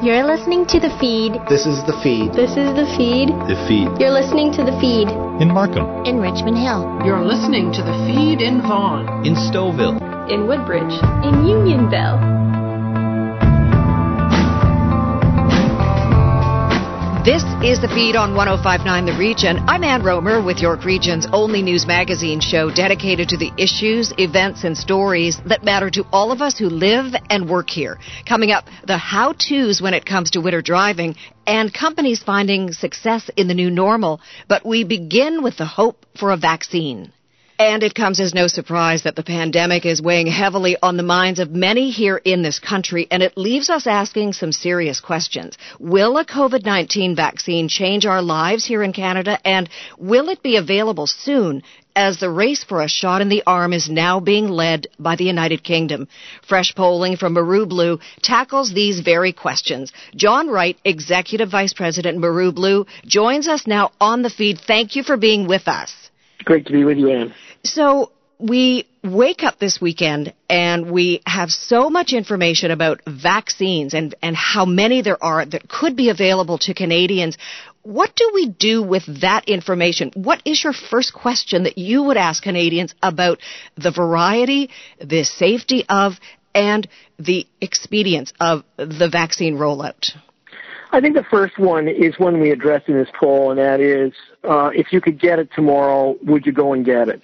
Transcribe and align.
You're 0.00 0.24
listening 0.24 0.64
to 0.66 0.78
the 0.78 0.90
feed. 1.00 1.32
This 1.48 1.66
is 1.66 1.82
the 1.84 1.98
feed. 2.04 2.32
This 2.32 2.50
is 2.50 2.70
the 2.78 2.86
feed. 2.96 3.30
The 3.50 3.58
feed. 3.66 3.88
You're 3.98 4.12
listening 4.12 4.52
to 4.52 4.62
the 4.62 4.70
feed. 4.78 5.08
In 5.42 5.52
Markham. 5.52 6.06
In 6.06 6.20
Richmond 6.20 6.56
Hill. 6.56 7.02
You're 7.04 7.24
listening 7.24 7.72
to 7.72 7.82
the 7.82 7.98
feed 8.06 8.40
in 8.40 8.62
Vaughan. 8.62 9.26
In 9.26 9.34
Stouffville. 9.34 9.98
In 10.30 10.46
Woodbridge. 10.46 10.94
In 11.26 11.44
Unionville. 11.44 12.37
This 17.28 17.44
is 17.62 17.78
the 17.78 17.88
feed 17.88 18.16
on 18.16 18.34
1059 18.34 19.04
The 19.04 19.12
Region. 19.12 19.58
I'm 19.68 19.84
Ann 19.84 20.02
Romer 20.02 20.42
with 20.42 20.62
York 20.62 20.86
Region's 20.86 21.26
only 21.30 21.60
news 21.60 21.86
magazine 21.86 22.40
show 22.40 22.70
dedicated 22.74 23.28
to 23.28 23.36
the 23.36 23.52
issues, 23.58 24.14
events, 24.16 24.64
and 24.64 24.74
stories 24.74 25.38
that 25.44 25.62
matter 25.62 25.90
to 25.90 26.06
all 26.10 26.32
of 26.32 26.40
us 26.40 26.56
who 26.56 26.70
live 26.70 27.12
and 27.28 27.46
work 27.46 27.68
here. 27.68 27.98
Coming 28.26 28.50
up, 28.50 28.64
the 28.86 28.96
how 28.96 29.34
to's 29.34 29.82
when 29.82 29.92
it 29.92 30.06
comes 30.06 30.30
to 30.30 30.40
winter 30.40 30.62
driving 30.62 31.16
and 31.46 31.70
companies 31.70 32.22
finding 32.22 32.72
success 32.72 33.28
in 33.36 33.46
the 33.46 33.52
new 33.52 33.68
normal. 33.68 34.22
But 34.48 34.64
we 34.64 34.84
begin 34.84 35.42
with 35.42 35.58
the 35.58 35.66
hope 35.66 36.06
for 36.18 36.30
a 36.30 36.38
vaccine. 36.38 37.12
And 37.60 37.82
it 37.82 37.96
comes 37.96 38.20
as 38.20 38.34
no 38.34 38.46
surprise 38.46 39.02
that 39.02 39.16
the 39.16 39.24
pandemic 39.24 39.84
is 39.84 40.00
weighing 40.00 40.28
heavily 40.28 40.76
on 40.80 40.96
the 40.96 41.02
minds 41.02 41.40
of 41.40 41.50
many 41.50 41.90
here 41.90 42.16
in 42.16 42.42
this 42.42 42.60
country, 42.60 43.08
and 43.10 43.20
it 43.20 43.36
leaves 43.36 43.68
us 43.68 43.88
asking 43.88 44.34
some 44.34 44.52
serious 44.52 45.00
questions. 45.00 45.58
Will 45.80 46.18
a 46.18 46.24
COVID-19 46.24 47.16
vaccine 47.16 47.68
change 47.68 48.06
our 48.06 48.22
lives 48.22 48.64
here 48.64 48.84
in 48.84 48.92
Canada, 48.92 49.40
and 49.44 49.68
will 49.98 50.28
it 50.28 50.40
be 50.40 50.54
available 50.54 51.08
soon 51.08 51.64
as 51.96 52.20
the 52.20 52.30
race 52.30 52.62
for 52.62 52.80
a 52.80 52.88
shot 52.88 53.22
in 53.22 53.28
the 53.28 53.42
arm 53.44 53.72
is 53.72 53.90
now 53.90 54.20
being 54.20 54.48
led 54.48 54.86
by 55.00 55.16
the 55.16 55.24
United 55.24 55.64
Kingdom. 55.64 56.06
Fresh 56.46 56.76
polling 56.76 57.16
from 57.16 57.32
Maru-Blue 57.32 57.98
tackles 58.22 58.72
these 58.72 59.00
very 59.00 59.32
questions. 59.32 59.92
John 60.14 60.46
Wright, 60.46 60.78
Executive 60.84 61.50
Vice 61.50 61.72
President 61.72 62.18
Maru-Blue, 62.18 62.86
joins 63.04 63.48
us 63.48 63.66
now 63.66 63.90
on 64.00 64.22
the 64.22 64.30
feed. 64.30 64.60
Thank 64.60 64.94
you 64.94 65.02
for 65.02 65.16
being 65.16 65.48
with 65.48 65.66
us. 65.66 65.92
Great 66.44 66.66
to 66.66 66.72
be 66.72 66.84
with 66.84 66.98
you, 66.98 67.10
Anne. 67.10 67.34
So 67.64 68.12
we 68.38 68.86
wake 69.02 69.42
up 69.42 69.58
this 69.58 69.80
weekend 69.80 70.32
and 70.48 70.90
we 70.90 71.20
have 71.26 71.50
so 71.50 71.90
much 71.90 72.12
information 72.12 72.70
about 72.70 73.00
vaccines 73.06 73.94
and, 73.94 74.14
and 74.22 74.36
how 74.36 74.64
many 74.64 75.02
there 75.02 75.22
are 75.22 75.44
that 75.44 75.68
could 75.68 75.96
be 75.96 76.08
available 76.10 76.58
to 76.58 76.74
Canadians. 76.74 77.36
What 77.82 78.14
do 78.14 78.30
we 78.34 78.48
do 78.48 78.82
with 78.82 79.20
that 79.22 79.48
information? 79.48 80.12
What 80.14 80.42
is 80.44 80.62
your 80.62 80.72
first 80.72 81.12
question 81.14 81.64
that 81.64 81.78
you 81.78 82.04
would 82.04 82.16
ask 82.16 82.42
Canadians 82.42 82.94
about 83.02 83.40
the 83.76 83.90
variety, 83.90 84.70
the 85.00 85.24
safety 85.24 85.84
of, 85.88 86.14
and 86.54 86.88
the 87.18 87.46
expedience 87.60 88.32
of 88.40 88.62
the 88.76 89.08
vaccine 89.10 89.56
rollout? 89.56 90.10
I 90.90 91.00
think 91.00 91.14
the 91.14 91.24
first 91.30 91.58
one 91.58 91.86
is 91.86 92.18
one 92.18 92.40
we 92.40 92.50
addressed 92.50 92.88
in 92.88 92.96
this 92.96 93.08
poll, 93.18 93.50
and 93.50 93.58
that 93.58 93.80
is 93.80 94.12
uh, 94.44 94.70
if 94.74 94.92
you 94.92 95.00
could 95.00 95.20
get 95.20 95.38
it 95.38 95.50
tomorrow, 95.54 96.16
would 96.22 96.46
you 96.46 96.52
go 96.52 96.72
and 96.72 96.84
get 96.84 97.08
it? 97.08 97.22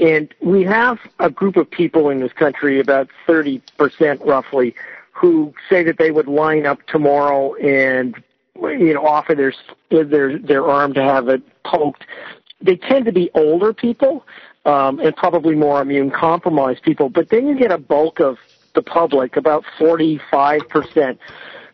And 0.00 0.32
we 0.40 0.64
have 0.64 0.98
a 1.18 1.30
group 1.30 1.56
of 1.56 1.70
people 1.70 2.08
in 2.08 2.20
this 2.20 2.32
country, 2.32 2.80
about 2.80 3.08
30% 3.28 4.24
roughly, 4.24 4.74
who 5.12 5.52
say 5.68 5.82
that 5.84 5.98
they 5.98 6.10
would 6.10 6.26
line 6.26 6.64
up 6.64 6.86
tomorrow 6.86 7.54
and 7.56 8.14
you 8.56 8.94
know 8.94 9.06
offer 9.06 9.34
their 9.34 9.52
their 9.90 10.38
their 10.38 10.66
arm 10.66 10.94
to 10.94 11.02
have 11.02 11.28
it 11.28 11.42
poked. 11.64 12.04
They 12.62 12.76
tend 12.76 13.04
to 13.06 13.12
be 13.12 13.30
older 13.34 13.72
people 13.72 14.24
um, 14.64 14.98
and 15.00 15.14
probably 15.16 15.54
more 15.54 15.80
immune 15.82 16.10
compromised 16.10 16.82
people. 16.82 17.08
But 17.08 17.28
then 17.28 17.46
you 17.46 17.58
get 17.58 17.70
a 17.70 17.78
bulk 17.78 18.20
of 18.20 18.38
the 18.74 18.82
public, 18.82 19.36
about 19.36 19.64
45%, 19.78 21.18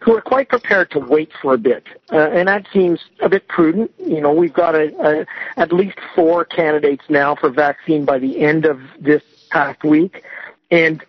who 0.07 0.17
are 0.17 0.23
quite 0.23 0.49
prepared 0.49 0.89
to 0.93 1.01
wait 1.01 1.33
for 1.43 1.55
a 1.55 1.59
bit, 1.59 1.85
uh, 2.13 2.31
and 2.31 2.47
that 2.47 2.65
seems 2.73 3.01
a 3.21 3.29
bit 3.29 3.49
prudent. 3.49 3.91
You 3.99 4.21
know, 4.21 4.33
we've 4.33 4.53
got 4.53 4.77
a, 4.77 4.95
a, 5.05 5.27
at 5.57 5.73
least 5.73 5.99
four 6.15 6.45
candidates 6.45 7.03
now 7.09 7.35
for 7.35 7.51
vaccine 7.51 8.05
by 8.05 8.21
the 8.21 8.41
end 8.41 8.67
of 8.67 8.81
this 9.01 9.23
past 9.51 9.83
week, 9.83 10.23
and 10.71 11.05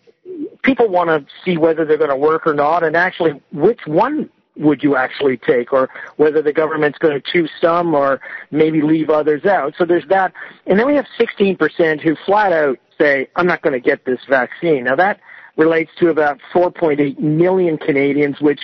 people 0.64 0.88
want 0.88 1.10
to 1.10 1.32
see 1.46 1.58
whether 1.58 1.86
they're 1.86 2.00
going 2.00 2.10
to 2.10 2.16
work 2.16 2.48
or 2.48 2.56
not, 2.56 2.84
and 2.84 2.98
actually 2.98 3.40
which 3.52 3.82
one 3.86 4.32
would 4.56 4.82
you 4.82 4.96
actually 4.96 5.38
take, 5.38 5.72
or 5.72 5.92
whether 6.16 6.42
the 6.42 6.52
government's 6.52 6.98
going 6.98 7.14
to 7.14 7.32
choose 7.32 7.52
some 7.62 7.94
or 7.94 8.20
maybe 8.50 8.82
leave 8.82 9.12
others 9.12 9.46
out. 9.46 9.76
So 9.78 9.86
there's 9.86 10.08
that, 10.08 10.34
and 10.66 10.80
then 10.80 10.88
we 10.88 10.96
have 10.96 11.06
16% 11.20 12.02
who 12.02 12.16
flat 12.26 12.52
out 12.52 12.80
say, 12.98 13.28
"I'm 13.36 13.46
not 13.46 13.62
going 13.62 13.74
to 13.74 13.80
get 13.80 14.06
this 14.06 14.22
vaccine." 14.28 14.86
Now 14.86 14.96
that 14.96 15.20
relates 15.58 15.92
to 16.00 16.10
about 16.10 16.40
4.8 16.54 17.20
million 17.20 17.78
Canadians, 17.78 18.40
which, 18.40 18.62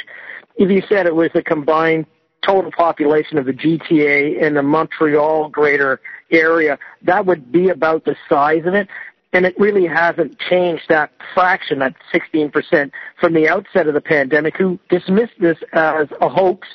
if 0.55 0.69
you 0.69 0.81
said 0.87 1.05
it 1.05 1.15
was 1.15 1.29
the 1.33 1.43
combined 1.43 2.05
total 2.45 2.71
population 2.71 3.37
of 3.37 3.45
the 3.45 3.53
GTA 3.53 4.43
and 4.43 4.55
the 4.55 4.63
Montreal 4.63 5.49
greater 5.49 5.99
area, 6.31 6.77
that 7.03 7.25
would 7.25 7.51
be 7.51 7.69
about 7.69 8.05
the 8.05 8.15
size 8.29 8.65
of 8.65 8.73
it. 8.73 8.87
And 9.31 9.45
it 9.47 9.59
really 9.59 9.87
hasn't 9.87 10.37
changed 10.37 10.83
that 10.89 11.11
fraction, 11.33 11.79
that 11.79 11.95
16% 12.13 12.91
from 13.19 13.33
the 13.33 13.49
outset 13.49 13.87
of 13.87 13.95
the 13.95 14.01
pandemic, 14.01 14.55
who 14.55 14.77
dismissed 14.89 15.33
this 15.39 15.57
as 15.73 16.07
a 16.21 16.29
hoax 16.29 16.67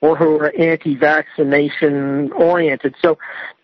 or 0.00 0.16
who 0.16 0.38
are 0.38 0.52
anti-vaccination 0.58 2.32
oriented. 2.32 2.94
So 3.02 3.18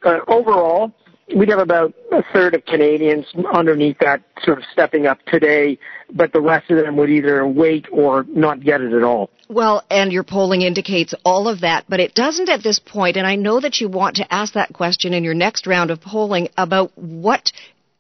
uh, 0.05 0.19
overall, 0.29 0.93
we'd 1.35 1.49
have 1.49 1.59
about 1.59 1.95
a 2.11 2.23
third 2.33 2.55
of 2.55 2.65
Canadians 2.65 3.27
underneath 3.53 3.99
that 4.01 4.23
sort 4.43 4.59
of 4.59 4.65
stepping 4.73 5.07
up 5.07 5.19
today, 5.27 5.79
but 6.13 6.33
the 6.33 6.41
rest 6.41 6.71
of 6.71 6.79
them 6.79 6.97
would 6.97 7.11
either 7.11 7.47
wait 7.47 7.87
or 7.93 8.25
not 8.29 8.61
get 8.61 8.81
it 8.81 8.93
at 8.93 9.03
all. 9.03 9.31
Well, 9.49 9.85
and 9.91 10.13
your 10.13 10.25
polling 10.25 10.63
indicates 10.63 11.15
all 11.25 11.49
of 11.49 11.61
that, 11.61 11.85
but 11.89 12.01
it 12.01 12.15
doesn't 12.15 12.49
at 12.49 12.63
this 12.63 12.79
point, 12.79 13.17
and 13.17 13.27
I 13.27 13.37
know 13.37 13.61
that 13.61 13.81
you 13.81 13.89
want 13.89 14.17
to 14.17 14.35
ask 14.35 14.55
that 14.55 14.73
question 14.73 15.13
in 15.13 15.25
your 15.25 15.35
next 15.35 15.67
round 15.67 15.91
of 15.91 16.01
polling 16.01 16.49
about 16.57 16.93
what 16.97 17.53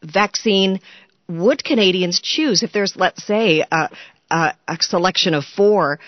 vaccine 0.03 0.81
would 1.29 1.63
Canadians 1.63 2.21
choose 2.21 2.63
if 2.63 2.73
there's, 2.73 2.97
let's 2.97 3.25
say, 3.25 3.65
a, 3.71 3.91
a, 4.31 4.55
a 4.69 4.77
selection 4.81 5.35
of 5.35 5.45
four. 5.45 5.99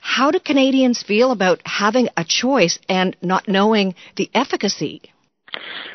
How 0.00 0.30
do 0.30 0.38
Canadians 0.38 1.02
feel 1.02 1.32
about 1.32 1.60
having 1.64 2.08
a 2.16 2.24
choice 2.24 2.78
and 2.88 3.16
not 3.22 3.48
knowing 3.48 3.94
the 4.16 4.30
efficacy? 4.34 5.02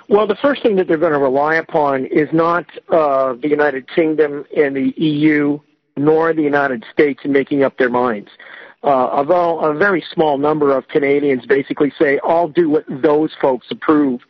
Well, 0.09 0.27
the 0.27 0.35
first 0.35 0.61
thing 0.61 0.75
that 0.77 0.87
they're 0.87 0.97
going 0.97 1.13
to 1.13 1.19
rely 1.19 1.55
upon 1.55 2.05
is 2.05 2.29
not 2.33 2.65
uh, 2.89 3.33
the 3.33 3.47
United 3.47 3.87
Kingdom 3.87 4.45
and 4.55 4.75
the 4.75 4.93
EU, 4.97 5.59
nor 5.95 6.33
the 6.33 6.41
United 6.41 6.85
States 6.91 7.21
in 7.23 7.31
making 7.31 7.63
up 7.63 7.77
their 7.77 7.89
minds. 7.89 8.29
Uh, 8.83 8.87
although 8.87 9.59
a 9.61 9.73
very 9.73 10.03
small 10.13 10.37
number 10.37 10.75
of 10.75 10.87
Canadians 10.89 11.45
basically 11.45 11.91
say, 11.97 12.19
I'll 12.23 12.49
do 12.49 12.69
what 12.69 12.83
those 12.89 13.31
folks 13.41 13.67
approve. 13.71 14.21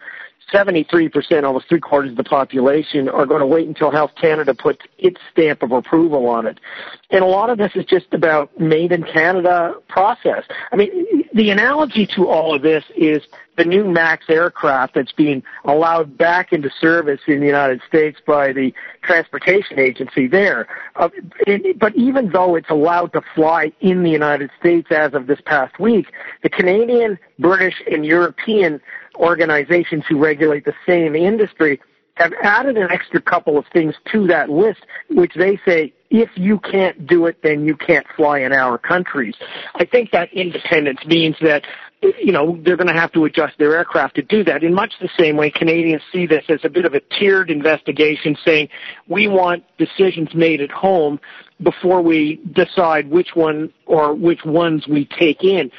73%, 0.52 1.44
almost 1.44 1.68
three 1.70 1.80
quarters 1.80 2.12
of 2.12 2.18
the 2.18 2.24
population, 2.24 3.10
are 3.10 3.26
going 3.26 3.40
to 3.40 3.46
wait 3.46 3.68
until 3.68 3.92
Health 3.92 4.12
Canada 4.20 4.54
puts 4.54 4.86
its 4.98 5.20
stamp 5.32 5.64
of 5.64 5.72
approval 5.72 6.28
on 6.28 6.48
it. 6.48 6.60
And 7.12 7.24
a 7.24 7.28
lot 7.28 7.50
of 7.50 7.58
this 7.58 7.72
is 7.76 7.86
just 7.86 8.14
about 8.14 8.60
made 8.60 8.92
in 8.92 9.04
Canada 9.04 9.76
process. 9.88 10.44
I 10.72 10.76
mean, 10.76 11.26
the 11.34 11.50
analogy 11.50 12.06
to 12.08 12.28
all 12.28 12.54
of 12.56 12.62
this 12.62 12.84
is 12.96 13.24
the 13.56 13.66
new 13.66 13.86
MAX 13.86 14.26
aircraft 14.30 14.96
that's 14.96 15.12
being 15.12 15.44
allowed 15.66 16.18
back 16.18 16.52
into 16.54 16.70
service 16.82 17.22
in 17.28 17.40
the 17.40 17.46
United 17.46 17.82
States 17.88 18.20
by 18.26 18.52
the 18.52 18.74
transportation 19.04 19.80
agency 19.80 20.28
there. 20.28 20.68
Uh, 20.96 21.10
it, 21.46 21.78
but 21.78 21.96
even 21.96 22.32
though 22.32 22.56
it's 22.56 22.70
allowed 22.70 23.14
to 23.14 23.22
fly 23.36 23.72
in 23.80 24.04
the 24.04 24.10
United 24.10 24.50
States 24.60 24.88
as 24.92 25.14
of 25.14 25.28
this 25.28 25.40
past 25.46 25.80
week, 25.80 26.12
the 26.42 26.50
Canadian, 26.50 27.20
British, 27.40 27.82
and 27.92 28.06
European 28.06 28.82
organizations 29.16 30.04
who 30.08 30.18
regulate 30.18 30.66
the 30.66 30.74
same 30.88 31.16
industry 31.16 31.80
have 32.16 32.32
added 32.44 32.78
an 32.78 32.92
extra 32.92 33.20
couple 33.20 33.58
of 33.58 33.66
things 33.74 33.96
to 34.12 34.28
that 34.28 34.50
list, 34.50 34.82
which 35.10 35.34
they 35.36 35.60
say, 35.66 35.92
if 36.12 36.30
you 36.36 36.60
can't 36.60 37.08
do 37.08 37.26
it, 37.26 37.38
then 37.42 37.66
you 37.66 37.76
can't 37.76 38.06
fly 38.16 38.40
in 38.40 38.54
our 38.54 38.78
countries. 38.78 39.34
I 39.76 39.86
think 39.86 40.12
that 40.12 40.32
independence 40.32 41.00
means 41.08 41.36
that 41.42 41.64
you 42.20 42.32
know, 42.32 42.60
they're 42.64 42.78
going 42.78 42.88
to 42.88 42.94
have 42.94 43.12
to 43.14 43.26
adjust 43.26 43.58
their 43.58 43.76
aircraft 43.76 44.16
to 44.16 44.22
do 44.22 44.44
that. 44.44 44.64
In 44.64 44.74
much 44.74 44.94
the 45.02 45.10
same 45.18 45.38
way, 45.38 45.50
Canadians 45.50 46.02
see 46.12 46.26
this 46.26 46.44
as 46.50 46.60
a 46.64 46.70
bit 46.70 46.86
of 46.86 46.94
a 46.94 47.00
tiered 47.18 47.50
investigation 47.50 48.36
saying, 48.46 48.70
we 49.08 49.28
want 49.28 49.64
decisions 49.78 50.30
made 50.34 50.62
at 50.62 50.72
home 50.72 51.20
before 51.62 52.02
we 52.02 52.42
decide 52.54 53.10
which 53.10 53.30
one 53.36 53.72
or 53.86 54.14
which 54.14 54.44
ones 54.44 54.88
we 54.88 55.06
take 55.18 55.44
in. 55.44 55.72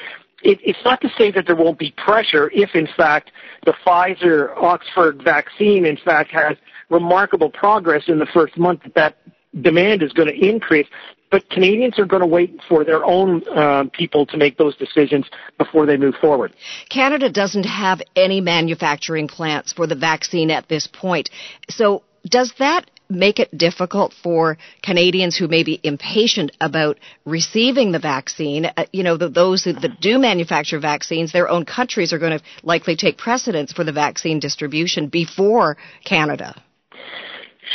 It, 0.45 0.59
it's 0.63 0.79
not 0.85 1.01
to 1.01 1.09
say 1.17 1.31
that 1.31 1.47
there 1.47 1.55
won't 1.55 1.79
be 1.79 1.91
pressure 1.97 2.51
if, 2.53 2.75
in 2.75 2.87
fact, 2.95 3.31
the 3.65 3.73
Pfizer 3.85 4.55
Oxford 4.55 5.21
vaccine, 5.23 5.85
in 5.85 5.97
fact, 5.97 6.31
has 6.31 6.55
remarkable 6.89 7.49
progress 7.49 8.03
in 8.07 8.19
the 8.19 8.27
first 8.27 8.55
month 8.57 8.81
that 8.95 9.17
demand 9.59 10.03
is 10.03 10.13
going 10.13 10.27
to 10.27 10.47
increase 10.47 10.87
but 11.31 11.49
Canadians 11.49 11.99
are 11.99 12.05
going 12.05 12.21
to 12.21 12.27
wait 12.27 12.61
for 12.69 12.85
their 12.85 13.03
own 13.03 13.43
uh, 13.49 13.83
people 13.91 14.25
to 14.27 14.37
make 14.37 14.57
those 14.57 14.75
decisions 14.77 15.25
before 15.57 15.85
they 15.85 15.97
move 15.97 16.15
forward. 16.21 16.53
Canada 16.89 17.29
doesn't 17.29 17.65
have 17.65 18.01
any 18.15 18.39
manufacturing 18.39 19.27
plants 19.27 19.73
for 19.73 19.87
the 19.87 19.95
vaccine 19.95 20.49
at 20.49 20.69
this 20.69 20.87
point. 20.87 21.29
So 21.69 22.03
does 22.29 22.53
that 22.59 22.89
make 23.09 23.39
it 23.39 23.55
difficult 23.57 24.13
for 24.23 24.57
Canadians 24.81 25.35
who 25.35 25.47
may 25.47 25.63
be 25.63 25.79
impatient 25.83 26.51
about 26.61 26.99
receiving 27.25 27.91
the 27.91 27.99
vaccine. 27.99 28.65
Uh, 28.65 28.85
you 28.91 29.03
know, 29.03 29.17
the, 29.17 29.29
those 29.29 29.63
who, 29.63 29.73
that 29.73 29.99
do 30.01 30.17
manufacture 30.17 30.79
vaccines, 30.79 31.31
their 31.31 31.49
own 31.49 31.65
countries 31.65 32.13
are 32.13 32.19
going 32.19 32.37
to 32.37 32.43
likely 32.63 32.95
take 32.95 33.17
precedence 33.17 33.71
for 33.71 33.83
the 33.83 33.91
vaccine 33.91 34.39
distribution 34.39 35.07
before 35.07 35.77
Canada. 36.03 36.61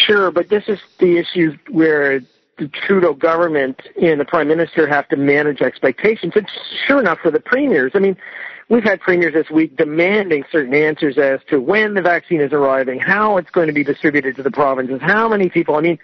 Sure, 0.07 0.31
but 0.31 0.49
this 0.49 0.65
is 0.69 0.79
the 0.99 1.19
issue 1.19 1.57
where 1.71 2.21
the 2.59 2.69
Trudeau 2.87 3.15
government 3.15 3.81
and 4.01 4.21
the 4.21 4.25
Prime 4.25 4.47
Minister 4.47 4.87
have 4.87 5.09
to 5.09 5.17
manage 5.17 5.63
expectations. 5.63 6.33
And 6.37 6.47
sure 6.87 7.01
enough, 7.01 7.19
for 7.21 7.31
the 7.31 7.41
premiers, 7.41 7.93
I 7.95 7.99
mean, 7.99 8.17
we've 8.71 8.85
had 8.85 9.01
premiers 9.01 9.35
this 9.35 9.51
week 9.51 9.77
demanding 9.77 10.45
certain 10.51 10.73
answers 10.73 11.19
as 11.19 11.41
to 11.51 11.61
when 11.61 11.93
the 11.95 12.01
vaccine 12.01 12.41
is 12.41 12.53
arriving, 12.53 12.99
how 12.99 13.37
it's 13.37 13.51
going 13.51 13.67
to 13.67 13.75
be 13.75 13.85
distributed 13.85 14.37
to 14.37 14.43
the 14.43 14.51
provinces, 14.51 15.01
how 15.03 15.29
many 15.29 15.51
people. 15.51 15.75
I 15.75 15.81
mean, 15.81 15.99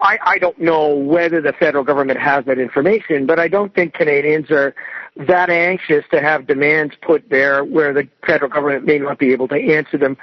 I, 0.00 0.18
I 0.22 0.38
don't 0.38 0.58
know 0.60 0.94
whether 0.94 1.40
the 1.40 1.52
federal 1.52 1.84
government 1.84 2.20
has 2.20 2.44
that 2.44 2.58
information, 2.58 3.26
but 3.26 3.40
I 3.40 3.48
don't 3.48 3.74
think 3.74 3.94
Canadians 3.94 4.50
are 4.50 4.74
that 5.16 5.50
anxious 5.50 6.04
to 6.10 6.20
have 6.20 6.46
demands 6.46 6.94
put 7.02 7.28
there 7.28 7.64
where 7.64 7.92
the 7.92 8.08
federal 8.26 8.50
government 8.50 8.84
may 8.84 8.98
not 8.98 9.18
be 9.18 9.32
able 9.32 9.48
to 9.48 9.54
answer 9.54 9.98
them 9.98 10.16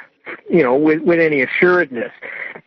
you 0.50 0.64
know, 0.64 0.76
with, 0.76 1.02
with 1.02 1.20
any 1.20 1.42
assuredness. 1.42 2.12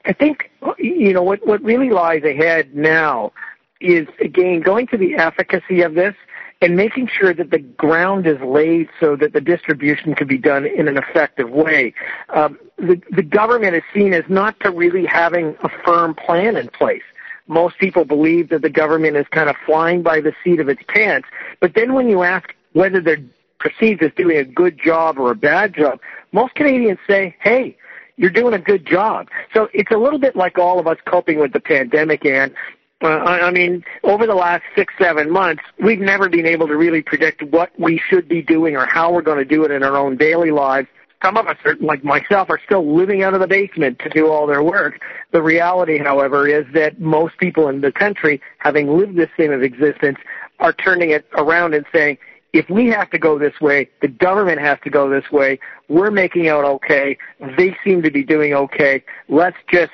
I 0.05 0.13
think, 0.13 0.51
you 0.79 1.13
know, 1.13 1.23
what, 1.23 1.47
what 1.47 1.63
really 1.63 1.91
lies 1.91 2.23
ahead 2.25 2.75
now 2.75 3.33
is, 3.81 4.07
again, 4.21 4.61
going 4.61 4.87
to 4.89 4.97
the 4.97 5.15
efficacy 5.15 5.83
of 5.83 5.95
this 5.95 6.15
and 6.63 6.77
making 6.77 7.09
sure 7.09 7.35
that 7.35 7.51
the 7.51 7.59
ground 7.59 8.27
is 8.27 8.41
laid 8.41 8.89
so 9.01 9.17
that 9.17 9.33
the 9.33 9.41
distribution 9.41 10.15
can 10.15 10.29
be 10.29 10.39
done 10.39 10.65
in 10.65 10.89
an 10.89 10.97
effective 10.97 11.51
way. 11.51 11.93
Um, 12.31 12.59
the, 12.79 13.01
the 13.11 13.23
government 13.23 13.75
is 13.75 13.83
seen 13.93 14.15
as 14.15 14.25
not 14.29 14.59
to 14.61 14.71
really 14.71 15.05
having 15.05 15.57
a 15.65 15.69
firm 15.85 16.15
plan 16.15 16.57
in 16.57 16.69
place. 16.69 17.03
Most 17.49 17.79
people 17.79 18.05
believe 18.05 18.49
that 18.51 18.63
the 18.63 18.71
government 18.71 19.17
is 19.17 19.27
kind 19.31 19.51
of 19.51 19.57
flying 19.67 20.03
by 20.03 20.21
the 20.21 20.33
seat 20.43 20.61
of 20.61 20.69
its 20.69 20.83
pants. 20.87 21.29
But 21.61 21.75
then 21.75 21.95
when 21.95 22.09
you 22.09 22.23
ask 22.23 22.55
whether 22.73 23.01
they're 23.01 23.23
perceived 23.59 24.03
as 24.03 24.13
doing 24.17 24.37
a 24.39 24.45
good 24.45 24.81
job 24.83 25.19
or 25.19 25.33
a 25.33 25.35
bad 25.35 25.75
job, 25.75 26.01
most 26.31 26.55
Canadians 26.55 26.99
say, 27.07 27.37
hey, 27.41 27.77
you're 28.17 28.31
doing 28.31 28.55
a 28.55 28.59
good 28.59 28.87
job. 28.87 29.29
So 29.53 29.69
it's 29.75 29.91
a 29.91 29.97
little 29.97 30.19
bit 30.19 30.37
like 30.37 30.59
all 30.59 30.79
of 30.79 30.87
us 30.87 30.99
coping 31.07 31.41
with 31.41 31.53
the 31.53 31.61
pandemic, 31.61 32.25
and 32.25 32.55
uh, 33.03 33.07
I 33.07 33.51
mean, 33.51 33.85
over 34.05 34.27
the 34.27 34.35
last 34.35 34.63
six, 34.77 34.95
seven 34.99 35.31
months, 35.31 35.63
we've 35.83 36.01
never 36.01 36.29
been 36.29 36.47
able 36.47 36.69
to 36.69 36.77
really 36.77 37.03
predict 37.03 37.43
what 37.43 37.71
we 37.79 38.01
should 38.09 38.29
be 38.29 38.43
doing 38.43 38.77
or 38.77 38.87
how 38.87 39.13
we're 39.13 39.23
going 39.23 39.39
to 39.39 39.45
do 39.45 39.65
it 39.65 39.71
in 39.71 39.83
our 39.83 39.97
own 39.97 40.17
daily 40.17 40.51
lives. 40.51 40.89
Some 41.23 41.37
of 41.37 41.47
us, 41.47 41.57
are, 41.65 41.77
like 41.77 42.03
myself, 42.05 42.51
are 42.51 42.61
still 42.65 42.95
living 42.95 43.23
out 43.23 43.35
of 43.35 43.41
the 43.41 43.47
basement 43.47 44.01
to 44.01 44.09
do 44.09 44.29
all 44.29 44.47
their 44.47 44.63
work. 44.63 45.01
The 45.33 45.43
reality, 45.43 45.99
however, 45.99 46.49
is 46.49 46.65
that 46.75 47.01
most 47.01 47.39
people 47.39 47.69
in 47.69 47.81
the 47.81 47.93
country, 47.93 48.41
having 48.59 48.97
lived 48.97 49.17
this 49.17 49.31
same 49.37 49.53
of 49.53 49.63
existence, 49.63 50.19
are 50.59 50.73
turning 50.73 51.11
it 51.11 51.27
around 51.35 51.75
and 51.75 51.85
saying, 51.93 52.19
if 52.53 52.69
we 52.69 52.89
have 52.89 53.09
to 53.11 53.19
go 53.19 53.39
this 53.39 53.61
way, 53.61 53.89
the 54.01 54.09
government 54.09 54.61
has 54.61 54.79
to 54.85 54.91
go 54.91 55.09
this 55.09 55.31
way. 55.33 55.59
We're 55.89 56.11
making 56.11 56.49
out 56.49 56.65
okay. 56.65 57.17
They 57.57 57.77
seem 57.83 58.03
to 58.03 58.11
be 58.11 58.25
doing 58.25 58.53
okay. 58.53 59.03
Let's 59.29 59.57
just 59.71 59.93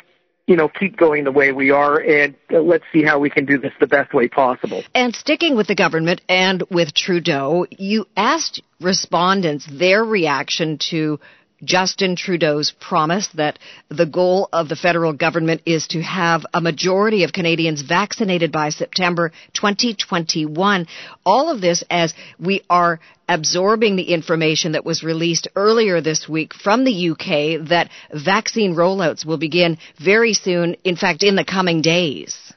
you 0.49 0.57
know, 0.57 0.67
keep 0.67 0.97
going 0.97 1.25
the 1.25 1.31
way 1.31 1.53
we 1.53 1.71
are 1.71 2.01
and 2.01 2.35
uh, 2.51 2.59
let's 2.59 2.85
see 2.91 3.05
how 3.05 3.19
we 3.19 3.29
can 3.29 3.45
do 3.45 3.59
this 3.59 3.73
the 3.81 3.87
best 3.87 4.15
way 4.15 4.29
possible. 4.29 4.83
And 4.95 5.15
sticking 5.15 5.55
with 5.55 5.67
the 5.67 5.75
government 5.75 6.23
and 6.27 6.65
with 6.71 6.95
Trudeau, 6.95 7.67
you 7.71 8.07
asked 8.17 8.63
respondents 8.81 9.69
their 9.71 10.03
reaction 10.03 10.79
to 10.91 11.21
Justin 11.65 12.17
Trudeau's 12.17 12.73
promise 12.81 13.29
that 13.35 13.59
the 13.89 14.07
goal 14.07 14.49
of 14.53 14.69
the 14.69 14.77
federal 14.77 15.13
government 15.13 15.63
is 15.67 15.89
to 15.89 16.03
have 16.03 16.47
a 16.55 16.61
majority 16.61 17.25
of 17.25 17.33
Canadians 17.33 17.83
vaccinated 17.83 18.53
by 18.53 18.69
September 18.71 19.33
2021. 19.55 20.87
All 21.27 21.51
of 21.51 21.61
this 21.61 21.83
as 21.91 22.15
we 22.39 22.63
are 22.71 23.01
absorbing 23.29 23.97
the 23.97 24.11
information 24.13 24.73
that 24.73 24.85
was 24.85 25.03
released 25.03 25.49
earlier 25.57 26.01
this 26.01 26.29
week 26.29 26.55
from 26.55 26.85
the 26.85 27.11
UK 27.11 27.69
that 27.69 27.91
vaccine 28.15 28.75
rollouts 28.75 29.27
will 29.27 29.39
begin 29.39 29.79
very 29.99 30.33
soon, 30.33 30.77
in 30.85 30.97
fact, 30.97 31.23
in 31.23 31.37
the 31.37 31.45
coming 31.45 31.83
days. 31.83 32.53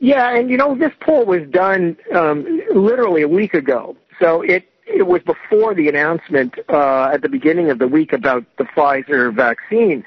Yeah, 0.00 0.36
and 0.36 0.48
you 0.48 0.56
know, 0.56 0.76
this 0.76 0.92
poll 1.00 1.26
was 1.26 1.42
done 1.50 1.96
um, 2.14 2.60
literally 2.72 3.22
a 3.22 3.28
week 3.28 3.54
ago. 3.54 3.96
So 4.20 4.42
it 4.42 4.68
it 4.88 5.06
was 5.06 5.22
before 5.22 5.74
the 5.74 5.88
announcement 5.88 6.54
uh, 6.68 7.10
at 7.12 7.22
the 7.22 7.28
beginning 7.28 7.70
of 7.70 7.78
the 7.78 7.88
week 7.88 8.12
about 8.12 8.44
the 8.56 8.64
Pfizer 8.64 9.34
vaccine. 9.34 10.04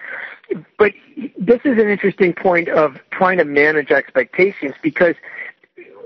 But 0.78 0.94
this 1.38 1.62
is 1.64 1.78
an 1.78 1.90
interesting 1.90 2.34
point 2.34 2.68
of 2.68 3.00
trying 3.12 3.38
to 3.38 3.46
manage 3.46 3.92
expectations 3.92 4.74
because 4.82 5.16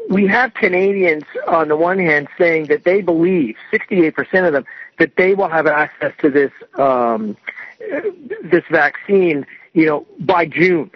we 0.10 0.28
have 0.28 0.54
Canadians 0.54 1.24
on 1.48 1.68
the 1.68 1.76
one 1.76 1.98
hand 1.98 2.28
saying 2.38 2.66
that 2.68 2.84
they 2.84 3.02
believe, 3.02 3.56
68% 3.74 4.46
of 4.46 4.54
them, 4.54 4.66
that 5.00 5.16
they 5.16 5.34
will 5.34 5.50
have 5.50 5.68
access 5.68 6.14
to 6.20 6.30
this 6.30 6.52
um, 6.76 7.36
this 8.44 8.64
vaccine, 8.70 9.46
you 9.74 9.86
know, 9.86 10.06
by 10.20 10.46
June 10.46 10.92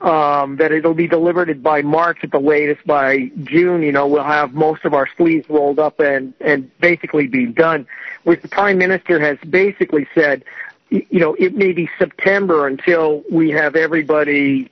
um, 0.00 0.56
that 0.56 0.72
it'll 0.72 0.94
be 0.94 1.06
delivered 1.06 1.62
by 1.62 1.82
March 1.82 2.18
at 2.22 2.30
the 2.30 2.40
latest. 2.40 2.86
By 2.86 3.30
June, 3.44 3.82
you 3.82 3.92
know, 3.92 4.06
we'll 4.06 4.24
have 4.24 4.52
most 4.52 4.84
of 4.84 4.94
our 4.94 5.08
sleeves 5.16 5.48
rolled 5.48 5.78
up 5.78 6.00
and 6.00 6.34
and 6.40 6.70
basically 6.80 7.26
be 7.26 7.46
done. 7.46 7.86
Which 8.24 8.42
the 8.42 8.48
Prime 8.48 8.78
Minister 8.78 9.20
has 9.20 9.38
basically 9.48 10.06
said, 10.14 10.44
you 10.90 11.20
know, 11.20 11.34
it 11.34 11.54
may 11.54 11.72
be 11.72 11.88
September 11.98 12.66
until 12.66 13.22
we 13.30 13.50
have 13.50 13.76
everybody 13.76 14.70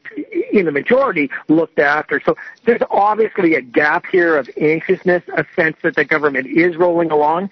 in 0.52 0.66
the 0.66 0.72
majority 0.72 1.30
looked 1.48 1.78
after. 1.78 2.20
So 2.24 2.36
there's 2.64 2.82
obviously 2.90 3.54
a 3.54 3.62
gap 3.62 4.06
here 4.06 4.36
of 4.36 4.48
anxiousness, 4.60 5.22
a 5.36 5.44
sense 5.56 5.76
that 5.82 5.96
the 5.96 6.04
government 6.04 6.46
is 6.46 6.76
rolling 6.76 7.10
along. 7.10 7.50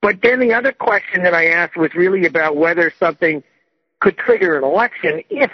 But 0.00 0.22
then 0.22 0.40
the 0.40 0.54
other 0.54 0.72
question 0.72 1.22
that 1.24 1.34
I 1.34 1.48
asked 1.48 1.76
was 1.76 1.94
really 1.94 2.26
about 2.26 2.56
whether 2.56 2.92
something 2.98 3.42
could 4.00 4.16
trigger 4.16 4.56
an 4.56 4.64
election 4.64 5.22
if 5.30 5.50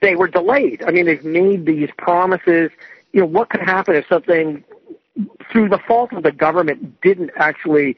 they 0.00 0.16
were 0.16 0.28
delayed. 0.28 0.82
I 0.86 0.90
mean, 0.90 1.06
they've 1.06 1.24
made 1.24 1.66
these 1.66 1.90
promises. 1.98 2.70
You 3.12 3.20
know, 3.20 3.26
what 3.26 3.50
could 3.50 3.60
happen 3.60 3.94
if 3.94 4.06
something, 4.08 4.64
through 5.50 5.68
the 5.68 5.80
fault 5.86 6.12
of 6.12 6.22
the 6.22 6.32
government, 6.32 7.00
didn't 7.02 7.30
actually 7.36 7.96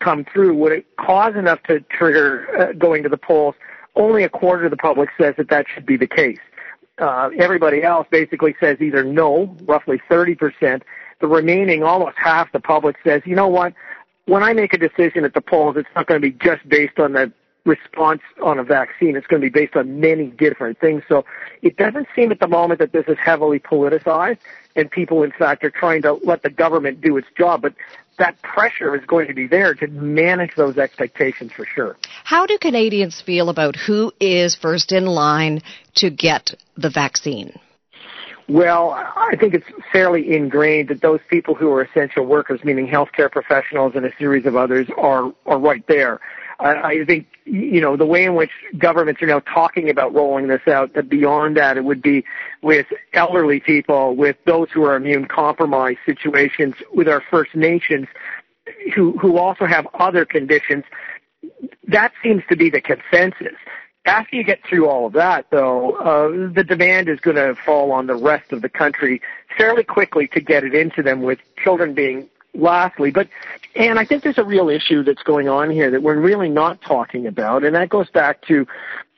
come 0.00 0.24
through? 0.32 0.54
Would 0.56 0.72
it 0.72 0.96
cause 0.96 1.34
enough 1.36 1.62
to 1.64 1.80
trigger 1.80 2.46
uh, 2.58 2.72
going 2.72 3.02
to 3.04 3.08
the 3.08 3.16
polls? 3.16 3.54
Only 3.96 4.24
a 4.24 4.28
quarter 4.28 4.64
of 4.64 4.70
the 4.70 4.76
public 4.76 5.10
says 5.18 5.34
that 5.36 5.48
that 5.50 5.66
should 5.72 5.86
be 5.86 5.96
the 5.96 6.06
case. 6.06 6.40
Uh, 6.98 7.30
everybody 7.38 7.82
else 7.82 8.06
basically 8.10 8.54
says 8.60 8.80
either 8.80 9.04
no, 9.04 9.56
roughly 9.62 10.00
30%. 10.10 10.82
The 11.20 11.26
remaining, 11.26 11.82
almost 11.82 12.16
half 12.16 12.50
the 12.52 12.60
public 12.60 12.96
says, 13.04 13.22
you 13.24 13.36
know 13.36 13.48
what? 13.48 13.72
When 14.26 14.42
I 14.42 14.52
make 14.52 14.74
a 14.74 14.78
decision 14.78 15.24
at 15.24 15.34
the 15.34 15.40
polls, 15.40 15.76
it's 15.76 15.88
not 15.94 16.06
going 16.06 16.20
to 16.20 16.30
be 16.30 16.36
just 16.44 16.68
based 16.68 16.98
on 16.98 17.12
the 17.12 17.32
response 17.64 18.20
on 18.42 18.58
a 18.58 18.64
vaccine. 18.64 19.16
It's 19.16 19.26
going 19.26 19.40
to 19.40 19.50
be 19.50 19.50
based 19.50 19.76
on 19.76 20.00
many 20.00 20.26
different 20.26 20.78
things. 20.80 21.02
So 21.08 21.24
it 21.62 21.76
doesn't 21.76 22.08
seem 22.14 22.30
at 22.30 22.40
the 22.40 22.48
moment 22.48 22.80
that 22.80 22.92
this 22.92 23.06
is 23.08 23.16
heavily 23.18 23.58
politicized 23.58 24.38
and 24.76 24.90
people, 24.90 25.22
in 25.22 25.32
fact, 25.32 25.64
are 25.64 25.70
trying 25.70 26.02
to 26.02 26.14
let 26.24 26.42
the 26.42 26.50
government 26.50 27.00
do 27.00 27.16
its 27.16 27.28
job. 27.36 27.62
But 27.62 27.74
that 28.18 28.40
pressure 28.42 28.94
is 28.94 29.04
going 29.06 29.28
to 29.28 29.34
be 29.34 29.46
there 29.46 29.74
to 29.74 29.86
manage 29.88 30.54
those 30.56 30.78
expectations 30.78 31.52
for 31.52 31.66
sure. 31.66 31.96
How 32.24 32.46
do 32.46 32.58
Canadians 32.58 33.20
feel 33.20 33.48
about 33.48 33.76
who 33.76 34.12
is 34.20 34.54
first 34.54 34.92
in 34.92 35.06
line 35.06 35.62
to 35.96 36.10
get 36.10 36.54
the 36.76 36.90
vaccine? 36.90 37.58
Well, 38.46 38.90
I 38.90 39.36
think 39.40 39.54
it's 39.54 39.66
fairly 39.90 40.36
ingrained 40.36 40.88
that 40.88 41.00
those 41.00 41.20
people 41.30 41.54
who 41.54 41.70
are 41.70 41.82
essential 41.82 42.26
workers, 42.26 42.60
meaning 42.62 42.86
healthcare 42.86 43.32
professionals 43.32 43.92
and 43.94 44.04
a 44.04 44.14
series 44.18 44.44
of 44.44 44.54
others, 44.54 44.86
are 44.98 45.32
are 45.46 45.58
right 45.58 45.82
there. 45.88 46.20
I 46.60 47.04
think, 47.04 47.26
you 47.44 47.80
know, 47.80 47.96
the 47.96 48.06
way 48.06 48.24
in 48.24 48.34
which 48.34 48.50
governments 48.78 49.20
are 49.22 49.26
now 49.26 49.40
talking 49.40 49.90
about 49.90 50.14
rolling 50.14 50.46
this 50.46 50.66
out, 50.66 50.94
that 50.94 51.08
beyond 51.08 51.56
that 51.56 51.76
it 51.76 51.84
would 51.84 52.00
be 52.00 52.24
with 52.62 52.86
elderly 53.12 53.60
people, 53.60 54.14
with 54.14 54.36
those 54.46 54.68
who 54.70 54.84
are 54.84 54.94
immune 54.94 55.26
compromised 55.26 55.98
situations, 56.06 56.74
with 56.92 57.08
our 57.08 57.22
First 57.30 57.54
Nations 57.54 58.06
who, 58.94 59.16
who 59.18 59.38
also 59.38 59.66
have 59.66 59.86
other 59.94 60.24
conditions. 60.24 60.84
That 61.88 62.12
seems 62.22 62.42
to 62.48 62.56
be 62.56 62.70
the 62.70 62.80
consensus. 62.80 63.56
After 64.06 64.36
you 64.36 64.44
get 64.44 64.60
through 64.64 64.86
all 64.88 65.06
of 65.06 65.14
that, 65.14 65.46
though, 65.50 65.92
uh, 65.92 66.52
the 66.52 66.64
demand 66.64 67.08
is 67.08 67.20
going 67.20 67.36
to 67.36 67.54
fall 67.54 67.90
on 67.92 68.06
the 68.06 68.14
rest 68.14 68.52
of 68.52 68.60
the 68.60 68.68
country 68.68 69.22
fairly 69.56 69.82
quickly 69.82 70.28
to 70.28 70.40
get 70.40 70.62
it 70.62 70.74
into 70.74 71.02
them 71.02 71.22
with 71.22 71.38
children 71.62 71.94
being 71.94 72.28
lastly. 72.54 73.10
But 73.10 73.28
and 73.74 73.98
I 73.98 74.04
think 74.04 74.22
there's 74.22 74.38
a 74.38 74.44
real 74.44 74.68
issue 74.68 75.02
that's 75.02 75.22
going 75.22 75.48
on 75.48 75.70
here 75.70 75.90
that 75.90 76.02
we're 76.02 76.18
really 76.18 76.48
not 76.48 76.80
talking 76.82 77.26
about, 77.26 77.64
and 77.64 77.74
that 77.74 77.88
goes 77.88 78.08
back 78.10 78.42
to 78.46 78.66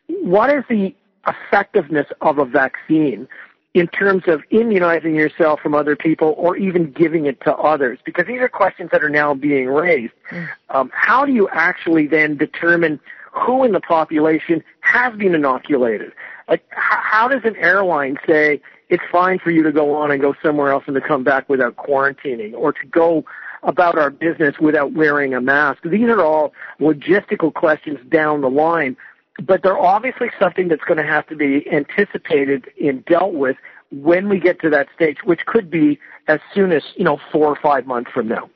what 0.08 0.50
is 0.50 0.64
the 0.68 0.94
effectiveness 1.26 2.06
of 2.20 2.38
a 2.38 2.44
vaccine 2.44 3.28
in 3.74 3.86
terms 3.88 4.22
of 4.26 4.42
immunizing 4.50 5.14
yourself 5.14 5.60
from 5.60 5.74
other 5.74 5.94
people 5.94 6.34
or 6.38 6.56
even 6.56 6.90
giving 6.92 7.26
it 7.26 7.38
to 7.42 7.54
others? 7.54 7.98
Because 8.04 8.26
these 8.26 8.40
are 8.40 8.48
questions 8.48 8.90
that 8.90 9.04
are 9.04 9.10
now 9.10 9.34
being 9.34 9.68
raised. 9.68 10.14
Mm. 10.30 10.48
Um, 10.70 10.90
how 10.94 11.26
do 11.26 11.32
you 11.32 11.48
actually 11.50 12.06
then 12.06 12.38
determine 12.38 12.98
who 13.32 13.64
in 13.64 13.72
the 13.72 13.80
population 13.80 14.64
has 14.80 15.14
been 15.16 15.34
inoculated? 15.34 16.12
Like, 16.48 16.64
how 16.70 17.28
does 17.28 17.42
an 17.44 17.56
airline 17.56 18.16
say 18.26 18.60
it's 18.88 19.02
fine 19.10 19.38
for 19.38 19.50
you 19.50 19.62
to 19.64 19.72
go 19.72 19.94
on 19.94 20.10
and 20.10 20.20
go 20.20 20.34
somewhere 20.42 20.70
else 20.70 20.84
and 20.86 20.94
to 20.94 21.00
come 21.00 21.24
back 21.24 21.48
without 21.48 21.76
quarantining 21.76 22.54
or 22.54 22.72
to 22.72 22.86
go 22.86 23.24
about 23.62 23.98
our 23.98 24.10
business 24.10 24.54
without 24.60 24.92
wearing 24.92 25.34
a 25.34 25.40
mask? 25.40 25.82
These 25.84 26.08
are 26.08 26.22
all 26.22 26.52
logistical 26.80 27.52
questions 27.52 27.98
down 28.10 28.42
the 28.42 28.50
line, 28.50 28.96
but 29.42 29.62
they're 29.62 29.78
obviously 29.78 30.28
something 30.38 30.68
that's 30.68 30.84
going 30.84 30.98
to 30.98 31.06
have 31.06 31.26
to 31.28 31.36
be 31.36 31.66
anticipated 31.70 32.66
and 32.80 33.04
dealt 33.04 33.34
with 33.34 33.56
when 33.90 34.28
we 34.28 34.38
get 34.38 34.60
to 34.60 34.70
that 34.70 34.88
stage, 34.94 35.18
which 35.24 35.40
could 35.46 35.70
be 35.70 35.98
as 36.28 36.40
soon 36.54 36.72
as, 36.72 36.82
you 36.96 37.04
know, 37.04 37.18
four 37.32 37.46
or 37.46 37.56
five 37.56 37.86
months 37.86 38.10
from 38.12 38.28
now. 38.28 38.50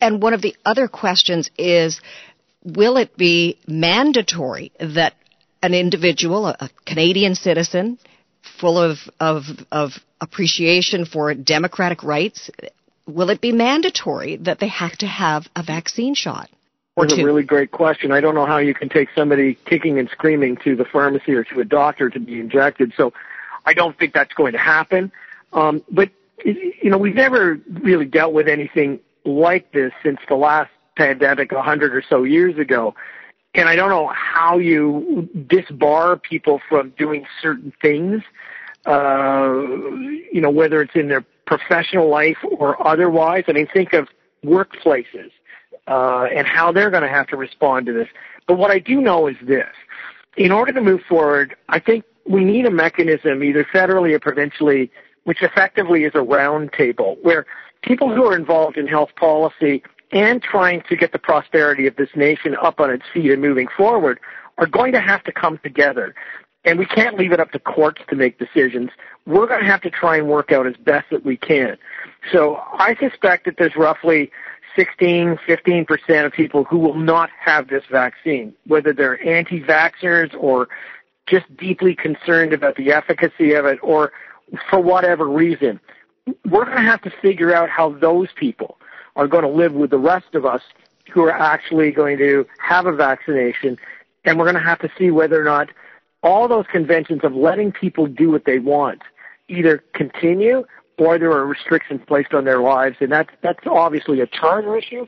And 0.00 0.22
one 0.22 0.34
of 0.34 0.42
the 0.42 0.56
other 0.64 0.88
questions 0.88 1.50
is, 1.56 2.00
will 2.64 2.96
it 2.96 3.16
be 3.16 3.58
mandatory 3.66 4.72
that 4.80 5.14
an 5.62 5.74
individual, 5.74 6.46
a 6.46 6.70
Canadian 6.86 7.34
citizen, 7.34 7.98
full 8.60 8.78
of, 8.78 8.98
of, 9.20 9.44
of 9.70 9.92
appreciation 10.20 11.04
for 11.04 11.32
democratic 11.34 12.02
rights, 12.02 12.50
will 13.06 13.30
it 13.30 13.40
be 13.40 13.52
mandatory 13.52 14.36
that 14.36 14.60
they 14.60 14.68
have 14.68 14.96
to 14.98 15.06
have 15.06 15.46
a 15.56 15.62
vaccine 15.62 16.14
shot? 16.14 16.48
That's 16.96 17.18
a 17.18 17.24
really 17.24 17.42
great 17.42 17.70
question. 17.70 18.12
I 18.12 18.20
don't 18.20 18.34
know 18.34 18.44
how 18.44 18.58
you 18.58 18.74
can 18.74 18.90
take 18.90 19.08
somebody 19.14 19.54
kicking 19.64 19.98
and 19.98 20.10
screaming 20.10 20.58
to 20.58 20.76
the 20.76 20.84
pharmacy 20.84 21.32
or 21.32 21.42
to 21.44 21.60
a 21.60 21.64
doctor 21.64 22.10
to 22.10 22.20
be 22.20 22.38
injected. 22.38 22.92
So 22.96 23.14
I 23.64 23.72
don't 23.72 23.98
think 23.98 24.12
that's 24.12 24.34
going 24.34 24.52
to 24.52 24.58
happen. 24.58 25.10
Um, 25.54 25.82
but 25.90 26.10
you 26.44 26.90
know, 26.90 26.98
we've 26.98 27.14
never 27.14 27.58
really 27.82 28.04
dealt 28.04 28.34
with 28.34 28.46
anything 28.46 29.00
like 29.24 29.72
this 29.72 29.92
since 30.02 30.18
the 30.28 30.34
last 30.34 30.70
pandemic 30.96 31.52
a 31.52 31.62
hundred 31.62 31.94
or 31.94 32.02
so 32.06 32.24
years 32.24 32.58
ago. 32.58 32.94
And 33.54 33.68
I 33.68 33.76
don't 33.76 33.90
know 33.90 34.10
how 34.14 34.58
you 34.58 35.28
disbar 35.36 36.20
people 36.22 36.60
from 36.68 36.90
doing 36.96 37.26
certain 37.42 37.72
things, 37.82 38.22
uh, 38.86 39.52
you 40.32 40.40
know, 40.40 40.50
whether 40.50 40.80
it's 40.80 40.94
in 40.94 41.08
their 41.08 41.24
professional 41.46 42.08
life 42.08 42.38
or 42.42 42.86
otherwise. 42.86 43.44
I 43.48 43.52
mean, 43.52 43.68
think 43.72 43.92
of 43.92 44.08
workplaces 44.44 45.30
uh, 45.86 46.28
and 46.34 46.46
how 46.46 46.72
they're 46.72 46.90
going 46.90 47.02
to 47.02 47.08
have 47.08 47.26
to 47.28 47.36
respond 47.36 47.86
to 47.86 47.92
this. 47.92 48.08
But 48.46 48.56
what 48.56 48.70
I 48.70 48.78
do 48.78 49.00
know 49.00 49.26
is 49.26 49.36
this. 49.42 49.68
In 50.36 50.50
order 50.50 50.72
to 50.72 50.80
move 50.80 51.02
forward, 51.06 51.54
I 51.68 51.78
think 51.78 52.04
we 52.26 52.44
need 52.44 52.64
a 52.64 52.70
mechanism, 52.70 53.44
either 53.44 53.64
federally 53.64 54.14
or 54.14 54.18
provincially, 54.18 54.90
which 55.24 55.42
effectively 55.42 56.04
is 56.04 56.12
a 56.14 56.18
roundtable 56.18 57.22
where 57.22 57.46
people 57.82 58.14
who 58.14 58.24
are 58.24 58.36
involved 58.36 58.78
in 58.78 58.86
health 58.86 59.10
policy 59.16 59.82
and 60.12 60.42
trying 60.42 60.82
to 60.88 60.96
get 60.96 61.12
the 61.12 61.18
prosperity 61.18 61.86
of 61.86 61.96
this 61.96 62.10
nation 62.14 62.54
up 62.60 62.80
on 62.80 62.90
its 62.90 63.04
feet 63.12 63.30
and 63.30 63.40
moving 63.40 63.68
forward 63.76 64.20
are 64.58 64.66
going 64.66 64.92
to 64.92 65.00
have 65.00 65.24
to 65.24 65.32
come 65.32 65.58
together. 65.62 66.14
And 66.64 66.78
we 66.78 66.86
can't 66.86 67.18
leave 67.18 67.32
it 67.32 67.40
up 67.40 67.50
to 67.52 67.58
courts 67.58 68.02
to 68.08 68.14
make 68.14 68.38
decisions. 68.38 68.90
We're 69.26 69.48
going 69.48 69.62
to 69.62 69.66
have 69.66 69.80
to 69.82 69.90
try 69.90 70.18
and 70.18 70.28
work 70.28 70.52
out 70.52 70.66
as 70.66 70.76
best 70.76 71.10
that 71.10 71.24
we 71.24 71.36
can. 71.36 71.76
So 72.30 72.60
I 72.74 72.94
suspect 73.00 73.46
that 73.46 73.56
there's 73.58 73.74
roughly 73.74 74.30
16, 74.76 75.38
15% 75.48 76.24
of 76.24 76.32
people 76.32 76.64
who 76.64 76.78
will 76.78 76.94
not 76.94 77.30
have 77.40 77.68
this 77.68 77.82
vaccine, 77.90 78.54
whether 78.66 78.92
they're 78.92 79.20
anti-vaxxers 79.26 80.34
or 80.38 80.68
just 81.26 81.44
deeply 81.56 81.94
concerned 81.94 82.52
about 82.52 82.76
the 82.76 82.92
efficacy 82.92 83.54
of 83.54 83.64
it 83.64 83.78
or 83.82 84.12
for 84.70 84.80
whatever 84.80 85.28
reason. 85.28 85.80
We're 86.48 86.64
going 86.64 86.76
to 86.76 86.82
have 86.82 87.02
to 87.02 87.12
figure 87.22 87.52
out 87.52 87.70
how 87.70 87.92
those 87.92 88.28
people 88.36 88.78
are 89.16 89.26
going 89.26 89.44
to 89.44 89.48
live 89.48 89.72
with 89.72 89.90
the 89.90 89.98
rest 89.98 90.34
of 90.34 90.44
us 90.44 90.62
who 91.12 91.22
are 91.22 91.32
actually 91.32 91.90
going 91.90 92.18
to 92.18 92.46
have 92.58 92.86
a 92.86 92.92
vaccination. 92.92 93.78
And 94.24 94.38
we're 94.38 94.44
going 94.44 94.62
to 94.62 94.68
have 94.68 94.80
to 94.80 94.90
see 94.98 95.10
whether 95.10 95.40
or 95.40 95.44
not 95.44 95.68
all 96.22 96.48
those 96.48 96.66
conventions 96.70 97.20
of 97.24 97.34
letting 97.34 97.72
people 97.72 98.06
do 98.06 98.30
what 98.30 98.44
they 98.44 98.58
want 98.58 99.02
either 99.48 99.82
continue 99.94 100.64
or 100.98 101.18
there 101.18 101.32
are 101.32 101.44
restrictions 101.44 102.00
placed 102.06 102.32
on 102.32 102.44
their 102.44 102.60
lives. 102.60 102.96
And 103.00 103.10
that's, 103.10 103.30
that's 103.42 103.60
obviously 103.66 104.20
a 104.20 104.26
charter 104.26 104.76
issue. 104.76 105.06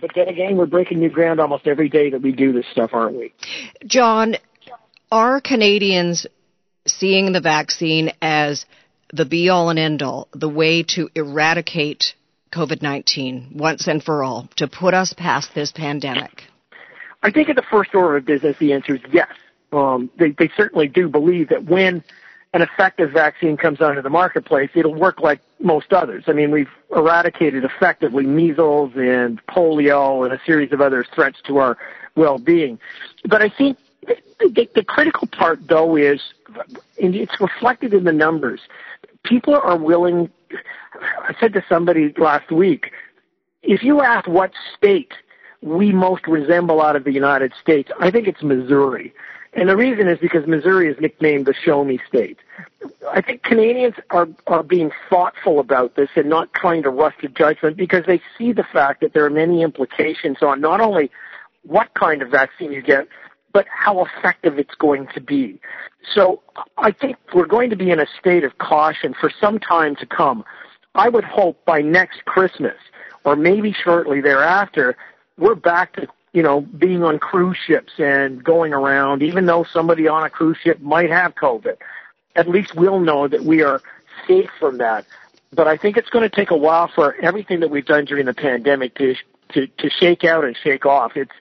But 0.00 0.10
then 0.14 0.28
again, 0.28 0.56
we're 0.56 0.66
breaking 0.66 1.00
new 1.00 1.08
ground 1.08 1.40
almost 1.40 1.66
every 1.66 1.88
day 1.88 2.10
that 2.10 2.22
we 2.22 2.32
do 2.32 2.52
this 2.52 2.66
stuff, 2.70 2.90
aren't 2.92 3.16
we? 3.16 3.34
John, 3.86 4.36
are 5.10 5.40
Canadians 5.40 6.26
seeing 6.86 7.32
the 7.32 7.40
vaccine 7.40 8.12
as 8.22 8.66
the 9.12 9.24
be 9.24 9.48
all 9.48 9.70
and 9.70 9.78
end 9.78 10.02
all, 10.02 10.28
the 10.32 10.48
way 10.48 10.82
to 10.82 11.08
eradicate 11.14 12.14
COVID 12.52 12.82
19 12.82 13.52
once 13.54 13.86
and 13.86 14.02
for 14.02 14.22
all, 14.22 14.48
to 14.56 14.66
put 14.66 14.94
us 14.94 15.12
past 15.16 15.54
this 15.54 15.72
pandemic? 15.72 16.42
I 17.22 17.30
think 17.30 17.48
at 17.48 17.56
the 17.56 17.64
first 17.70 17.94
order 17.94 18.16
of 18.16 18.24
business, 18.24 18.56
the 18.58 18.72
answer 18.72 18.94
is 18.94 19.00
yes. 19.12 19.28
Um, 19.72 20.10
they, 20.18 20.30
they 20.30 20.50
certainly 20.56 20.88
do 20.88 21.08
believe 21.08 21.48
that 21.48 21.64
when 21.64 22.04
an 22.54 22.62
effective 22.62 23.10
vaccine 23.10 23.56
comes 23.56 23.80
onto 23.80 24.00
the 24.00 24.10
marketplace, 24.10 24.70
it'll 24.74 24.94
work 24.94 25.20
like 25.20 25.40
most 25.60 25.92
others. 25.92 26.24
I 26.26 26.32
mean, 26.32 26.50
we've 26.50 26.70
eradicated 26.94 27.64
effectively 27.64 28.24
measles 28.24 28.92
and 28.94 29.44
polio 29.46 30.24
and 30.24 30.32
a 30.32 30.40
series 30.46 30.72
of 30.72 30.80
other 30.80 31.04
threats 31.14 31.38
to 31.46 31.58
our 31.58 31.76
well-being. 32.14 32.78
But 33.28 33.42
I 33.42 33.50
think 33.50 33.76
the, 34.38 34.68
the 34.74 34.84
critical 34.84 35.26
part, 35.26 35.66
though, 35.68 35.96
is 35.96 36.20
and 37.00 37.14
it's 37.14 37.40
reflected 37.40 37.92
in 37.92 38.04
the 38.04 38.12
numbers. 38.12 38.60
People 39.24 39.54
are 39.54 39.76
willing. 39.76 40.30
I 40.94 41.34
said 41.40 41.52
to 41.54 41.64
somebody 41.68 42.12
last 42.16 42.50
week, 42.50 42.92
if 43.62 43.82
you 43.82 44.00
ask 44.00 44.28
what 44.28 44.52
state 44.76 45.12
we 45.62 45.92
most 45.92 46.26
resemble 46.26 46.80
out 46.80 46.96
of 46.96 47.04
the 47.04 47.12
United 47.12 47.52
States, 47.60 47.90
I 48.00 48.10
think 48.10 48.28
it's 48.28 48.42
Missouri. 48.42 49.12
And 49.56 49.70
the 49.70 49.76
reason 49.76 50.06
is 50.06 50.18
because 50.18 50.46
Missouri 50.46 50.88
is 50.88 51.00
nicknamed 51.00 51.46
the 51.46 51.54
show 51.54 51.82
me 51.82 51.98
state. 52.06 52.38
I 53.10 53.22
think 53.22 53.42
Canadians 53.42 53.94
are, 54.10 54.28
are 54.46 54.62
being 54.62 54.90
thoughtful 55.08 55.60
about 55.60 55.96
this 55.96 56.10
and 56.14 56.28
not 56.28 56.52
trying 56.52 56.82
to 56.82 56.90
rush 56.90 57.14
to 57.22 57.28
judgment 57.28 57.76
because 57.76 58.04
they 58.06 58.20
see 58.36 58.52
the 58.52 58.64
fact 58.70 59.00
that 59.00 59.14
there 59.14 59.24
are 59.24 59.30
many 59.30 59.62
implications 59.62 60.38
on 60.42 60.60
not 60.60 60.80
only 60.80 61.10
what 61.64 61.92
kind 61.94 62.20
of 62.20 62.28
vaccine 62.28 62.70
you 62.70 62.82
get, 62.82 63.08
but 63.56 63.66
how 63.70 64.04
effective 64.04 64.58
it's 64.58 64.74
going 64.74 65.06
to 65.14 65.18
be. 65.18 65.58
So 66.14 66.42
I 66.76 66.92
think 66.92 67.16
we're 67.34 67.46
going 67.46 67.70
to 67.70 67.76
be 67.76 67.90
in 67.90 67.98
a 67.98 68.06
state 68.20 68.44
of 68.44 68.58
caution 68.58 69.14
for 69.18 69.32
some 69.40 69.58
time 69.58 69.96
to 69.96 70.04
come. 70.04 70.44
I 70.94 71.08
would 71.08 71.24
hope 71.24 71.64
by 71.64 71.80
next 71.80 72.26
Christmas 72.26 72.76
or 73.24 73.34
maybe 73.34 73.72
shortly 73.72 74.20
thereafter, 74.20 74.94
we're 75.38 75.54
back 75.54 75.94
to 75.94 76.06
you 76.34 76.42
know, 76.42 76.60
being 76.60 77.02
on 77.02 77.18
cruise 77.18 77.56
ships 77.66 77.94
and 77.96 78.44
going 78.44 78.74
around, 78.74 79.22
even 79.22 79.46
though 79.46 79.64
somebody 79.72 80.06
on 80.06 80.22
a 80.22 80.28
cruise 80.28 80.58
ship 80.62 80.78
might 80.82 81.08
have 81.08 81.34
COVID, 81.34 81.78
at 82.34 82.50
least 82.50 82.74
we'll 82.76 83.00
know 83.00 83.26
that 83.26 83.44
we 83.44 83.62
are 83.62 83.80
safe 84.28 84.50
from 84.60 84.76
that. 84.76 85.06
But 85.50 85.66
I 85.66 85.78
think 85.78 85.96
it's 85.96 86.10
going 86.10 86.28
to 86.28 86.36
take 86.36 86.50
a 86.50 86.56
while 86.58 86.90
for 86.94 87.14
everything 87.22 87.60
that 87.60 87.70
we've 87.70 87.86
done 87.86 88.04
during 88.04 88.26
the 88.26 88.34
pandemic 88.34 88.96
to 88.96 89.14
to, 89.54 89.66
to 89.66 89.88
shake 89.88 90.24
out 90.24 90.44
and 90.44 90.54
shake 90.62 90.84
off. 90.84 91.12
It's 91.16 91.32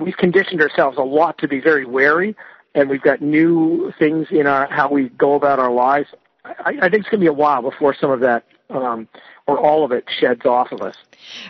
we've 0.00 0.16
conditioned 0.16 0.60
ourselves 0.60 0.98
a 0.98 1.02
lot 1.02 1.38
to 1.38 1.48
be 1.48 1.60
very 1.60 1.84
wary, 1.84 2.36
and 2.74 2.88
we've 2.88 3.02
got 3.02 3.20
new 3.20 3.92
things 3.98 4.28
in 4.30 4.46
our 4.46 4.66
how 4.70 4.90
we 4.90 5.08
go 5.10 5.34
about 5.34 5.58
our 5.58 5.72
lives. 5.72 6.08
I, 6.44 6.74
I 6.82 6.88
think 6.88 7.02
it's 7.02 7.08
going 7.08 7.20
to 7.20 7.24
be 7.24 7.26
a 7.26 7.32
while 7.32 7.62
before 7.62 7.94
some 7.94 8.10
of 8.10 8.20
that 8.20 8.44
um, 8.70 9.08
or 9.46 9.58
all 9.58 9.84
of 9.84 9.92
it 9.92 10.04
sheds 10.20 10.46
off 10.46 10.72
of 10.72 10.80
us. 10.80 10.96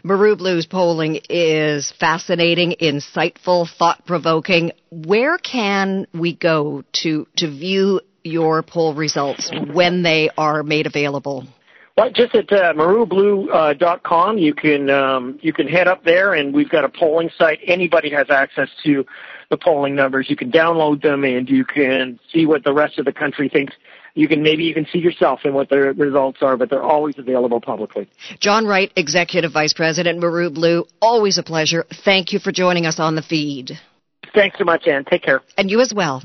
Maru 0.03 0.37
Blues 0.37 0.67
polling 0.67 1.21
is 1.29 1.93
fascinating, 2.01 2.75
insightful, 2.81 3.69
thought 3.79 4.05
provoking. 4.07 4.73
Where 4.91 5.39
can 5.39 6.07
we 6.13 6.35
go 6.35 6.85
to 7.03 7.27
to 7.37 7.51
view 7.51 8.01
your 8.25 8.63
poll 8.63 8.95
results 8.95 9.51
when 9.73 10.03
they 10.03 10.31
are 10.37 10.63
made 10.63 10.87
available? 10.87 11.47
Well, 11.97 12.11
just 12.11 12.35
at 12.35 12.51
uh, 12.53 12.73
marublue.com, 12.73 14.37
uh, 14.37 14.39
you 14.39 14.55
can 14.55 14.89
um, 14.91 15.39
you 15.43 15.53
can 15.53 15.69
head 15.69 15.89
up 15.89 16.05
there, 16.05 16.35
and 16.35 16.55
we've 16.55 16.71
got 16.71 16.85
a 16.85 16.89
polling 16.89 17.31
site. 17.37 17.59
Anybody 17.67 18.11
has 18.11 18.31
access 18.31 18.69
to 18.85 19.05
the 19.51 19.57
polling 19.57 19.97
numbers. 19.97 20.31
You 20.31 20.37
can 20.37 20.51
download 20.51 21.03
them, 21.03 21.25
and 21.25 21.49
you 21.49 21.65
can 21.65 22.19
see 22.33 22.47
what 22.47 22.65
the 22.65 22.73
rest 22.73 22.99
of 22.99 23.05
the 23.05 23.13
country 23.13 23.49
thinks. 23.49 23.75
You 24.15 24.29
can 24.29 24.43
maybe 24.43 24.65
even 24.65 24.87
see 24.93 24.99
yourself 24.99 25.41
in 25.45 25.55
what 25.55 25.69
the 25.69 25.77
results 25.77 26.39
are, 26.43 26.57
but 26.57 26.71
they're 26.71 26.83
always 26.83 27.17
available 27.19 27.61
publicly. 27.61 28.09
John 28.41 28.67
Wright, 28.67 28.91
Executive 28.97 29.53
Vice 29.53 29.73
President, 29.73 30.19
Maru 30.19 30.51
Blue. 30.51 30.87
Always 31.01 31.39
a 31.39 31.43
pleasure. 31.43 31.85
Thank 32.05 32.33
you 32.33 32.39
for 32.39 32.51
joining 32.51 32.87
us 32.87 32.99
on 32.99 33.15
the 33.15 33.23
feed. 33.23 33.79
Thanks 34.35 34.59
so 34.59 34.65
much, 34.65 34.87
Ann. 34.87 35.05
Take 35.05 35.23
care. 35.23 35.43
And 35.57 35.71
you 35.71 35.81
as 35.81 35.93
well. 35.95 36.23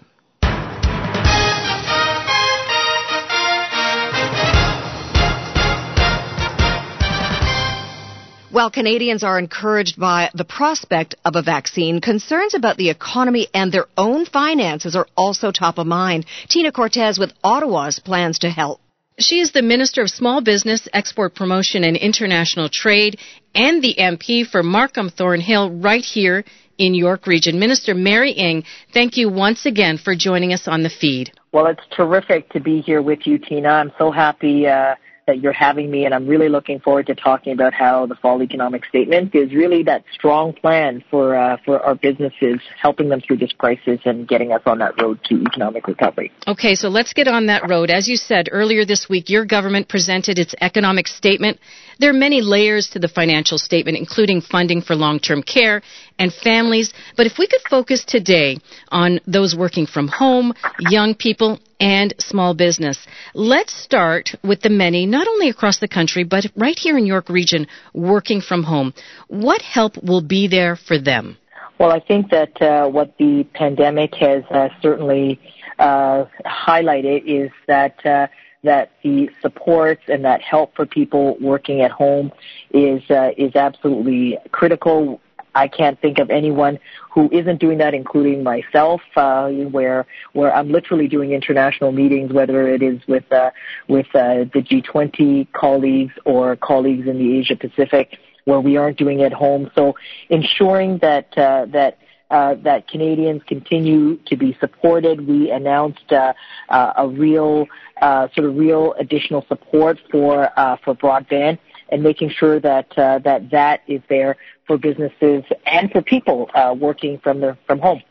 While 8.56 8.72
Canadians 8.72 9.22
are 9.22 9.38
encouraged 9.38 10.00
by 10.00 10.30
the 10.34 10.46
prospect 10.46 11.14
of 11.26 11.36
a 11.36 11.42
vaccine, 11.42 12.00
concerns 12.00 12.54
about 12.54 12.78
the 12.78 12.90
economy 12.90 13.48
and 13.54 13.70
their 13.70 13.88
own 13.98 14.26
finances 14.26 14.96
are 14.96 15.08
also 15.18 15.52
top 15.52 15.78
of 15.78 15.88
mind. 15.88 16.26
Tina 16.48 16.72
Cortez 16.72 17.20
with 17.20 17.34
Ottawa's 17.44 18.00
plans 18.00 18.40
to 18.40 18.50
help. 18.50 18.80
She 19.20 19.42
is 19.42 19.52
the 19.52 19.62
Minister 19.62 20.04
of 20.04 20.10
Small 20.10 20.40
Business, 20.40 20.88
Export 20.94 21.36
Promotion 21.36 21.84
and 21.84 21.98
International 21.98 22.70
Trade 22.70 23.20
and 23.54 23.84
the 23.84 23.96
MP 24.00 24.48
for 24.48 24.64
Markham 24.64 25.10
Thornhill 25.10 25.72
right 25.72 26.06
here 26.06 26.46
in 26.78 26.94
York 26.94 27.28
Region. 27.28 27.60
Minister 27.60 27.94
Mary 27.94 28.32
Ng, 28.32 28.64
thank 28.94 29.18
you 29.18 29.30
once 29.30 29.66
again 29.66 29.98
for 29.98 30.16
joining 30.16 30.54
us 30.54 30.66
on 30.66 30.82
the 30.82 30.90
feed. 30.90 31.30
Well, 31.52 31.68
it's 31.68 31.84
terrific 31.92 32.48
to 32.52 32.62
be 32.62 32.80
here 32.80 33.02
with 33.02 33.28
you, 33.28 33.38
Tina. 33.38 33.68
I'm 33.68 33.92
so 33.98 34.12
happy 34.12 34.66
uh, 34.66 34.96
that 35.28 35.40
you're 35.40 35.54
having 35.54 35.90
me, 35.90 36.06
and 36.06 36.14
I'm 36.14 36.28
really 36.28 36.50
looking 36.50 36.80
forward 36.80 37.08
to 37.08 37.16
talking 37.16 37.54
about 37.54 37.74
how 37.74 38.06
the 38.06 38.16
fall 38.16 38.44
economic 38.44 38.86
statement 38.86 39.34
is 39.34 39.54
really 39.54 39.82
that 39.84 40.04
strong 40.14 40.54
plan 40.54 41.04
for 41.10 41.36
uh, 41.36 41.58
for 41.66 41.80
our 41.80 41.96
businesses, 41.96 42.60
helping 42.80 43.10
them 43.10 43.22
through 43.22 43.38
this 43.38 43.52
crisis 43.54 44.00
and 44.06 44.28
getting 44.28 44.52
us 44.52 44.62
on 44.66 44.80
that 44.80 45.02
road 45.02 45.20
to 45.26 45.42
economic 45.44 45.88
recovery. 45.88 46.32
Okay, 46.48 46.76
so 46.76 46.90
let's 46.90 47.14
get 47.14 47.28
on 47.28 47.48
that 47.48 47.68
road. 47.68 47.90
As 47.90 48.08
you 48.08 48.18
said 48.18 48.50
earlier 48.52 48.86
this 48.86 49.08
week, 49.10 49.30
your 49.30 49.46
government 49.46 49.90
presented 49.90 50.38
its 50.38 50.54
economic 50.62 51.08
statement. 51.08 51.60
There 52.00 52.10
are 52.10 52.14
many 52.14 52.42
layers 52.42 52.90
to 52.90 53.00
the 53.00 53.08
financial 53.08 53.58
statement, 53.58 53.98
including 53.98 54.42
funding 54.42 54.82
for 54.82 54.96
long-term 54.96 55.44
care 55.44 55.82
and 56.20 56.34
families. 56.34 56.94
But 57.16 57.26
if 57.26 57.38
we 57.38 57.48
could 57.48 57.62
focus 57.70 58.04
today 58.06 58.58
on 58.90 59.20
those 59.28 59.56
working 59.56 59.86
from 59.86 60.08
home, 60.08 60.54
young 60.80 61.16
people, 61.16 61.60
and 61.80 62.14
small 62.20 62.54
business. 62.54 63.06
Let's 63.34 63.74
start 63.74 64.36
with 64.44 64.62
the 64.62 64.70
many, 64.70 65.06
not 65.06 65.28
only 65.28 65.50
across 65.50 65.80
the 65.80 65.88
country, 65.88 66.24
but 66.24 66.46
right 66.56 66.78
here 66.78 66.98
in 66.98 67.06
York 67.06 67.30
Region, 67.30 67.68
working 67.94 68.42
from 68.42 68.64
home. 68.64 68.94
What 69.28 69.62
help 69.62 70.02
will 70.02 70.22
be 70.22 70.48
there 70.48 70.76
for 70.76 70.98
them? 70.98 71.38
Well, 71.78 71.92
I 71.92 72.00
think 72.00 72.32
that 72.32 72.62
uh, 72.62 72.88
what 72.88 73.18
the 73.18 73.46
pandemic 73.54 74.16
has 74.16 74.44
uh, 74.50 74.70
certainly 74.82 75.40
uh, 75.78 76.26
highlighted 76.46 77.24
is 77.26 77.52
that 77.68 78.06
uh, 78.06 78.28
that 78.66 78.92
the 79.04 79.30
supports 79.42 80.04
and 80.08 80.26
that 80.26 80.42
help 80.42 80.76
for 80.76 80.86
people 80.86 81.38
working 81.40 81.82
at 81.82 81.92
home 81.92 82.32
is 82.72 83.02
uh, 83.10 83.32
is 83.38 83.56
absolutely 83.56 84.38
critical. 84.52 85.22
I 85.56 85.70
can't 85.70 86.00
think 86.02 86.20
of 86.20 86.30
anyone 86.30 86.80
who 87.10 87.30
isn't 87.32 87.62
doing 87.62 87.78
that, 87.78 87.94
including 87.94 88.44
myself, 88.44 89.02
uh, 89.16 89.48
where 89.50 90.06
where 90.34 90.54
I'm 90.54 90.70
literally 90.72 91.08
doing 91.08 91.32
international 91.32 91.94
meetings, 91.94 92.34
whether 92.34 92.68
it 92.68 92.84
is 92.84 93.00
with 93.08 93.32
uh, 93.32 93.52
with 93.88 94.08
uh, 94.14 94.46
the 94.54 94.62
G20 94.62 95.48
colleagues 95.54 96.14
or 96.26 96.58
colleagues 96.58 97.08
in 97.08 97.18
the 97.18 97.38
Asia 97.38 97.56
Pacific, 97.56 98.18
where 98.44 98.60
we 98.60 98.76
aren't 98.76 98.98
doing 98.98 99.22
it 99.22 99.28
at 99.28 99.34
home. 99.34 99.72
So 99.76 99.96
ensuring 100.30 101.00
that 101.00 101.38
uh, 101.38 101.68
that 101.68 102.00
that 102.30 102.88
Canadians 102.88 103.42
continue 103.48 104.18
to 104.26 104.36
be 104.36 104.58
supported. 104.60 105.28
We 105.28 105.52
announced 105.52 106.12
uh, 106.12 106.34
uh, 106.70 106.94
a 106.98 107.08
real, 107.08 107.68
uh, 108.02 108.28
sort 108.34 108.50
of 108.50 108.56
real 108.56 108.94
additional 109.00 109.46
support 109.48 109.98
for 110.12 110.50
uh, 110.58 110.78
for 110.84 110.96
broadband 110.96 111.60
and 111.90 112.04
making 112.04 112.30
sure 112.30 112.60
that 112.60 112.98
uh, 112.98 113.20
that 113.20 113.52
that 113.52 113.82
is 113.88 114.02
there 114.10 114.38
for 114.68 114.78
businesses 114.78 115.44
and 115.66 115.92
for 115.92 116.02
people 116.02 116.50
uh, 116.54 116.76
working 116.78 117.20
from 117.20 117.42
the 117.42 117.58
from 117.68 117.80
home. 117.80 118.02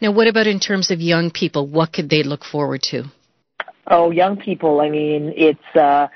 Now, 0.00 0.10
what 0.12 0.26
about 0.26 0.46
in 0.46 0.58
terms 0.58 0.90
of 0.90 1.00
young 1.00 1.30
people? 1.30 1.66
What 1.66 1.92
could 1.92 2.10
they 2.10 2.22
look 2.24 2.44
forward 2.44 2.82
to? 2.90 3.04
Oh, 3.86 4.10
young 4.10 4.36
people. 4.36 4.80
I 4.80 4.90
mean, 4.90 5.32
it's 5.36 5.76
uh, 5.76 6.08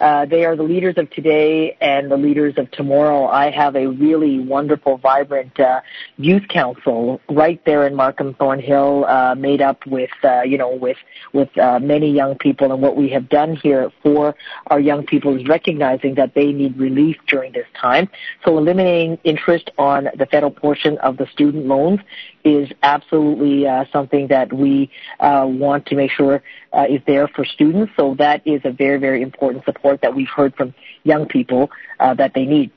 uh, 0.00 0.26
they 0.26 0.44
are 0.44 0.56
the 0.56 0.62
leaders 0.62 0.94
of 0.96 1.10
today 1.10 1.76
and 1.80 2.10
the 2.10 2.16
leaders 2.16 2.54
of 2.56 2.70
tomorrow. 2.72 3.26
I 3.26 3.50
have 3.50 3.76
a 3.76 3.86
really 3.86 4.40
wonderful, 4.40 4.98
vibrant 4.98 5.58
uh, 5.58 5.80
youth 6.18 6.48
council 6.48 7.20
right 7.30 7.60
there 7.64 7.86
in 7.86 7.94
Markham 7.94 8.34
Thornhill, 8.34 9.04
uh, 9.06 9.34
made 9.34 9.62
up 9.62 9.86
with 9.86 10.10
uh, 10.22 10.42
you 10.42 10.58
know 10.58 10.74
with 10.74 10.98
with 11.32 11.56
uh, 11.58 11.78
many 11.78 12.10
young 12.10 12.36
people. 12.36 12.72
And 12.72 12.82
what 12.82 12.96
we 12.96 13.08
have 13.10 13.28
done 13.28 13.56
here 13.56 13.90
for 14.02 14.34
our 14.68 14.80
young 14.80 15.06
people 15.06 15.38
is 15.38 15.46
recognizing 15.46 16.14
that 16.16 16.34
they 16.34 16.52
need 16.52 16.76
relief 16.76 17.16
during 17.26 17.52
this 17.52 17.66
time. 17.80 18.08
So 18.44 18.58
eliminating 18.58 19.18
interest 19.24 19.70
on 19.78 20.08
the 20.16 20.26
federal 20.26 20.52
portion 20.52 20.98
of 20.98 21.16
the 21.16 21.26
student 21.32 21.66
loans 21.66 22.00
is 22.44 22.68
absolutely 22.82 23.66
uh, 23.66 23.84
something 23.92 24.28
that 24.28 24.52
we 24.52 24.90
uh, 25.18 25.44
want 25.48 25.84
to 25.86 25.96
make 25.96 26.12
sure 26.12 26.42
uh, 26.72 26.84
is 26.88 27.00
there 27.06 27.26
for 27.28 27.44
students. 27.44 27.92
So 27.96 28.14
that 28.18 28.46
is 28.46 28.60
a 28.64 28.70
very, 28.70 28.98
very 28.98 29.22
important 29.22 29.64
support 29.64 29.85
that 30.02 30.14
we've 30.14 30.28
heard 30.28 30.54
from 30.54 30.74
young 31.04 31.26
people 31.26 31.70
uh, 32.00 32.14
that 32.14 32.32
they 32.34 32.44
need. 32.44 32.70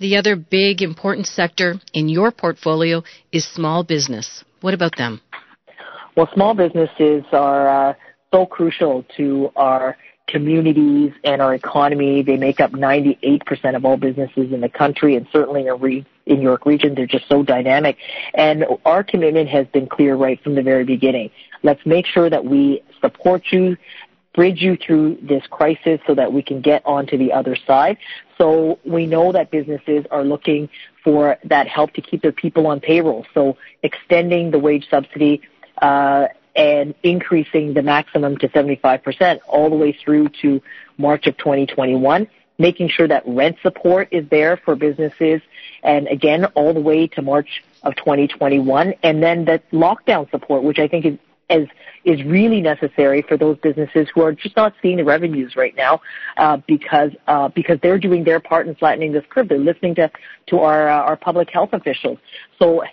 The 0.00 0.16
other 0.16 0.36
big 0.36 0.82
important 0.82 1.26
sector 1.26 1.76
in 1.92 2.08
your 2.08 2.30
portfolio 2.32 3.02
is 3.32 3.46
small 3.46 3.84
business. 3.84 4.44
What 4.60 4.74
about 4.74 4.96
them? 4.96 5.20
Well, 6.16 6.28
small 6.34 6.54
businesses 6.54 7.24
are 7.32 7.90
uh, 7.90 7.94
so 8.32 8.46
crucial 8.46 9.04
to 9.16 9.50
our 9.56 9.96
communities 10.26 11.12
and 11.22 11.42
our 11.42 11.54
economy. 11.54 12.22
They 12.22 12.36
make 12.36 12.60
up 12.60 12.72
98% 12.72 13.76
of 13.76 13.84
all 13.84 13.96
businesses 13.96 14.52
in 14.52 14.60
the 14.60 14.68
country 14.68 15.16
and 15.16 15.26
certainly 15.32 15.66
in, 15.66 15.80
re- 15.80 16.06
in 16.26 16.40
York 16.40 16.66
Region. 16.66 16.94
They're 16.94 17.06
just 17.06 17.28
so 17.28 17.42
dynamic. 17.42 17.98
And 18.34 18.64
our 18.84 19.04
commitment 19.04 19.48
has 19.50 19.66
been 19.68 19.86
clear 19.86 20.16
right 20.16 20.42
from 20.42 20.54
the 20.54 20.62
very 20.62 20.84
beginning. 20.84 21.30
Let's 21.62 21.84
make 21.84 22.06
sure 22.06 22.30
that 22.30 22.44
we 22.44 22.82
support 23.00 23.42
you, 23.52 23.76
bridge 24.34 24.60
you 24.60 24.76
through 24.76 25.16
this 25.22 25.46
crisis 25.46 26.00
so 26.06 26.14
that 26.14 26.32
we 26.32 26.42
can 26.42 26.60
get 26.60 26.84
onto 26.84 27.16
the 27.16 27.32
other 27.32 27.56
side. 27.56 27.96
So 28.36 28.78
we 28.84 29.06
know 29.06 29.32
that 29.32 29.50
businesses 29.50 30.04
are 30.10 30.24
looking 30.24 30.68
for 31.02 31.38
that 31.44 31.68
help 31.68 31.92
to 31.94 32.02
keep 32.02 32.22
their 32.22 32.32
people 32.32 32.66
on 32.66 32.80
payroll. 32.80 33.24
So 33.32 33.56
extending 33.82 34.50
the 34.50 34.58
wage 34.58 34.88
subsidy 34.90 35.40
uh, 35.80 36.26
and 36.56 36.94
increasing 37.02 37.74
the 37.74 37.82
maximum 37.82 38.36
to 38.38 38.48
75% 38.48 39.40
all 39.46 39.70
the 39.70 39.76
way 39.76 39.92
through 39.92 40.28
to 40.42 40.60
March 40.98 41.26
of 41.26 41.36
2021, 41.36 42.26
making 42.58 42.88
sure 42.88 43.08
that 43.08 43.22
rent 43.26 43.56
support 43.62 44.08
is 44.10 44.28
there 44.30 44.56
for 44.56 44.76
businesses, 44.76 45.42
and 45.82 46.06
again, 46.08 46.44
all 46.54 46.72
the 46.72 46.80
way 46.80 47.06
to 47.08 47.22
March 47.22 47.64
of 47.82 47.96
2021, 47.96 48.94
and 49.02 49.22
then 49.22 49.44
that 49.46 49.68
lockdown 49.72 50.30
support, 50.30 50.62
which 50.62 50.78
I 50.78 50.86
think 50.86 51.04
is 51.04 51.18
is 51.50 51.68
is 52.04 52.22
really 52.24 52.60
necessary 52.60 53.22
for 53.26 53.36
those 53.36 53.56
businesses 53.58 54.08
who 54.14 54.22
are 54.22 54.32
just 54.32 54.56
not 54.56 54.74
seeing 54.82 54.96
the 54.96 55.04
revenues 55.04 55.54
right 55.56 55.74
now 55.76 56.00
uh, 56.36 56.58
because 56.66 57.10
uh, 57.26 57.48
because 57.48 57.78
they're 57.82 57.98
doing 57.98 58.24
their 58.24 58.40
part 58.40 58.66
in 58.66 58.74
flattening 58.74 59.12
this 59.12 59.24
curve. 59.30 59.48
They're 59.48 59.58
listening 59.58 59.94
to 59.96 60.10
to 60.48 60.58
our 60.58 60.88
uh, 60.88 61.02
our 61.02 61.16
public 61.16 61.50
health 61.50 61.70
officials. 61.72 62.18
So 62.58 62.84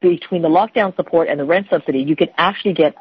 between 0.00 0.42
the 0.42 0.48
lockdown 0.48 0.94
support 0.96 1.28
and 1.28 1.40
the 1.40 1.44
rent 1.44 1.66
subsidy, 1.70 2.00
you 2.00 2.16
can 2.16 2.28
actually 2.36 2.74
get 2.74 2.94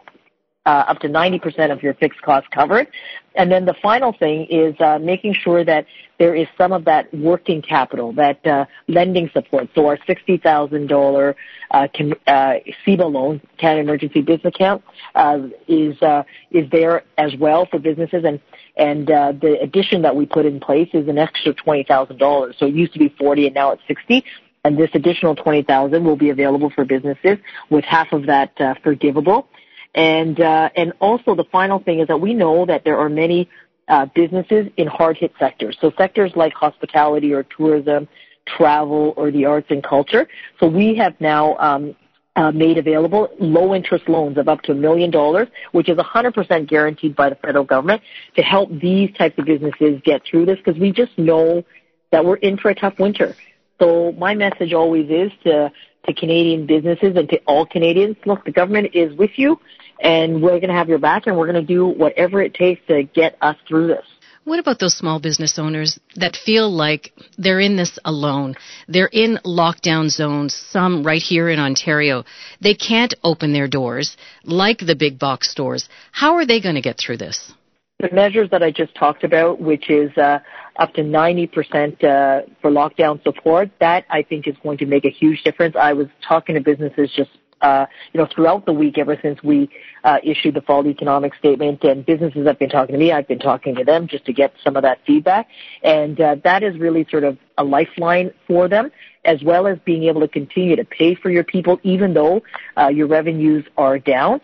up 0.66 1.00
to 1.00 1.08
90% 1.08 1.72
of 1.72 1.84
your 1.84 1.94
fixed 1.96 2.22
costs 2.22 2.50
covered. 2.52 2.88
And 3.36 3.52
then 3.52 3.66
the 3.66 3.76
final 3.82 4.14
thing 4.14 4.48
is 4.50 4.76
uh, 4.80 4.98
making 5.00 5.34
sure 5.34 5.64
that 5.64 5.86
there 6.18 6.34
is 6.34 6.48
some 6.58 6.72
of 6.72 6.86
that 6.86 7.14
working 7.14 7.62
capital, 7.62 8.14
that 8.14 8.46
uh, 8.48 8.66
lending 8.88 9.30
support. 9.34 9.70
So 9.76 9.88
our 9.88 9.98
$60,000 9.98 11.36
uh, 11.72 11.88
uh, 12.28 13.08
loan, 13.08 13.42
Canada 13.58 13.82
Emergency 13.82 14.22
Business 14.22 14.54
Account, 14.56 14.84
uh, 15.16 15.40
is 15.68 16.02
uh, 16.02 16.24
is 16.52 16.70
there 16.72 17.04
as 17.18 17.36
well 17.38 17.66
for 17.66 17.80
businesses. 17.80 18.24
And 18.26 18.40
and 18.78 19.10
uh, 19.10 19.34
the 19.34 19.60
addition 19.62 20.02
that 20.04 20.16
we 20.16 20.26
put 20.26 20.46
in 20.46 20.60
place 20.60 20.90
is 20.94 21.08
an 21.08 21.18
extra 21.18 21.54
$20,000. 21.54 22.60
So 22.60 22.66
it 22.66 22.74
used 22.74 22.92
to 22.94 23.00
be 23.00 23.08
40 23.18 23.48
and 23.48 23.56
now 23.56 23.72
it's 23.72 23.82
60 23.88 24.24
and 24.66 24.78
this 24.78 24.90
additional 24.94 25.36
20,000 25.36 26.04
will 26.04 26.16
be 26.16 26.30
available 26.32 26.72
for 26.72 26.84
businesses 26.86 27.38
with 27.70 27.86
half 27.86 28.12
of 28.12 28.26
that 28.26 28.60
uh, 28.60 28.74
forgivable. 28.84 29.48
And 29.96 30.40
uh, 30.42 30.70
and 30.76 30.94
also 31.00 31.36
the 31.36 31.46
final 31.52 31.80
thing 31.80 32.00
is 32.00 32.08
that 32.08 32.20
we 32.20 32.34
know 32.34 32.66
that 32.66 32.84
there 32.84 33.00
are 33.00 33.10
many 33.10 33.50
uh, 33.88 34.08
businesses 34.14 34.68
in 34.78 34.88
hard 34.88 35.18
hit 35.18 35.34
sectors. 35.40 35.78
So 35.80 35.92
sectors 35.98 36.34
like 36.36 36.54
hospitality 36.54 37.34
or 37.34 37.44
tourism, 37.44 38.08
travel, 38.46 39.14
or 39.16 39.32
the 39.32 39.46
arts 39.46 39.68
and 39.70 39.82
culture. 39.84 40.28
So 40.60 40.68
we 40.68 40.96
have 40.96 41.20
now 41.22 41.56
um, 41.58 41.96
uh, 42.36 42.52
made 42.52 42.78
available 42.78 43.30
low 43.40 43.74
interest 43.74 44.10
loans 44.10 44.38
of 44.38 44.50
up 44.50 44.62
to 44.64 44.74
a 44.74 44.76
million 44.76 45.12
dollars, 45.12 45.48
which 45.72 45.88
is 45.88 45.98
100% 45.98 46.68
guaranteed 46.68 47.16
by 47.16 47.30
the 47.30 47.36
federal 47.36 47.64
government 47.64 48.02
to 48.36 48.42
help 48.42 48.70
these 48.80 49.14
types 49.18 49.38
of 49.38 49.46
businesses 49.46 50.02
get 50.04 50.22
through 50.30 50.46
this 50.46 50.58
because 50.58 50.80
we 50.80 50.92
just 50.92 51.18
know 51.18 51.64
that 52.12 52.26
we're 52.26 52.36
in 52.38 52.58
for 52.58 52.70
a 52.70 52.76
tough 52.76 53.00
winter. 53.00 53.36
So 53.80 54.14
my 54.14 54.36
message 54.36 54.74
always 54.74 55.10
is 55.10 55.32
to, 55.44 55.72
to 56.06 56.14
Canadian 56.14 56.66
businesses 56.66 57.16
and 57.16 57.30
to 57.30 57.38
all 57.46 57.66
Canadians, 57.66 58.18
look, 58.26 58.46
the 58.46 58.52
government 58.52 58.94
is 58.94 59.16
with 59.18 59.32
you 59.36 59.60
and 60.00 60.42
we're 60.42 60.60
going 60.60 60.70
to 60.70 60.76
have 60.76 60.90
your 60.90 61.00
back 61.00 61.28
and 61.28 61.38
we're 61.38 61.52
going 61.52 61.66
to 61.66 61.74
do 61.74 61.88
whatever 61.88 62.42
it 62.42 62.54
takes 62.54 62.82
to 62.88 63.04
get 63.04 63.38
us 63.42 63.56
through 63.68 63.88
this. 63.88 64.06
What 64.44 64.60
about 64.60 64.78
those 64.78 64.96
small 64.96 65.20
business 65.20 65.58
owners 65.58 66.00
that 66.18 66.36
feel 66.36 66.70
like 66.72 67.14
they're 67.36 67.60
in 67.60 67.78
this 67.78 67.98
alone? 68.06 68.54
They're 68.88 69.10
in 69.12 69.40
lockdown 69.44 70.10
zones, 70.10 70.54
some 70.54 71.04
right 71.04 71.22
here 71.22 71.50
in 71.50 71.58
Ontario. 71.58 72.26
They 72.62 72.76
can't 72.76 73.16
open 73.24 73.54
their 73.54 73.68
doors 73.68 74.16
like 74.44 74.78
the 74.78 74.96
big 74.96 75.18
box 75.18 75.50
stores. 75.50 75.90
How 76.12 76.36
are 76.36 76.46
they 76.46 76.62
going 76.62 76.76
to 76.76 76.82
get 76.82 77.00
through 77.00 77.18
this? 77.18 77.54
The 78.00 78.10
measures 78.12 78.50
that 78.52 78.62
I 78.62 78.72
just 78.72 78.94
talked 78.96 79.24
about, 79.24 79.62
which 79.62 79.90
is 79.90 80.16
uh, 80.18 80.40
up 80.78 80.94
to 80.96 81.02
90% 81.02 82.04
uh, 82.04 82.42
for 82.62 82.70
lockdown 82.70 83.24
support, 83.24 83.70
that 83.80 84.06
I 84.10 84.22
think 84.22 84.48
is 84.48 84.56
going 84.62 84.80
to 84.80 84.86
make 84.86 85.06
a 85.06 85.10
huge 85.10 85.44
difference. 85.44 85.78
I 85.80 85.94
was 85.94 86.08
talking 86.28 86.56
to 86.56 86.62
businesses 86.62 87.10
just 87.16 87.30
uh, 87.62 87.86
you 88.14 88.20
know, 88.20 88.28
throughout 88.34 88.66
the 88.66 88.74
week 88.74 88.98
ever 88.98 89.18
since 89.22 89.42
we 89.42 89.70
uh, 90.04 90.18
issued 90.24 90.54
the 90.54 90.62
fall 90.62 90.86
economic 90.86 91.34
statement. 91.36 91.84
And 91.84 92.06
businesses 92.06 92.46
have 92.46 92.60
been 92.60 92.70
talking 92.70 92.94
to 92.94 93.00
me. 93.00 93.12
I've 93.12 93.28
been 93.28 93.40
talking 93.40 93.76
to 93.76 93.84
them 93.84 94.08
just 94.08 94.26
to 94.26 94.34
get 94.34 94.54
some 94.64 94.76
of 94.76 94.84
that 94.84 95.00
feedback. 95.08 95.48
And 95.82 96.20
uh, 96.20 96.36
that 96.44 96.64
is 96.64 96.78
really 96.78 97.08
sort 97.10 97.24
of 97.24 97.38
a 97.58 97.64
lifeline 97.64 98.32
for 98.46 98.68
them, 98.68 98.92
as 99.24 99.42
well 99.42 99.68
as 99.68 99.80
being 99.86 100.04
able 100.04 100.22
to 100.22 100.28
continue 100.28 100.76
to 100.76 100.84
pay 100.84 101.16
for 101.16 101.30
your 101.30 101.44
people, 101.44 101.80
even 101.84 102.14
though 102.14 102.44
uh, 102.78 102.90
your 102.90 103.08
revenues 103.08 103.66
are 103.78 103.98
down. 103.98 104.42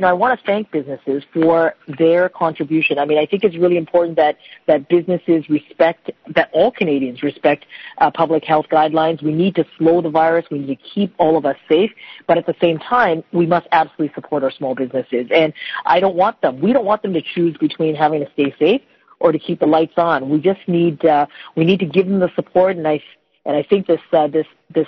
You 0.00 0.06
know, 0.06 0.08
I 0.08 0.14
want 0.14 0.40
to 0.40 0.46
thank 0.46 0.70
businesses 0.70 1.24
for 1.30 1.74
their 1.98 2.30
contribution. 2.30 2.98
I 2.98 3.04
mean, 3.04 3.18
I 3.18 3.26
think 3.26 3.44
it's 3.44 3.58
really 3.58 3.76
important 3.76 4.16
that, 4.16 4.38
that 4.66 4.88
businesses 4.88 5.46
respect, 5.50 6.10
that 6.34 6.48
all 6.54 6.70
Canadians 6.70 7.22
respect 7.22 7.66
uh, 7.98 8.10
public 8.10 8.42
health 8.42 8.64
guidelines. 8.72 9.22
We 9.22 9.34
need 9.34 9.56
to 9.56 9.66
slow 9.76 10.00
the 10.00 10.08
virus. 10.08 10.46
We 10.50 10.60
need 10.60 10.78
to 10.78 10.82
keep 10.94 11.14
all 11.18 11.36
of 11.36 11.44
us 11.44 11.56
safe. 11.68 11.90
But 12.26 12.38
at 12.38 12.46
the 12.46 12.54
same 12.62 12.78
time, 12.78 13.22
we 13.32 13.44
must 13.44 13.66
absolutely 13.72 14.14
support 14.14 14.42
our 14.42 14.50
small 14.50 14.74
businesses. 14.74 15.26
And 15.34 15.52
I 15.84 16.00
don't 16.00 16.16
want 16.16 16.40
them, 16.40 16.62
we 16.62 16.72
don't 16.72 16.86
want 16.86 17.02
them 17.02 17.12
to 17.12 17.20
choose 17.20 17.58
between 17.58 17.94
having 17.94 18.24
to 18.24 18.32
stay 18.32 18.54
safe 18.58 18.80
or 19.18 19.32
to 19.32 19.38
keep 19.38 19.60
the 19.60 19.66
lights 19.66 19.98
on. 19.98 20.30
We 20.30 20.40
just 20.40 20.66
need, 20.66 21.04
uh, 21.04 21.26
we 21.56 21.66
need 21.66 21.80
to 21.80 21.86
give 21.86 22.06
them 22.06 22.20
the 22.20 22.30
support. 22.36 22.78
And 22.78 22.88
I, 22.88 23.02
and 23.44 23.54
I 23.54 23.62
think 23.62 23.86
this, 23.86 24.00
uh, 24.14 24.28
this, 24.28 24.46
this 24.74 24.86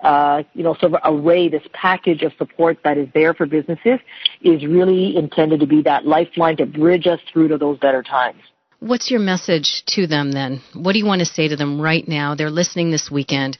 uh, 0.00 0.42
you 0.54 0.62
know, 0.62 0.74
sort 0.74 0.94
of 0.94 1.00
array, 1.04 1.48
this 1.48 1.62
package 1.72 2.22
of 2.22 2.32
support 2.38 2.78
that 2.84 2.98
is 2.98 3.08
there 3.14 3.34
for 3.34 3.46
businesses 3.46 3.98
is 4.42 4.64
really 4.64 5.16
intended 5.16 5.60
to 5.60 5.66
be 5.66 5.82
that 5.82 6.06
lifeline 6.06 6.56
to 6.56 6.66
bridge 6.66 7.06
us 7.06 7.20
through 7.32 7.48
to 7.48 7.58
those 7.58 7.78
better 7.78 8.02
times. 8.02 8.40
What's 8.80 9.10
your 9.10 9.20
message 9.20 9.82
to 9.86 10.06
them 10.06 10.30
then? 10.30 10.60
What 10.72 10.92
do 10.92 11.00
you 11.00 11.06
want 11.06 11.20
to 11.20 11.26
say 11.26 11.48
to 11.48 11.56
them 11.56 11.80
right 11.80 12.06
now? 12.06 12.36
They're 12.36 12.50
listening 12.50 12.90
this 12.90 13.10
weekend. 13.10 13.58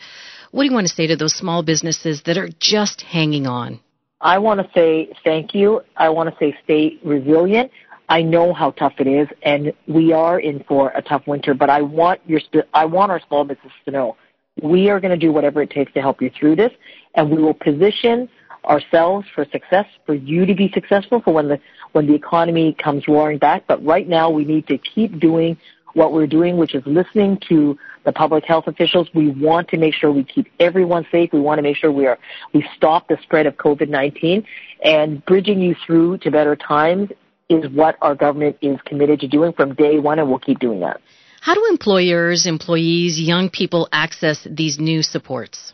What 0.52 0.62
do 0.62 0.68
you 0.68 0.74
want 0.74 0.86
to 0.86 0.94
say 0.94 1.08
to 1.08 1.16
those 1.16 1.34
small 1.34 1.62
businesses 1.62 2.22
that 2.26 2.38
are 2.38 2.48
just 2.60 3.02
hanging 3.02 3.46
on? 3.46 3.80
I 4.20 4.38
want 4.38 4.60
to 4.60 4.68
say 4.72 5.12
thank 5.24 5.54
you. 5.54 5.82
I 5.96 6.08
want 6.08 6.30
to 6.30 6.36
say 6.38 6.56
stay 6.64 6.98
resilient. 7.04 7.70
I 8.08 8.22
know 8.22 8.54
how 8.54 8.70
tough 8.70 8.94
it 8.98 9.06
is, 9.06 9.28
and 9.42 9.72
we 9.86 10.12
are 10.12 10.40
in 10.40 10.64
for 10.64 10.90
a 10.94 11.02
tough 11.02 11.26
winter. 11.26 11.52
But 11.52 11.68
I 11.68 11.82
want 11.82 12.20
your, 12.26 12.40
I 12.72 12.86
want 12.86 13.10
our 13.10 13.20
small 13.28 13.44
businesses 13.44 13.72
to 13.84 13.90
know 13.90 14.16
we 14.62 14.90
are 14.90 15.00
going 15.00 15.10
to 15.10 15.26
do 15.26 15.32
whatever 15.32 15.62
it 15.62 15.70
takes 15.70 15.92
to 15.94 16.00
help 16.00 16.20
you 16.22 16.30
through 16.38 16.56
this, 16.56 16.72
and 17.14 17.30
we 17.30 17.42
will 17.42 17.54
position 17.54 18.28
ourselves 18.64 19.26
for 19.34 19.44
success, 19.46 19.86
for 20.04 20.14
you 20.14 20.46
to 20.46 20.54
be 20.54 20.70
successful, 20.72 21.20
for 21.20 21.32
when 21.32 21.48
the 21.48 21.60
when 21.92 22.06
the 22.06 22.14
economy 22.14 22.74
comes 22.74 23.08
roaring 23.08 23.38
back. 23.38 23.64
But 23.66 23.84
right 23.84 24.06
now, 24.06 24.30
we 24.30 24.44
need 24.44 24.66
to 24.68 24.78
keep 24.78 25.18
doing 25.18 25.56
what 25.94 26.12
we're 26.12 26.26
doing, 26.26 26.56
which 26.56 26.74
is 26.74 26.82
listening 26.86 27.38
to 27.48 27.78
the 28.04 28.12
public 28.12 28.44
health 28.44 28.66
officials. 28.66 29.08
We 29.14 29.30
want 29.30 29.68
to 29.68 29.76
make 29.76 29.94
sure 29.94 30.12
we 30.12 30.24
keep 30.24 30.48
everyone 30.60 31.06
safe. 31.10 31.30
We 31.32 31.40
want 31.40 31.58
to 31.58 31.62
make 31.62 31.76
sure 31.76 31.90
we 31.90 32.06
are 32.06 32.18
we 32.52 32.66
stop 32.76 33.08
the 33.08 33.18
spread 33.22 33.46
of 33.46 33.56
COVID-19 33.56 34.44
and 34.84 35.24
bridging 35.24 35.60
you 35.60 35.74
through 35.86 36.18
to 36.18 36.30
better 36.30 36.56
times 36.56 37.10
is 37.48 37.70
what 37.70 37.96
our 38.02 38.14
government 38.14 38.58
is 38.60 38.78
committed 38.84 39.20
to 39.20 39.28
doing 39.28 39.52
from 39.52 39.74
day 39.74 39.98
one, 39.98 40.18
and 40.18 40.28
we'll 40.28 40.38
keep 40.38 40.58
doing 40.58 40.80
that. 40.80 41.00
How 41.40 41.54
do 41.54 41.66
employers, 41.70 42.46
employees, 42.46 43.18
young 43.18 43.50
people 43.50 43.88
access 43.92 44.46
these 44.50 44.78
new 44.78 45.02
supports? 45.02 45.72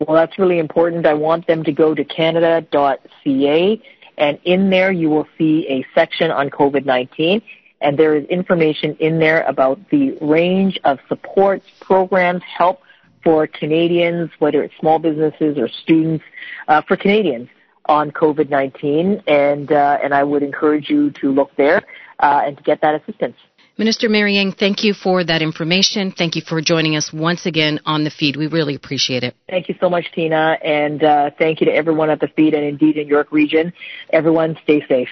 Well, 0.00 0.16
that's 0.16 0.38
really 0.38 0.58
important. 0.58 1.06
I 1.06 1.14
want 1.14 1.46
them 1.46 1.62
to 1.64 1.72
go 1.72 1.94
to 1.94 2.04
canada.ca, 2.04 3.82
and 4.16 4.38
in 4.44 4.70
there 4.70 4.90
you 4.92 5.10
will 5.10 5.26
see 5.36 5.66
a 5.68 5.84
section 5.94 6.30
on 6.30 6.48
COVID-19, 6.48 7.42
and 7.82 7.98
there 7.98 8.16
is 8.16 8.24
information 8.26 8.96
in 8.98 9.18
there 9.18 9.42
about 9.42 9.78
the 9.90 10.16
range 10.20 10.78
of 10.84 10.98
supports, 11.08 11.66
programs, 11.80 12.42
help 12.42 12.80
for 13.22 13.46
Canadians, 13.46 14.30
whether 14.38 14.62
it's 14.62 14.74
small 14.80 14.98
businesses 14.98 15.58
or 15.58 15.68
students, 15.68 16.24
uh, 16.68 16.80
for 16.88 16.96
Canadians 16.96 17.48
on 17.86 18.10
COVID-19, 18.10 19.22
and 19.26 19.72
uh, 19.72 19.98
and 20.02 20.14
I 20.14 20.22
would 20.22 20.42
encourage 20.42 20.88
you 20.88 21.10
to 21.20 21.30
look 21.32 21.50
there 21.56 21.82
uh, 22.20 22.42
and 22.46 22.56
to 22.56 22.62
get 22.62 22.80
that 22.82 22.94
assistance. 23.02 23.36
Minister 23.80 24.10
Mary 24.10 24.36
Ng, 24.36 24.52
thank 24.52 24.84
you 24.84 24.92
for 24.92 25.24
that 25.24 25.40
information. 25.40 26.12
Thank 26.12 26.36
you 26.36 26.42
for 26.42 26.60
joining 26.60 26.96
us 26.96 27.14
once 27.14 27.46
again 27.46 27.80
on 27.86 28.04
the 28.04 28.10
feed. 28.10 28.36
We 28.36 28.46
really 28.46 28.74
appreciate 28.74 29.24
it. 29.24 29.34
Thank 29.48 29.70
you 29.70 29.74
so 29.80 29.88
much, 29.88 30.04
Tina, 30.14 30.58
and 30.62 31.02
uh, 31.02 31.30
thank 31.38 31.62
you 31.62 31.64
to 31.64 31.72
everyone 31.72 32.10
at 32.10 32.20
the 32.20 32.28
feed 32.28 32.52
and 32.52 32.62
indeed 32.62 32.98
in 32.98 33.08
York 33.08 33.32
Region. 33.32 33.72
Everyone, 34.12 34.58
stay 34.64 34.86
safe. 34.86 35.08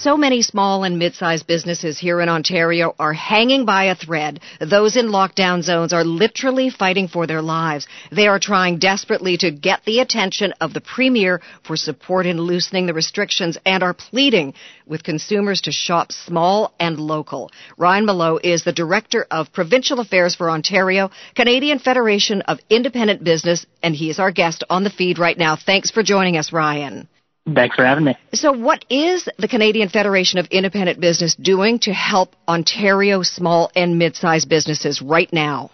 So 0.00 0.16
many 0.16 0.40
small 0.40 0.84
and 0.84 0.98
mid-sized 0.98 1.46
businesses 1.46 1.98
here 1.98 2.22
in 2.22 2.30
Ontario 2.30 2.94
are 2.98 3.12
hanging 3.12 3.66
by 3.66 3.84
a 3.84 3.94
thread. 3.94 4.40
Those 4.58 4.96
in 4.96 5.08
lockdown 5.08 5.62
zones 5.62 5.92
are 5.92 6.04
literally 6.04 6.70
fighting 6.70 7.06
for 7.06 7.26
their 7.26 7.42
lives. 7.42 7.86
They 8.10 8.26
are 8.26 8.38
trying 8.38 8.78
desperately 8.78 9.36
to 9.36 9.50
get 9.50 9.84
the 9.84 10.00
attention 10.00 10.54
of 10.58 10.72
the 10.72 10.80
Premier 10.80 11.42
for 11.64 11.76
support 11.76 12.24
in 12.24 12.40
loosening 12.40 12.86
the 12.86 12.94
restrictions 12.94 13.58
and 13.66 13.82
are 13.82 13.92
pleading 13.92 14.54
with 14.86 15.02
consumers 15.02 15.60
to 15.62 15.70
shop 15.70 16.12
small 16.12 16.72
and 16.80 16.98
local. 16.98 17.50
Ryan 17.76 18.06
Mallough 18.06 18.40
is 18.42 18.64
the 18.64 18.72
Director 18.72 19.26
of 19.30 19.52
Provincial 19.52 20.00
Affairs 20.00 20.34
for 20.34 20.50
Ontario, 20.50 21.10
Canadian 21.34 21.78
Federation 21.78 22.40
of 22.40 22.58
Independent 22.70 23.22
Business, 23.22 23.66
and 23.82 23.94
he 23.94 24.08
is 24.08 24.18
our 24.18 24.30
guest 24.30 24.64
on 24.70 24.82
the 24.82 24.88
feed 24.88 25.18
right 25.18 25.36
now. 25.36 25.56
Thanks 25.56 25.90
for 25.90 26.02
joining 26.02 26.38
us, 26.38 26.54
Ryan. 26.54 27.06
Thanks 27.54 27.76
for 27.76 27.84
having 27.84 28.04
me. 28.04 28.16
So, 28.32 28.52
what 28.52 28.84
is 28.90 29.28
the 29.38 29.48
Canadian 29.48 29.88
Federation 29.88 30.38
of 30.38 30.46
Independent 30.46 31.00
Business 31.00 31.34
doing 31.34 31.78
to 31.80 31.92
help 31.92 32.34
Ontario 32.48 33.22
small 33.22 33.70
and 33.74 33.98
mid 33.98 34.16
sized 34.16 34.48
businesses 34.48 35.02
right 35.02 35.32
now? 35.32 35.70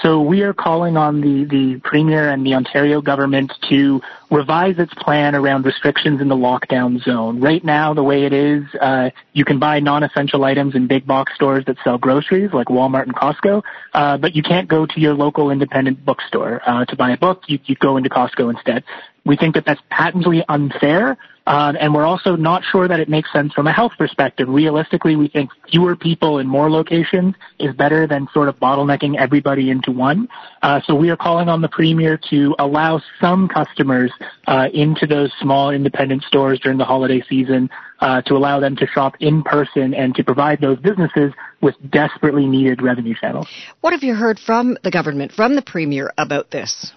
So 0.00 0.20
we 0.20 0.42
are 0.42 0.52
calling 0.52 0.96
on 0.96 1.20
the, 1.20 1.44
the 1.44 1.80
Premier 1.84 2.28
and 2.28 2.44
the 2.44 2.54
Ontario 2.54 3.00
government 3.00 3.52
to 3.70 4.00
revise 4.28 4.74
its 4.78 4.92
plan 4.94 5.36
around 5.36 5.64
restrictions 5.64 6.20
in 6.20 6.28
the 6.28 6.34
lockdown 6.34 7.00
zone. 7.02 7.40
Right 7.40 7.64
now, 7.64 7.94
the 7.94 8.02
way 8.02 8.24
it 8.24 8.32
is, 8.32 8.64
uh, 8.80 9.10
you 9.34 9.44
can 9.44 9.60
buy 9.60 9.78
non-essential 9.78 10.44
items 10.44 10.74
in 10.74 10.88
big 10.88 11.06
box 11.06 11.32
stores 11.36 11.64
that 11.66 11.76
sell 11.84 11.96
groceries 11.96 12.50
like 12.52 12.66
Walmart 12.66 13.04
and 13.04 13.14
Costco, 13.14 13.62
uh, 13.92 14.18
but 14.18 14.34
you 14.34 14.42
can't 14.42 14.68
go 14.68 14.84
to 14.84 15.00
your 15.00 15.14
local 15.14 15.52
independent 15.52 16.04
bookstore 16.04 16.60
uh, 16.66 16.84
to 16.86 16.96
buy 16.96 17.12
a 17.12 17.16
book. 17.16 17.42
You, 17.46 17.60
you 17.64 17.76
go 17.76 17.96
into 17.96 18.10
Costco 18.10 18.50
instead. 18.50 18.82
We 19.24 19.36
think 19.36 19.54
that 19.54 19.64
that's 19.64 19.80
patently 19.90 20.44
unfair, 20.48 21.16
uh, 21.46 21.72
and 21.78 21.94
we're 21.94 22.04
also 22.06 22.36
not 22.36 22.62
sure 22.70 22.88
that 22.88 23.00
it 23.00 23.08
makes 23.08 23.32
sense 23.32 23.52
from 23.52 23.66
a 23.66 23.72
health 23.72 23.92
perspective. 23.98 24.48
Realistically, 24.48 25.16
we 25.16 25.28
think 25.28 25.50
fewer 25.70 25.96
people 25.96 26.38
in 26.38 26.46
more 26.46 26.70
locations 26.70 27.34
is 27.58 27.74
better 27.74 28.06
than 28.06 28.28
sort 28.32 28.48
of 28.48 28.56
bottlenecking 28.56 29.16
everybody 29.18 29.70
into 29.70 29.90
one. 29.90 30.28
Uh, 30.62 30.80
so 30.86 30.94
we 30.94 31.10
are 31.10 31.16
calling 31.16 31.48
on 31.48 31.60
the 31.60 31.68
Premier 31.68 32.18
to 32.30 32.54
allow 32.58 33.00
some 33.20 33.48
customers 33.48 34.10
uh, 34.46 34.68
into 34.72 35.06
those 35.06 35.32
small 35.40 35.70
independent 35.70 36.22
stores 36.24 36.60
during 36.60 36.78
the 36.78 36.84
holiday 36.84 37.22
season 37.28 37.68
uh, 38.00 38.22
to 38.22 38.34
allow 38.34 38.60
them 38.60 38.76
to 38.76 38.86
shop 38.86 39.14
in 39.20 39.42
person 39.42 39.94
and 39.94 40.14
to 40.14 40.24
provide 40.24 40.60
those 40.60 40.78
businesses 40.78 41.32
with 41.60 41.74
desperately 41.90 42.46
needed 42.46 42.82
revenue 42.82 43.14
channels. 43.18 43.48
What 43.80 43.92
have 43.92 44.02
you 44.02 44.14
heard 44.14 44.38
from 44.38 44.76
the 44.82 44.90
government, 44.90 45.32
from 45.32 45.56
the 45.56 45.62
Premier 45.62 46.12
about 46.18 46.50
this? 46.50 46.92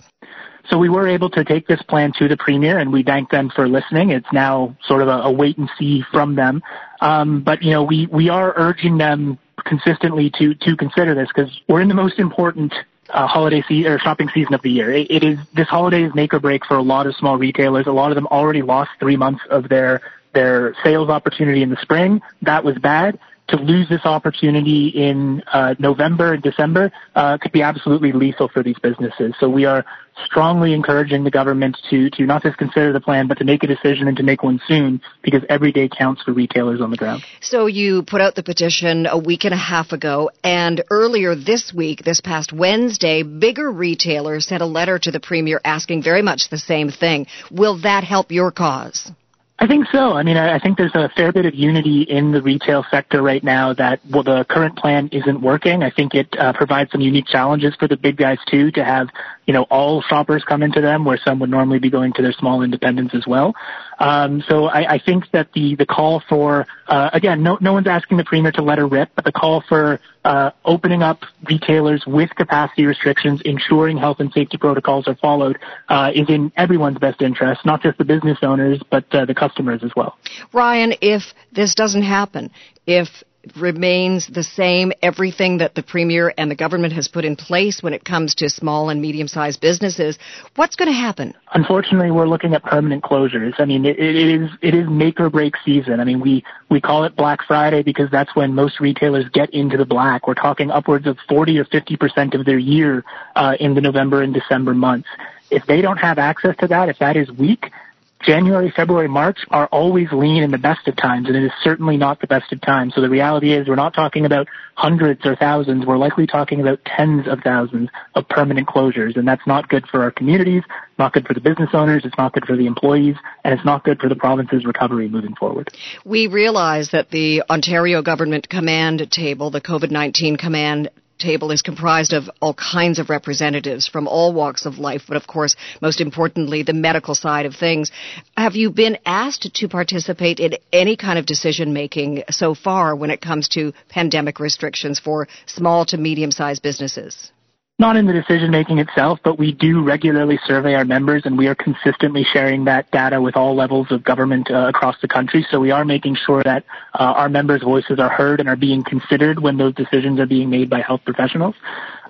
So 0.69 0.77
we 0.77 0.89
were 0.89 1.07
able 1.07 1.29
to 1.31 1.43
take 1.43 1.67
this 1.67 1.81
plan 1.83 2.11
to 2.19 2.27
the 2.27 2.37
premier, 2.37 2.77
and 2.77 2.91
we 2.91 3.03
thank 3.03 3.29
them 3.29 3.49
for 3.49 3.67
listening. 3.67 4.09
It's 4.09 4.31
now 4.33 4.75
sort 4.85 5.01
of 5.01 5.07
a, 5.07 5.23
a 5.23 5.31
wait 5.31 5.57
and 5.57 5.69
see 5.79 6.03
from 6.11 6.35
them. 6.35 6.61
Um, 6.99 7.41
but 7.41 7.63
you 7.63 7.71
know, 7.71 7.83
we 7.83 8.07
we 8.07 8.29
are 8.29 8.53
urging 8.55 8.97
them 8.97 9.37
consistently 9.65 10.31
to 10.37 10.53
to 10.55 10.75
consider 10.75 11.15
this 11.15 11.29
because 11.33 11.51
we're 11.67 11.81
in 11.81 11.87
the 11.87 11.93
most 11.93 12.19
important 12.19 12.73
uh, 13.09 13.27
holiday 13.27 13.63
season 13.67 13.91
or 13.91 13.99
shopping 13.99 14.29
season 14.33 14.53
of 14.53 14.61
the 14.61 14.71
year. 14.71 14.91
It, 14.91 15.09
it 15.09 15.23
is 15.23 15.39
this 15.53 15.67
holiday 15.67 16.03
is 16.03 16.13
make 16.13 16.33
or 16.33 16.39
break 16.39 16.65
for 16.65 16.75
a 16.75 16.81
lot 16.81 17.07
of 17.07 17.15
small 17.15 17.37
retailers. 17.37 17.87
A 17.87 17.91
lot 17.91 18.11
of 18.11 18.15
them 18.15 18.27
already 18.27 18.61
lost 18.61 18.91
three 18.99 19.17
months 19.17 19.41
of 19.49 19.69
their 19.69 20.01
their 20.33 20.75
sales 20.83 21.09
opportunity 21.09 21.63
in 21.63 21.69
the 21.69 21.77
spring. 21.81 22.21
That 22.41 22.63
was 22.63 22.77
bad 22.77 23.19
to 23.49 23.57
lose 23.57 23.87
this 23.89 24.05
opportunity 24.05 24.89
in 24.89 25.41
uh, 25.51 25.75
November 25.79 26.33
and 26.33 26.43
December 26.43 26.91
uh, 27.15 27.37
could 27.37 27.51
be 27.51 27.61
absolutely 27.61 28.11
lethal 28.11 28.49
for 28.49 28.61
these 28.63 28.77
businesses. 28.81 29.33
So 29.39 29.49
we 29.49 29.65
are 29.65 29.85
strongly 30.25 30.73
encouraging 30.73 31.23
the 31.23 31.31
government 31.31 31.77
to 31.89 32.09
to 32.09 32.25
not 32.25 32.43
just 32.43 32.57
consider 32.57 32.91
the 32.91 32.99
plan, 32.99 33.27
but 33.27 33.37
to 33.37 33.45
make 33.45 33.63
a 33.63 33.67
decision 33.67 34.07
and 34.07 34.17
to 34.17 34.23
make 34.23 34.43
one 34.43 34.59
soon, 34.67 35.01
because 35.21 35.43
every 35.49 35.71
day 35.71 35.87
counts 35.87 36.23
for 36.23 36.33
retailers 36.33 36.81
on 36.81 36.91
the 36.91 36.97
ground. 36.97 37.23
So 37.41 37.67
you 37.67 38.03
put 38.03 38.21
out 38.21 38.35
the 38.35 38.43
petition 38.43 39.05
a 39.05 39.17
week 39.17 39.45
and 39.45 39.53
a 39.53 39.57
half 39.57 39.91
ago, 39.91 40.31
and 40.43 40.83
earlier 40.89 41.35
this 41.35 41.71
week, 41.73 42.03
this 42.03 42.21
past 42.21 42.51
Wednesday, 42.51 43.23
bigger 43.23 43.71
retailers 43.71 44.47
sent 44.47 44.61
a 44.61 44.65
letter 44.65 44.97
to 44.99 45.11
the 45.11 45.19
premier 45.19 45.61
asking 45.63 46.03
very 46.03 46.21
much 46.21 46.49
the 46.49 46.57
same 46.57 46.89
thing. 46.89 47.27
Will 47.51 47.81
that 47.81 48.03
help 48.03 48.31
your 48.31 48.51
cause? 48.51 49.11
I 49.59 49.65
think 49.65 49.87
so. 49.91 50.13
I 50.13 50.21
mean, 50.21 50.37
I 50.37 50.59
think 50.59 50.77
there's 50.77 50.93
a 50.93 51.09
fair 51.15 51.31
bit 51.31 51.47
of 51.47 51.55
unity 51.55 52.03
in 52.03 52.31
the 52.31 52.43
retail 52.43 52.85
sector 52.91 53.23
right 53.23 53.43
now 53.43 53.73
that 53.73 53.99
well, 54.07 54.21
the 54.21 54.45
current 54.47 54.77
plan 54.77 55.09
isn't 55.11 55.41
working. 55.41 55.81
I 55.81 55.89
think 55.89 56.13
it 56.13 56.27
uh, 56.37 56.53
provides 56.53 56.91
some 56.91 57.01
unique 57.01 57.25
challenges 57.25 57.73
for 57.73 57.87
the 57.87 57.97
big 57.97 58.17
guys 58.17 58.37
too 58.51 58.69
to 58.71 58.83
have, 58.83 59.09
you 59.47 59.55
know, 59.55 59.63
all 59.63 60.03
shoppers 60.03 60.43
come 60.43 60.61
into 60.61 60.79
them 60.79 61.05
where 61.05 61.17
some 61.17 61.39
would 61.39 61.49
normally 61.49 61.79
be 61.79 61.89
going 61.89 62.13
to 62.13 62.21
their 62.21 62.33
small 62.33 62.61
independents 62.61 63.15
as 63.15 63.25
well. 63.25 63.55
Um, 63.97 64.43
so 64.47 64.65
I, 64.65 64.93
I 64.93 64.99
think 64.99 65.31
that 65.31 65.51
the, 65.53 65.73
the 65.73 65.87
call 65.87 66.21
for, 66.29 66.67
uh, 66.87 67.09
again, 67.13 67.41
no, 67.41 67.57
no 67.59 67.73
one's 67.73 67.87
asking 67.87 68.17
the 68.17 68.25
premier 68.25 68.51
to 68.51 68.61
let 68.61 68.77
her 68.77 68.85
rip, 68.85 69.09
but 69.15 69.25
the 69.25 69.31
call 69.31 69.63
for 69.67 69.99
uh, 70.23 70.51
opening 70.65 71.01
up 71.01 71.21
retailers 71.49 72.03
with 72.05 72.29
capacity 72.35 72.85
restrictions, 72.85 73.41
ensuring 73.45 73.97
health 73.97 74.19
and 74.19 74.31
safety 74.33 74.57
protocols 74.57 75.07
are 75.07 75.15
followed, 75.15 75.57
uh, 75.87 76.11
is 76.13 76.29
in 76.29 76.51
everyone's 76.57 76.97
best 76.99 77.21
interest, 77.21 77.65
not 77.65 77.81
just 77.81 77.97
the 77.97 78.05
business 78.05 78.37
owners, 78.43 78.79
but 78.91 79.05
uh, 79.15 79.25
the 79.25 79.33
customers 79.47 79.81
as 79.83 79.91
well. 79.95 80.17
Ryan, 80.53 80.93
if 81.01 81.33
this 81.51 81.75
doesn't 81.75 82.03
happen, 82.03 82.51
if 82.85 83.23
remains 83.55 84.27
the 84.27 84.43
same, 84.43 84.91
everything 85.01 85.57
that 85.59 85.75
the 85.75 85.83
Premier 85.83 86.33
and 86.37 86.51
the 86.51 86.55
government 86.55 86.93
has 86.93 87.07
put 87.07 87.23
in 87.23 87.35
place 87.35 87.81
when 87.81 87.93
it 87.93 88.03
comes 88.03 88.35
to 88.35 88.49
small 88.49 88.89
and 88.89 89.01
medium 89.01 89.27
sized 89.27 89.61
businesses, 89.61 90.17
what's 90.55 90.75
going 90.75 90.89
to 90.89 90.97
happen? 90.97 91.33
Unfortunately, 91.53 92.11
we're 92.11 92.27
looking 92.27 92.53
at 92.53 92.63
permanent 92.63 93.03
closures. 93.03 93.53
I 93.59 93.65
mean, 93.65 93.85
it, 93.85 93.97
it 93.99 94.15
is 94.15 94.49
it 94.61 94.73
is 94.73 94.87
make 94.89 95.19
or 95.19 95.29
break 95.29 95.53
season. 95.63 95.99
I 95.99 96.03
mean, 96.03 96.19
we 96.19 96.43
we 96.69 96.81
call 96.81 97.05
it 97.05 97.15
Black 97.15 97.39
Friday 97.47 97.83
because 97.83 98.09
that's 98.11 98.35
when 98.35 98.53
most 98.53 98.79
retailers 98.79 99.25
get 99.29 99.49
into 99.51 99.77
the 99.77 99.85
black. 99.85 100.27
We're 100.27 100.33
talking 100.33 100.71
upwards 100.71 101.07
of 101.07 101.17
40 101.29 101.59
or 101.59 101.65
50 101.65 101.97
percent 101.97 102.33
of 102.33 102.45
their 102.45 102.59
year 102.59 103.03
uh, 103.35 103.55
in 103.59 103.75
the 103.75 103.81
November 103.81 104.21
and 104.21 104.33
December 104.33 104.73
months. 104.73 105.07
If 105.49 105.65
they 105.65 105.81
don't 105.81 105.97
have 105.97 106.17
access 106.17 106.57
to 106.57 106.67
that, 106.67 106.89
if 106.89 106.99
that 106.99 107.15
is 107.15 107.31
weak, 107.31 107.71
January, 108.21 108.73
February, 108.75 109.07
March 109.07 109.39
are 109.49 109.67
always 109.67 110.07
lean 110.11 110.43
in 110.43 110.51
the 110.51 110.57
best 110.57 110.87
of 110.87 110.95
times, 110.95 111.27
and 111.27 111.35
it 111.35 111.43
is 111.43 111.51
certainly 111.63 111.97
not 111.97 112.19
the 112.19 112.27
best 112.27 112.51
of 112.51 112.59
times. 112.61 112.93
So 112.95 113.01
the 113.01 113.09
reality 113.09 113.53
is 113.53 113.67
we're 113.67 113.75
not 113.75 113.93
talking 113.93 114.25
about 114.25 114.47
hundreds 114.75 115.25
or 115.25 115.35
thousands. 115.35 115.85
We're 115.85 115.97
likely 115.97 116.25
talking 116.25 116.59
about 116.59 116.79
tens 116.85 117.27
of 117.27 117.39
thousands 117.43 117.89
of 118.15 118.27
permanent 118.27 118.67
closures, 118.67 119.15
and 119.17 119.27
that's 119.27 119.45
not 119.45 119.69
good 119.69 119.85
for 119.87 120.01
our 120.01 120.11
communities, 120.11 120.63
not 120.97 121.13
good 121.13 121.27
for 121.27 121.33
the 121.33 121.41
business 121.41 121.69
owners, 121.73 122.03
it's 122.05 122.17
not 122.17 122.33
good 122.33 122.45
for 122.45 122.55
the 122.55 122.65
employees, 122.65 123.15
and 123.43 123.53
it's 123.53 123.65
not 123.65 123.83
good 123.83 123.99
for 123.99 124.09
the 124.09 124.15
province's 124.15 124.65
recovery 124.65 125.07
moving 125.07 125.35
forward. 125.35 125.69
We 126.03 126.27
realize 126.27 126.89
that 126.91 127.11
the 127.11 127.43
Ontario 127.49 128.01
government 128.01 128.49
command 128.49 129.09
table, 129.11 129.51
the 129.51 129.61
COVID-19 129.61 130.39
command 130.39 130.89
table 131.17 131.51
is 131.51 131.61
comprised 131.61 132.13
of 132.13 132.29
all 132.41 132.53
kinds 132.53 132.99
of 132.99 133.09
representatives 133.09 133.87
from 133.87 134.07
all 134.07 134.33
walks 134.33 134.65
of 134.65 134.79
life, 134.79 135.03
but 135.07 135.17
of 135.17 135.27
course, 135.27 135.55
most 135.81 136.01
importantly, 136.01 136.63
the 136.63 136.73
medical 136.73 137.15
side 137.15 137.45
of 137.45 137.55
things. 137.55 137.91
Have 138.35 138.55
you 138.55 138.69
been 138.69 138.97
asked 139.05 139.53
to 139.53 139.67
participate 139.67 140.39
in 140.39 140.53
any 140.71 140.95
kind 140.95 141.19
of 141.19 141.25
decision 141.25 141.73
making 141.73 142.23
so 142.29 142.53
far 142.53 142.95
when 142.95 143.09
it 143.09 143.21
comes 143.21 143.49
to 143.49 143.73
pandemic 143.89 144.39
restrictions 144.39 144.99
for 144.99 145.27
small 145.45 145.85
to 145.85 145.97
medium 145.97 146.31
sized 146.31 146.61
businesses? 146.61 147.31
Not 147.79 147.95
in 147.95 148.07
the 148.07 148.13
decision 148.13 148.49
making 148.49 148.79
itself, 148.79 149.19
but 149.23 149.37
we 149.37 149.51
do 149.51 149.83
regularly 149.83 150.39
survey 150.47 150.73
our 150.73 150.85
members 150.85 151.21
and 151.25 151.37
we 151.37 151.47
are 151.47 151.53
consistently 151.53 152.25
sharing 152.33 152.65
that 152.65 152.89
data 152.89 153.21
with 153.21 153.37
all 153.37 153.55
levels 153.55 153.87
of 153.91 154.03
government 154.03 154.49
uh, 154.49 154.67
across 154.67 154.95
the 155.01 155.07
country. 155.07 155.45
So 155.51 155.59
we 155.59 155.69
are 155.69 155.85
making 155.85 156.17
sure 156.25 156.41
that 156.43 156.63
uh, 156.95 157.03
our 157.03 157.29
members' 157.29 157.61
voices 157.61 157.99
are 157.99 158.09
heard 158.09 158.39
and 158.39 158.49
are 158.49 158.55
being 158.55 158.83
considered 158.83 159.39
when 159.39 159.57
those 159.57 159.75
decisions 159.75 160.19
are 160.19 160.25
being 160.25 160.49
made 160.49 160.71
by 160.71 160.81
health 160.81 161.01
professionals. 161.05 161.53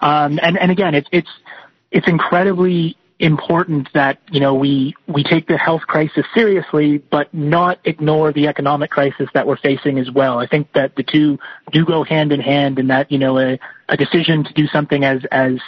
Um, 0.01 0.39
and, 0.41 0.57
and 0.57 0.71
again, 0.71 0.95
it's, 0.95 1.09
it's, 1.11 1.29
it's 1.91 2.07
incredibly 2.07 2.95
important 3.19 3.89
that 3.93 4.19
you 4.31 4.39
know 4.39 4.53
we 4.53 4.95
we 5.07 5.23
take 5.23 5.47
the 5.47 5.57
health 5.57 5.81
crisis 5.81 6.25
seriously, 6.35 6.99
but 6.99 7.33
not 7.33 7.79
ignore 7.83 8.31
the 8.31 8.47
economic 8.47 8.91
crisis 8.91 9.27
that 9.33 9.47
we're 9.47 9.57
facing 9.57 9.97
as 9.99 10.11
well. 10.11 10.39
I 10.39 10.47
think 10.47 10.71
that 10.73 10.95
the 10.95 11.03
two 11.03 11.39
do 11.71 11.85
go 11.85 12.03
hand 12.03 12.31
in 12.31 12.39
hand, 12.39 12.79
and 12.79 12.89
that 12.89 13.11
you 13.11 13.17
know 13.17 13.39
a, 13.39 13.59
a 13.89 13.97
decision 13.97 14.43
to 14.43 14.53
do 14.53 14.67
something 14.67 15.03
as 15.03 15.23
as 15.31 15.59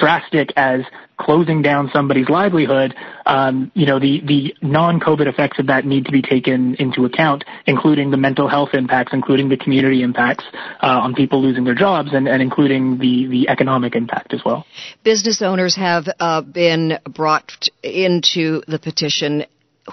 drastic 0.00 0.52
as 0.56 0.80
closing 1.18 1.60
down 1.60 1.90
somebody's 1.92 2.28
livelihood, 2.28 2.94
um, 3.26 3.70
you 3.74 3.86
know, 3.86 4.00
the, 4.00 4.22
the 4.26 4.54
non-COVID 4.62 5.26
effects 5.26 5.58
of 5.58 5.66
that 5.66 5.84
need 5.84 6.06
to 6.06 6.12
be 6.12 6.22
taken 6.22 6.74
into 6.76 7.04
account, 7.04 7.44
including 7.66 8.10
the 8.10 8.16
mental 8.16 8.48
health 8.48 8.70
impacts, 8.72 9.12
including 9.12 9.50
the 9.50 9.56
community 9.56 10.02
impacts 10.02 10.44
uh, 10.82 10.86
on 11.04 11.14
people 11.14 11.42
losing 11.42 11.64
their 11.64 11.74
jobs, 11.74 12.08
and, 12.12 12.26
and 12.26 12.40
including 12.40 12.98
the, 12.98 13.26
the 13.26 13.48
economic 13.48 13.94
impact 13.94 14.32
as 14.32 14.40
well. 14.44 14.64
Business 15.04 15.42
owners 15.42 15.76
have 15.76 16.08
uh, 16.18 16.40
been 16.40 16.98
brought 17.08 17.68
into 17.82 18.62
the 18.66 18.78
petition. 18.78 19.44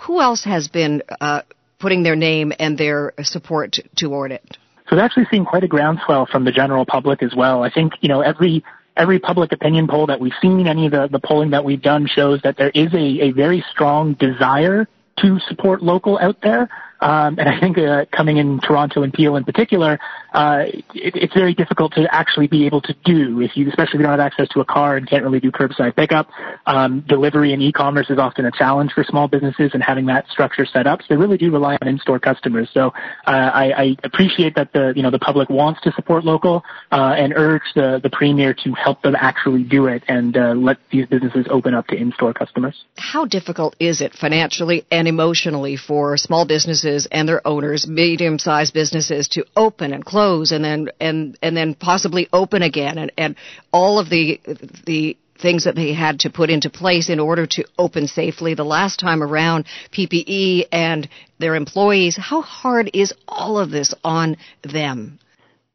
Who 0.05 0.21
else 0.21 0.45
has 0.45 0.69
been 0.69 1.03
uh, 1.19 1.41
putting 1.79 2.03
their 2.03 2.15
name 2.15 2.53
and 2.57 2.77
their 2.77 3.13
support 3.21 3.77
toward 3.95 4.31
it? 4.31 4.57
So 4.89 4.95
we've 4.95 5.03
actually 5.03 5.25
seen 5.29 5.43
quite 5.43 5.65
a 5.65 5.67
groundswell 5.67 6.25
from 6.31 6.45
the 6.45 6.51
general 6.51 6.85
public 6.85 7.21
as 7.21 7.33
well. 7.35 7.61
I 7.63 7.69
think, 7.69 7.91
you 7.99 8.07
know, 8.07 8.21
every 8.21 8.63
every 8.97 9.19
public 9.19 9.51
opinion 9.51 9.87
poll 9.87 10.07
that 10.07 10.19
we've 10.19 10.33
seen, 10.41 10.67
any 10.67 10.87
of 10.87 10.91
the, 10.91 11.07
the 11.07 11.19
polling 11.19 11.51
that 11.51 11.63
we've 11.63 11.81
done 11.81 12.07
shows 12.07 12.41
that 12.43 12.57
there 12.57 12.71
is 12.71 12.93
a, 12.93 13.27
a 13.27 13.31
very 13.31 13.63
strong 13.71 14.13
desire 14.13 14.87
to 15.19 15.39
support 15.47 15.81
local 15.81 16.17
out 16.19 16.41
there. 16.41 16.69
Um, 16.99 17.37
and 17.37 17.47
I 17.47 17.59
think 17.59 17.77
uh, 17.77 18.05
coming 18.11 18.37
in 18.37 18.59
Toronto 18.59 19.03
and 19.03 19.13
Peel 19.13 19.35
in 19.35 19.43
particular, 19.43 19.99
uh, 20.33 20.63
it, 20.95 21.15
it's 21.15 21.33
very 21.33 21.53
difficult 21.53 21.93
to 21.93 22.07
actually 22.13 22.47
be 22.47 22.65
able 22.65 22.81
to 22.81 22.95
do 23.05 23.41
if 23.41 23.55
you, 23.55 23.67
especially 23.69 23.95
if 23.95 23.99
you 23.99 24.03
don't 24.03 24.11
have 24.11 24.19
access 24.19 24.47
to 24.49 24.61
a 24.61 24.65
car 24.65 24.97
and 24.97 25.07
can't 25.07 25.23
really 25.23 25.39
do 25.39 25.51
curbside 25.51 25.95
pickup. 25.95 26.29
Um, 26.65 27.01
delivery 27.07 27.53
and 27.53 27.61
e-commerce 27.61 28.09
is 28.09 28.17
often 28.17 28.45
a 28.45 28.51
challenge 28.51 28.93
for 28.93 29.03
small 29.03 29.27
businesses, 29.27 29.71
and 29.73 29.83
having 29.83 30.05
that 30.07 30.27
structure 30.29 30.65
set 30.65 30.87
up, 30.87 31.01
so 31.01 31.05
they 31.09 31.17
really 31.17 31.37
do 31.37 31.51
rely 31.51 31.77
on 31.81 31.87
in-store 31.87 32.19
customers. 32.19 32.69
So 32.73 32.87
uh, 33.25 33.51
I, 33.53 33.71
I 33.71 33.95
appreciate 34.03 34.55
that 34.55 34.73
the 34.73 34.93
you 34.95 35.03
know 35.03 35.11
the 35.11 35.19
public 35.19 35.49
wants 35.49 35.81
to 35.81 35.91
support 35.91 36.23
local 36.23 36.63
uh, 36.91 37.15
and 37.17 37.33
urge 37.35 37.63
the 37.75 37.99
the 38.01 38.09
premier 38.09 38.53
to 38.63 38.73
help 38.73 39.01
them 39.01 39.15
actually 39.15 39.63
do 39.63 39.87
it 39.87 40.03
and 40.07 40.35
uh, 40.35 40.53
let 40.53 40.77
these 40.91 41.05
businesses 41.07 41.45
open 41.49 41.73
up 41.73 41.87
to 41.87 41.95
in-store 41.95 42.33
customers. 42.33 42.85
How 42.97 43.25
difficult 43.25 43.75
is 43.79 44.01
it 44.01 44.13
financially 44.13 44.85
and 44.91 45.07
emotionally 45.07 45.77
for 45.77 46.17
small 46.17 46.45
businesses? 46.45 46.86
Businesses 46.87 47.07
and 47.11 47.27
their 47.27 47.45
owners, 47.45 47.87
medium-sized 47.87 48.73
businesses, 48.73 49.27
to 49.29 49.45
open 49.55 49.93
and 49.93 50.05
close 50.05 50.51
and 50.51 50.63
then 50.63 50.89
and 50.99 51.37
and 51.41 51.55
then 51.55 51.75
possibly 51.75 52.27
open 52.31 52.61
again, 52.61 52.97
and 52.97 53.11
and 53.17 53.35
all 53.71 53.99
of 53.99 54.09
the 54.09 54.39
the 54.85 55.17
things 55.39 55.65
that 55.65 55.75
they 55.75 55.93
had 55.93 56.19
to 56.21 56.29
put 56.31 56.49
into 56.49 56.69
place 56.69 57.09
in 57.09 57.19
order 57.19 57.45
to 57.45 57.63
open 57.77 58.07
safely 58.07 58.55
the 58.55 58.63
last 58.63 58.99
time 58.99 59.21
around, 59.21 59.65
PPE 59.91 60.65
and 60.71 61.07
their 61.37 61.55
employees. 61.55 62.17
How 62.17 62.41
hard 62.41 62.89
is 62.93 63.13
all 63.27 63.59
of 63.59 63.69
this 63.69 63.93
on 64.03 64.37
them? 64.63 65.19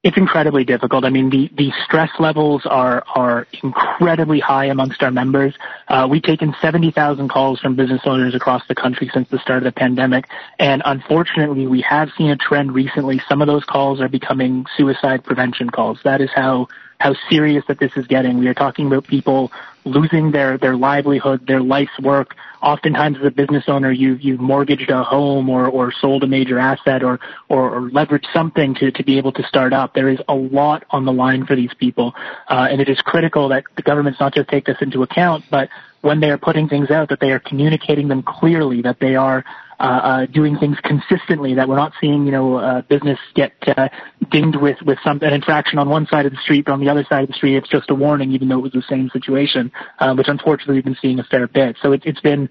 It's 0.02 0.16
incredibly 0.16 0.64
difficult. 0.64 1.04
I 1.04 1.10
mean, 1.10 1.30
the, 1.30 1.48
the 1.56 1.72
stress 1.84 2.10
levels 2.18 2.62
are, 2.66 3.04
are 3.14 3.46
incredibly 3.62 4.40
high 4.40 4.64
amongst 4.64 5.00
our 5.02 5.12
members. 5.12 5.54
Uh, 5.86 6.08
we've 6.10 6.22
taken 6.22 6.54
70,000 6.60 7.28
calls 7.28 7.60
from 7.60 7.76
business 7.76 8.00
owners 8.04 8.34
across 8.34 8.66
the 8.66 8.74
country 8.74 9.08
since 9.14 9.28
the 9.28 9.38
start 9.38 9.58
of 9.58 9.64
the 9.64 9.72
pandemic. 9.72 10.24
And 10.58 10.82
unfortunately, 10.84 11.68
we 11.68 11.82
have 11.82 12.08
seen 12.18 12.30
a 12.30 12.36
trend 12.36 12.72
recently. 12.72 13.20
Some 13.28 13.40
of 13.42 13.46
those 13.46 13.64
calls 13.64 14.00
are 14.00 14.08
becoming 14.08 14.66
suicide 14.76 15.22
prevention 15.22 15.70
calls. 15.70 16.00
That 16.02 16.20
is 16.20 16.30
how 16.34 16.66
how 17.02 17.16
serious 17.28 17.64
that 17.66 17.80
this 17.80 17.90
is 17.96 18.06
getting. 18.06 18.38
We 18.38 18.46
are 18.46 18.54
talking 18.54 18.86
about 18.86 19.08
people 19.08 19.50
losing 19.84 20.30
their, 20.30 20.56
their 20.56 20.76
livelihood, 20.76 21.44
their 21.48 21.60
life's 21.60 21.98
work. 21.98 22.36
Oftentimes 22.62 23.18
as 23.18 23.24
a 23.24 23.30
business 23.32 23.64
owner, 23.66 23.90
you've, 23.90 24.20
you've 24.20 24.38
mortgaged 24.38 24.88
a 24.88 25.02
home 25.02 25.50
or, 25.50 25.66
or 25.66 25.90
sold 25.90 26.22
a 26.22 26.28
major 26.28 26.60
asset 26.60 27.02
or, 27.02 27.18
or, 27.48 27.74
or 27.74 27.90
leveraged 27.90 28.32
something 28.32 28.76
to, 28.76 28.92
to 28.92 29.02
be 29.02 29.18
able 29.18 29.32
to 29.32 29.42
start 29.42 29.72
up. 29.72 29.94
There 29.94 30.08
is 30.08 30.20
a 30.28 30.34
lot 30.34 30.84
on 30.90 31.04
the 31.04 31.12
line 31.12 31.44
for 31.44 31.56
these 31.56 31.74
people. 31.74 32.14
Uh, 32.48 32.68
and 32.70 32.80
it 32.80 32.88
is 32.88 33.00
critical 33.00 33.48
that 33.48 33.64
the 33.74 33.82
governments 33.82 34.20
not 34.20 34.32
just 34.32 34.48
take 34.48 34.66
this 34.66 34.76
into 34.80 35.02
account, 35.02 35.44
but 35.50 35.70
when 36.02 36.20
they 36.20 36.30
are 36.30 36.38
putting 36.38 36.68
things 36.68 36.92
out, 36.92 37.08
that 37.08 37.18
they 37.18 37.32
are 37.32 37.40
communicating 37.40 38.06
them 38.06 38.22
clearly, 38.22 38.80
that 38.82 39.00
they 39.00 39.16
are 39.16 39.44
uh, 39.82 39.84
uh, 39.84 40.26
doing 40.26 40.56
things 40.58 40.76
consistently, 40.84 41.54
that 41.54 41.68
we're 41.68 41.76
not 41.76 41.92
seeing, 42.00 42.24
you 42.24 42.30
know, 42.30 42.56
uh, 42.56 42.82
business 42.82 43.18
get 43.34 43.52
uh, 43.66 43.88
dinged 44.30 44.56
with 44.56 44.76
with 44.86 44.96
some 45.02 45.18
an 45.22 45.32
infraction 45.32 45.76
on 45.78 45.88
one 45.88 46.06
side 46.06 46.24
of 46.24 46.30
the 46.30 46.38
street, 46.38 46.66
but 46.66 46.72
on 46.72 46.78
the 46.78 46.88
other 46.88 47.04
side 47.08 47.24
of 47.24 47.28
the 47.28 47.34
street, 47.34 47.56
it's 47.56 47.68
just 47.68 47.90
a 47.90 47.94
warning, 47.94 48.30
even 48.30 48.48
though 48.48 48.58
it 48.58 48.62
was 48.62 48.72
the 48.72 48.84
same 48.88 49.10
situation, 49.10 49.72
which 50.14 50.28
unfortunately 50.28 50.76
we've 50.76 50.84
been 50.84 50.96
seeing 51.02 51.18
a 51.18 51.24
fair 51.24 51.48
bit. 51.48 51.76
So 51.82 51.90
it, 51.90 52.02
it's 52.04 52.20
been 52.20 52.48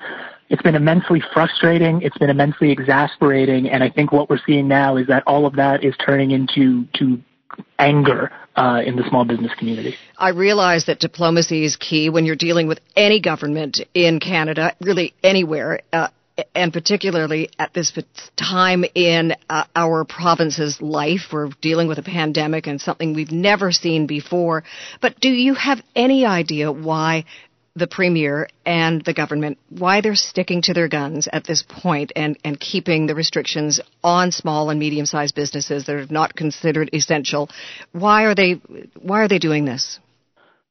it's 0.50 0.62
been 0.62 0.76
immensely 0.76 1.24
frustrating. 1.34 2.02
It's 2.02 2.17
been 2.17 2.30
immensely 2.30 2.70
exasperating, 2.70 3.70
and 3.70 3.82
I 3.82 3.89
think 3.89 4.12
what 4.12 4.30
we're 4.30 4.41
seeing 4.46 4.67
now 4.67 4.98
is 4.98 5.08
that 5.08 5.24
all 5.26 5.46
of 5.46 5.56
that 5.56 5.86
is 5.86 5.96
turning 6.06 6.32
into 6.32 6.86
to 6.96 7.17
anger 7.80 8.30
uh, 8.56 8.82
in 8.86 8.98
the 8.98 9.04
small 9.10 9.24
business 9.24 9.52
community. 9.58 9.96
I 10.17 10.30
realize 10.30 10.86
that 10.86 11.00
diplomacy 11.00 11.63
is 11.63 11.78
key 11.78 12.10
when 12.10 12.26
you're 12.26 12.36
dealing 12.36 12.67
with 12.67 12.80
any 12.96 13.22
government 13.22 13.80
in 13.94 14.20
Canada, 14.20 14.76
really 14.82 15.13
anywhere. 15.24 15.80
Uh, 15.94 16.10
and 16.56 16.72
particularly 16.72 17.50
at 17.60 17.74
this 17.74 17.98
time 18.36 18.86
in 18.96 19.34
uh, 19.50 19.65
our 19.76 20.06
province's 20.06 20.82
life, 20.82 21.28
we're 21.32 21.50
dealing 21.62 21.88
with 21.88 21.98
a 21.98 22.04
pandemic 22.04 22.67
and 22.67 22.80
something 22.80 23.13
we've 23.13 23.32
never 23.32 23.72
seen 23.72 24.08
before. 24.08 24.63
But 25.02 25.20
do 25.20 25.30
you 25.30 25.54
have 25.56 25.82
any 25.96 26.26
idea 26.26 26.72
why 26.72 27.26
the 27.76 27.88
premier 27.88 28.50
and 28.65 29.04
the 29.06 29.13
government 29.13 29.58
why 29.70 30.02
they're 30.02 30.15
sticking 30.15 30.62
to 30.62 30.74
their 30.74 30.89
guns 30.89 31.30
at 31.32 31.46
this 31.46 31.63
point 31.67 32.12
and, 32.15 32.38
and 32.44 32.60
keeping 32.60 33.08
the 33.08 33.15
restrictions 33.15 33.80
on 34.04 34.32
small 34.32 34.70
and 34.70 34.80
medium 34.80 35.06
sized 35.06 35.36
businesses 35.36 35.86
that 35.86 35.96
are 35.96 36.08
not 36.10 36.36
considered 36.36 36.89
essential. 36.94 37.50
Why 37.94 38.26
are 38.26 38.36
they 38.36 38.54
why 39.00 39.22
are 39.22 39.28
they 39.28 39.39
doing 39.39 39.65
this? 39.65 40.00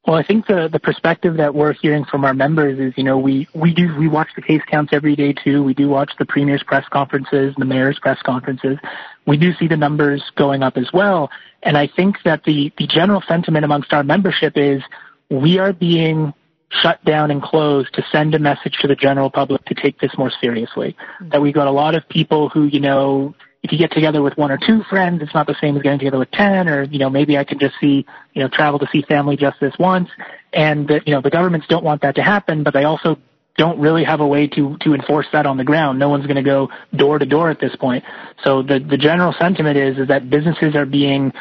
Well, 0.06 0.16
I 0.16 0.22
think 0.22 0.46
the, 0.46 0.68
the 0.72 0.80
perspective 0.80 1.36
that 1.36 1.54
we're 1.54 1.74
hearing 1.74 2.06
from 2.06 2.24
our 2.24 2.32
members 2.32 2.78
is, 2.78 2.94
you 2.96 3.04
know, 3.04 3.18
we, 3.18 3.46
we 3.54 3.74
do, 3.74 3.94
we 3.98 4.08
watch 4.08 4.28
the 4.34 4.40
case 4.40 4.62
counts 4.66 4.92
every 4.94 5.14
day 5.14 5.34
too. 5.34 5.62
We 5.62 5.74
do 5.74 5.88
watch 5.88 6.10
the 6.18 6.24
premier's 6.24 6.62
press 6.62 6.86
conferences, 6.90 7.54
the 7.58 7.66
mayor's 7.66 7.98
press 7.98 8.18
conferences. 8.24 8.78
We 9.26 9.36
do 9.36 9.52
see 9.54 9.68
the 9.68 9.76
numbers 9.76 10.22
going 10.36 10.62
up 10.62 10.78
as 10.78 10.88
well. 10.94 11.30
And 11.62 11.76
I 11.76 11.86
think 11.86 12.16
that 12.24 12.44
the, 12.44 12.72
the 12.78 12.86
general 12.86 13.22
sentiment 13.28 13.64
amongst 13.64 13.92
our 13.92 14.02
membership 14.02 14.54
is 14.56 14.82
we 15.28 15.58
are 15.58 15.74
being 15.74 16.32
shut 16.70 17.04
down 17.04 17.30
and 17.30 17.42
closed 17.42 17.92
to 17.94 18.04
send 18.10 18.34
a 18.34 18.38
message 18.38 18.78
to 18.80 18.88
the 18.88 18.96
general 18.96 19.30
public 19.30 19.64
to 19.66 19.74
take 19.74 20.00
this 20.00 20.12
more 20.16 20.32
seriously. 20.40 20.96
Mm-hmm. 21.20 21.28
That 21.30 21.42
we've 21.42 21.54
got 21.54 21.66
a 21.66 21.72
lot 21.72 21.94
of 21.94 22.08
people 22.08 22.48
who, 22.48 22.64
you 22.64 22.80
know, 22.80 23.34
if 23.62 23.72
you 23.72 23.78
get 23.78 23.92
together 23.92 24.22
with 24.22 24.36
one 24.36 24.50
or 24.50 24.58
two 24.58 24.82
friends, 24.88 25.20
it's 25.22 25.34
not 25.34 25.46
the 25.46 25.56
same 25.60 25.76
as 25.76 25.82
getting 25.82 25.98
together 25.98 26.18
with 26.18 26.30
10 26.30 26.68
or, 26.68 26.84
you 26.84 26.98
know, 26.98 27.10
maybe 27.10 27.36
I 27.36 27.44
can 27.44 27.58
just 27.58 27.74
see, 27.80 28.06
you 28.32 28.42
know, 28.42 28.48
travel 28.48 28.78
to 28.78 28.86
see 28.90 29.02
family 29.02 29.36
just 29.36 29.60
this 29.60 29.74
once. 29.78 30.08
And, 30.52 30.88
that, 30.88 31.06
you 31.06 31.14
know, 31.14 31.20
the 31.20 31.30
governments 31.30 31.66
don't 31.68 31.84
want 31.84 32.00
that 32.02 32.14
to 32.14 32.22
happen, 32.22 32.62
but 32.62 32.72
they 32.72 32.84
also 32.84 33.18
don't 33.56 33.78
really 33.78 34.04
have 34.04 34.20
a 34.20 34.26
way 34.26 34.46
to, 34.46 34.78
to 34.80 34.94
enforce 34.94 35.26
that 35.34 35.44
on 35.44 35.58
the 35.58 35.64
ground. 35.64 35.98
No 35.98 36.08
one's 36.08 36.24
going 36.24 36.36
to 36.36 36.42
go 36.42 36.70
door 36.96 37.18
to 37.18 37.26
door 37.26 37.50
at 37.50 37.60
this 37.60 37.76
point. 37.76 38.02
So 38.42 38.62
the, 38.62 38.78
the 38.78 38.96
general 38.96 39.34
sentiment 39.38 39.76
is, 39.76 39.98
is 39.98 40.08
that 40.08 40.30
businesses 40.30 40.74
are 40.74 40.86
being 40.86 41.32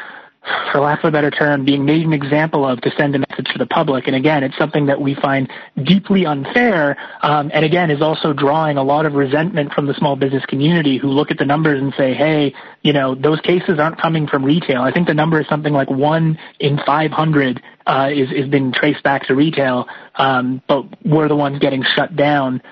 for 0.72 0.80
lack 0.80 1.00
of 1.00 1.06
a 1.06 1.10
better 1.10 1.30
term, 1.30 1.64
being 1.64 1.84
made 1.84 2.06
an 2.06 2.12
example 2.12 2.66
of 2.66 2.80
to 2.80 2.90
send 2.96 3.14
a 3.14 3.18
message 3.18 3.46
to 3.52 3.58
the 3.58 3.66
public. 3.66 4.06
And 4.06 4.16
again, 4.16 4.42
it's 4.42 4.56
something 4.56 4.86
that 4.86 5.00
we 5.00 5.14
find 5.14 5.50
deeply 5.84 6.24
unfair, 6.26 6.96
um, 7.22 7.50
and 7.52 7.64
again, 7.64 7.90
is 7.90 8.00
also 8.00 8.32
drawing 8.32 8.76
a 8.76 8.82
lot 8.82 9.06
of 9.06 9.14
resentment 9.14 9.72
from 9.72 9.86
the 9.86 9.94
small 9.94 10.16
business 10.16 10.44
community 10.46 10.96
who 10.96 11.08
look 11.08 11.30
at 11.30 11.38
the 11.38 11.44
numbers 11.44 11.80
and 11.80 11.92
say, 11.96 12.14
hey, 12.14 12.54
you 12.82 12.92
know, 12.92 13.14
those 13.14 13.40
cases 13.40 13.78
aren't 13.78 14.00
coming 14.00 14.26
from 14.26 14.44
retail. 14.44 14.82
I 14.82 14.92
think 14.92 15.06
the 15.06 15.14
number 15.14 15.40
is 15.40 15.48
something 15.48 15.72
like 15.72 15.90
one 15.90 16.38
in 16.58 16.78
500 16.86 17.62
uh, 17.86 18.08
is, 18.12 18.30
is 18.32 18.48
being 18.48 18.72
traced 18.72 19.02
back 19.02 19.26
to 19.26 19.34
retail, 19.34 19.86
um, 20.16 20.62
but 20.68 20.84
we're 21.04 21.28
the 21.28 21.36
ones 21.36 21.58
getting 21.58 21.82
shut 21.82 22.16
down. 22.16 22.62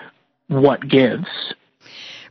What 0.48 0.88
gives? 0.88 1.26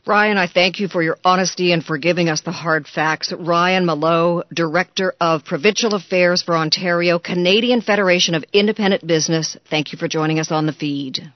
Ryan, 0.08 0.38
I 0.38 0.46
thank 0.46 0.80
you 0.80 0.88
for 0.88 1.02
your 1.02 1.18
honesty 1.22 1.70
and 1.70 1.84
for 1.84 1.98
giving 1.98 2.30
us 2.30 2.40
the 2.40 2.50
hard 2.50 2.88
facts. 2.88 3.30
Ryan 3.30 3.84
Mallough, 3.84 4.42
Director 4.50 5.12
of 5.20 5.44
Provincial 5.44 5.94
Affairs 5.94 6.40
for 6.40 6.56
Ontario, 6.56 7.18
Canadian 7.18 7.82
Federation 7.82 8.34
of 8.34 8.42
Independent 8.54 9.06
Business. 9.06 9.58
Thank 9.68 9.92
you 9.92 9.98
for 9.98 10.08
joining 10.08 10.38
us 10.38 10.50
on 10.50 10.64
the 10.64 10.72
feed. 10.72 11.30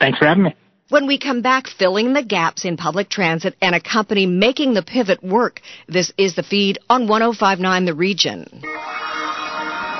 Thanks 0.00 0.18
for 0.18 0.24
having 0.24 0.44
me. 0.44 0.54
When 0.88 1.06
we 1.06 1.18
come 1.18 1.42
back, 1.42 1.66
filling 1.66 2.14
the 2.14 2.24
gaps 2.24 2.64
in 2.64 2.78
public 2.78 3.10
transit 3.10 3.54
and 3.60 3.74
a 3.74 3.80
company 3.82 4.24
making 4.24 4.72
the 4.72 4.82
pivot 4.82 5.22
work. 5.22 5.60
This 5.86 6.10
is 6.16 6.36
the 6.36 6.42
feed 6.42 6.78
on 6.88 7.08
1059 7.08 7.84
The 7.84 7.92
Region. 7.92 8.46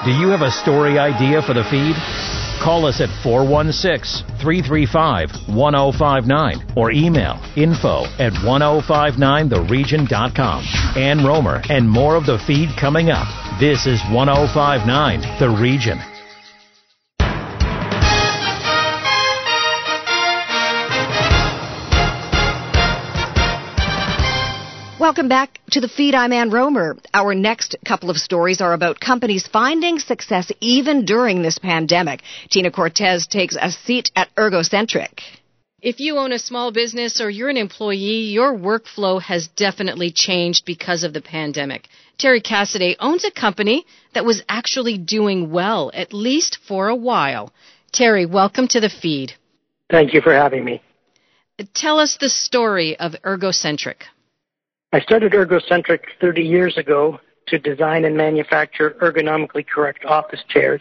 Do 0.07 0.11
you 0.11 0.29
have 0.29 0.41
a 0.41 0.53
story 0.53 0.99
idea 0.99 1.43
for 1.43 1.53
the 1.53 1.65
feed? 1.65 2.36
Call 2.63 2.87
us 2.87 3.01
at 3.01 3.09
416 3.23 4.27
335 4.41 5.49
1059 5.49 6.73
or 6.77 6.91
email 6.91 7.41
info 7.57 8.05
at 8.19 8.33
1059theregion.com. 8.33 10.65
Ann 10.97 11.25
Romer 11.25 11.63
and 11.69 11.89
more 11.89 12.17
of 12.17 12.27
the 12.27 12.39
feed 12.47 12.71
coming 12.79 13.11
up. 13.11 13.29
This 13.61 13.87
is 13.87 14.03
1059 14.11 15.21
The 15.39 15.51
Region. 15.61 16.16
Welcome 25.17 25.31
back 25.31 25.61
to 25.71 25.81
the 25.81 25.89
feed. 25.89 26.15
I'm 26.15 26.31
Ann 26.31 26.51
Romer. 26.51 26.95
Our 27.15 27.35
next 27.35 27.75
couple 27.87 28.11
of 28.11 28.19
stories 28.19 28.61
are 28.61 28.75
about 28.75 29.01
companies 29.01 29.47
finding 29.51 29.99
success 29.99 30.53
even 30.61 31.07
during 31.07 31.41
this 31.41 31.57
pandemic. 31.59 32.21
Tina 32.51 32.71
Cortez 32.71 33.27
takes 33.27 33.57
a 33.59 33.71
seat 33.71 34.11
at 34.15 34.29
Ergocentric. 34.37 35.21
If 35.81 36.01
you 36.01 36.19
own 36.19 36.33
a 36.33 36.39
small 36.39 36.71
business 36.71 37.19
or 37.19 37.31
you're 37.31 37.49
an 37.49 37.57
employee, 37.57 38.29
your 38.29 38.59
workflow 38.59 39.19
has 39.23 39.49
definitely 39.49 40.11
changed 40.11 40.67
because 40.67 41.03
of 41.03 41.15
the 41.15 41.23
pandemic. 41.23 41.89
Terry 42.19 42.43
Cassidy 42.43 42.97
owns 43.01 43.25
a 43.25 43.31
company 43.31 43.87
that 44.13 44.27
was 44.27 44.43
actually 44.51 44.99
doing 44.99 45.51
well, 45.51 45.91
at 45.95 46.13
least 46.13 46.59
for 46.69 46.89
a 46.89 46.95
while. 46.95 47.55
Terry, 47.91 48.27
welcome 48.27 48.69
to 48.69 48.81
the 48.81 48.91
feed. 48.91 49.33
Thank 49.89 50.13
you 50.13 50.21
for 50.21 50.35
having 50.35 50.63
me. 50.63 50.83
Tell 51.73 52.01
us 52.01 52.19
the 52.21 52.29
story 52.29 52.99
of 52.99 53.17
Ergocentric. 53.25 54.03
I 54.93 55.01
started 55.01 55.33
Ergocentric 55.33 56.01
30 56.21 56.43
years 56.43 56.79
ago 56.79 57.19
to 57.49 57.59
design 57.59 58.05
and 58.05 58.17
manufacture 58.17 58.97
ergonomically 59.03 59.67
correct 59.67 60.05
office 60.05 60.43
chairs 60.49 60.81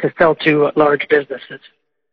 to 0.00 0.12
sell 0.18 0.34
to 0.36 0.70
large 0.76 1.06
businesses. 1.08 1.60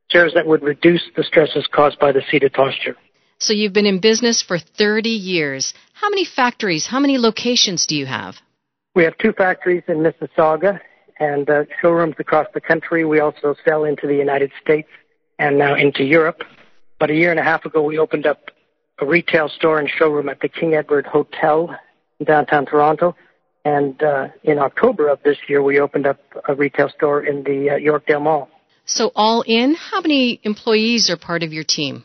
Chairs 0.10 0.34
that 0.36 0.46
would 0.46 0.62
reduce 0.62 1.02
the 1.16 1.24
stresses 1.24 1.68
caused 1.68 2.00
by 2.00 2.12
the 2.12 2.22
seated 2.30 2.54
posture. 2.54 2.96
So 3.40 3.54
you've 3.54 3.74
been 3.74 3.88
in 3.88 4.00
business 4.00 4.42
for 4.42 4.58
30 4.60 5.10
years. 5.10 5.74
How 5.94 6.10
many 6.10 6.24
factories, 6.24 6.88
how 6.88 7.00
many 7.00 7.18
locations 7.18 7.88
do 7.88 7.96
you 7.96 8.06
have? 8.06 8.36
We 8.96 9.04
have 9.04 9.18
two 9.18 9.34
factories 9.34 9.84
in 9.88 9.98
Mississauga 9.98 10.80
and 11.20 11.50
uh, 11.50 11.66
showrooms 11.82 12.16
across 12.20 12.48
the 12.54 12.62
country. 12.62 13.06
We 13.06 13.20
also 13.20 13.56
sell 13.66 13.86
into 13.86 14.06
the 14.06 14.16
United 14.16 14.52
States 14.62 14.90
and 15.40 15.58
now 15.58 15.76
into 15.76 16.04
Europe. 16.04 16.44
But 17.00 17.10
a 17.10 17.16
year 17.16 17.32
and 17.32 17.40
a 17.40 17.44
half 17.44 17.66
ago, 17.66 17.82
we 17.82 17.98
opened 17.98 18.28
up 18.28 18.52
a 19.04 19.06
retail 19.06 19.50
store 19.50 19.80
and 19.80 19.90
showroom 19.90 20.30
at 20.30 20.40
the 20.40 20.48
King 20.48 20.76
Edward 20.76 21.06
Hotel 21.06 21.76
in 22.20 22.26
downtown 22.26 22.66
Toronto. 22.66 23.16
And 23.66 24.02
uh, 24.02 24.30
in 24.44 24.60
October 24.60 25.10
of 25.10 25.22
this 25.24 25.38
year, 25.48 25.62
we 25.62 25.80
opened 25.80 26.08
up 26.08 26.20
a 26.48 26.56
retail 26.56 26.90
store 26.90 27.26
in 27.26 27.44
the 27.44 27.72
uh, 27.72 27.74
Yorkdale 27.76 28.22
Mall. 28.22 28.50
So, 28.86 29.12
all 29.16 29.44
in, 29.46 29.76
how 29.76 30.02
many 30.02 30.40
employees 30.44 31.10
are 31.10 31.18
part 31.18 31.44
of 31.44 31.54
your 31.54 31.64
team? 31.64 32.04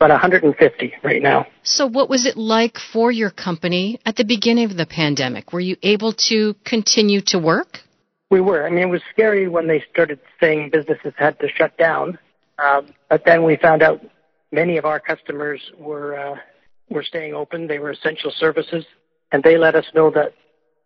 About 0.00 0.10
150 0.10 0.94
right 1.04 1.22
now. 1.22 1.46
So, 1.62 1.86
what 1.86 2.08
was 2.08 2.26
it 2.26 2.36
like 2.36 2.76
for 2.92 3.12
your 3.12 3.30
company 3.30 4.00
at 4.04 4.16
the 4.16 4.24
beginning 4.24 4.68
of 4.70 4.76
the 4.76 4.86
pandemic? 4.86 5.52
Were 5.52 5.60
you 5.60 5.76
able 5.82 6.12
to 6.28 6.54
continue 6.64 7.20
to 7.26 7.38
work? 7.38 7.78
We 8.30 8.40
were. 8.40 8.66
I 8.66 8.70
mean, 8.70 8.88
it 8.88 8.90
was 8.90 9.02
scary 9.12 9.46
when 9.48 9.68
they 9.68 9.84
started 9.92 10.18
saying 10.40 10.70
businesses 10.72 11.12
had 11.16 11.38
to 11.38 11.48
shut 11.48 11.78
down. 11.78 12.18
Um, 12.58 12.92
but 13.08 13.22
then 13.24 13.44
we 13.44 13.56
found 13.56 13.82
out 13.82 14.00
many 14.52 14.76
of 14.76 14.84
our 14.84 15.00
customers 15.00 15.60
were 15.78 16.18
uh, 16.18 16.36
were 16.88 17.02
staying 17.02 17.34
open. 17.34 17.66
They 17.66 17.78
were 17.78 17.90
essential 17.90 18.32
services, 18.36 18.84
and 19.32 19.42
they 19.42 19.56
let 19.56 19.74
us 19.74 19.86
know 19.94 20.10
that 20.10 20.34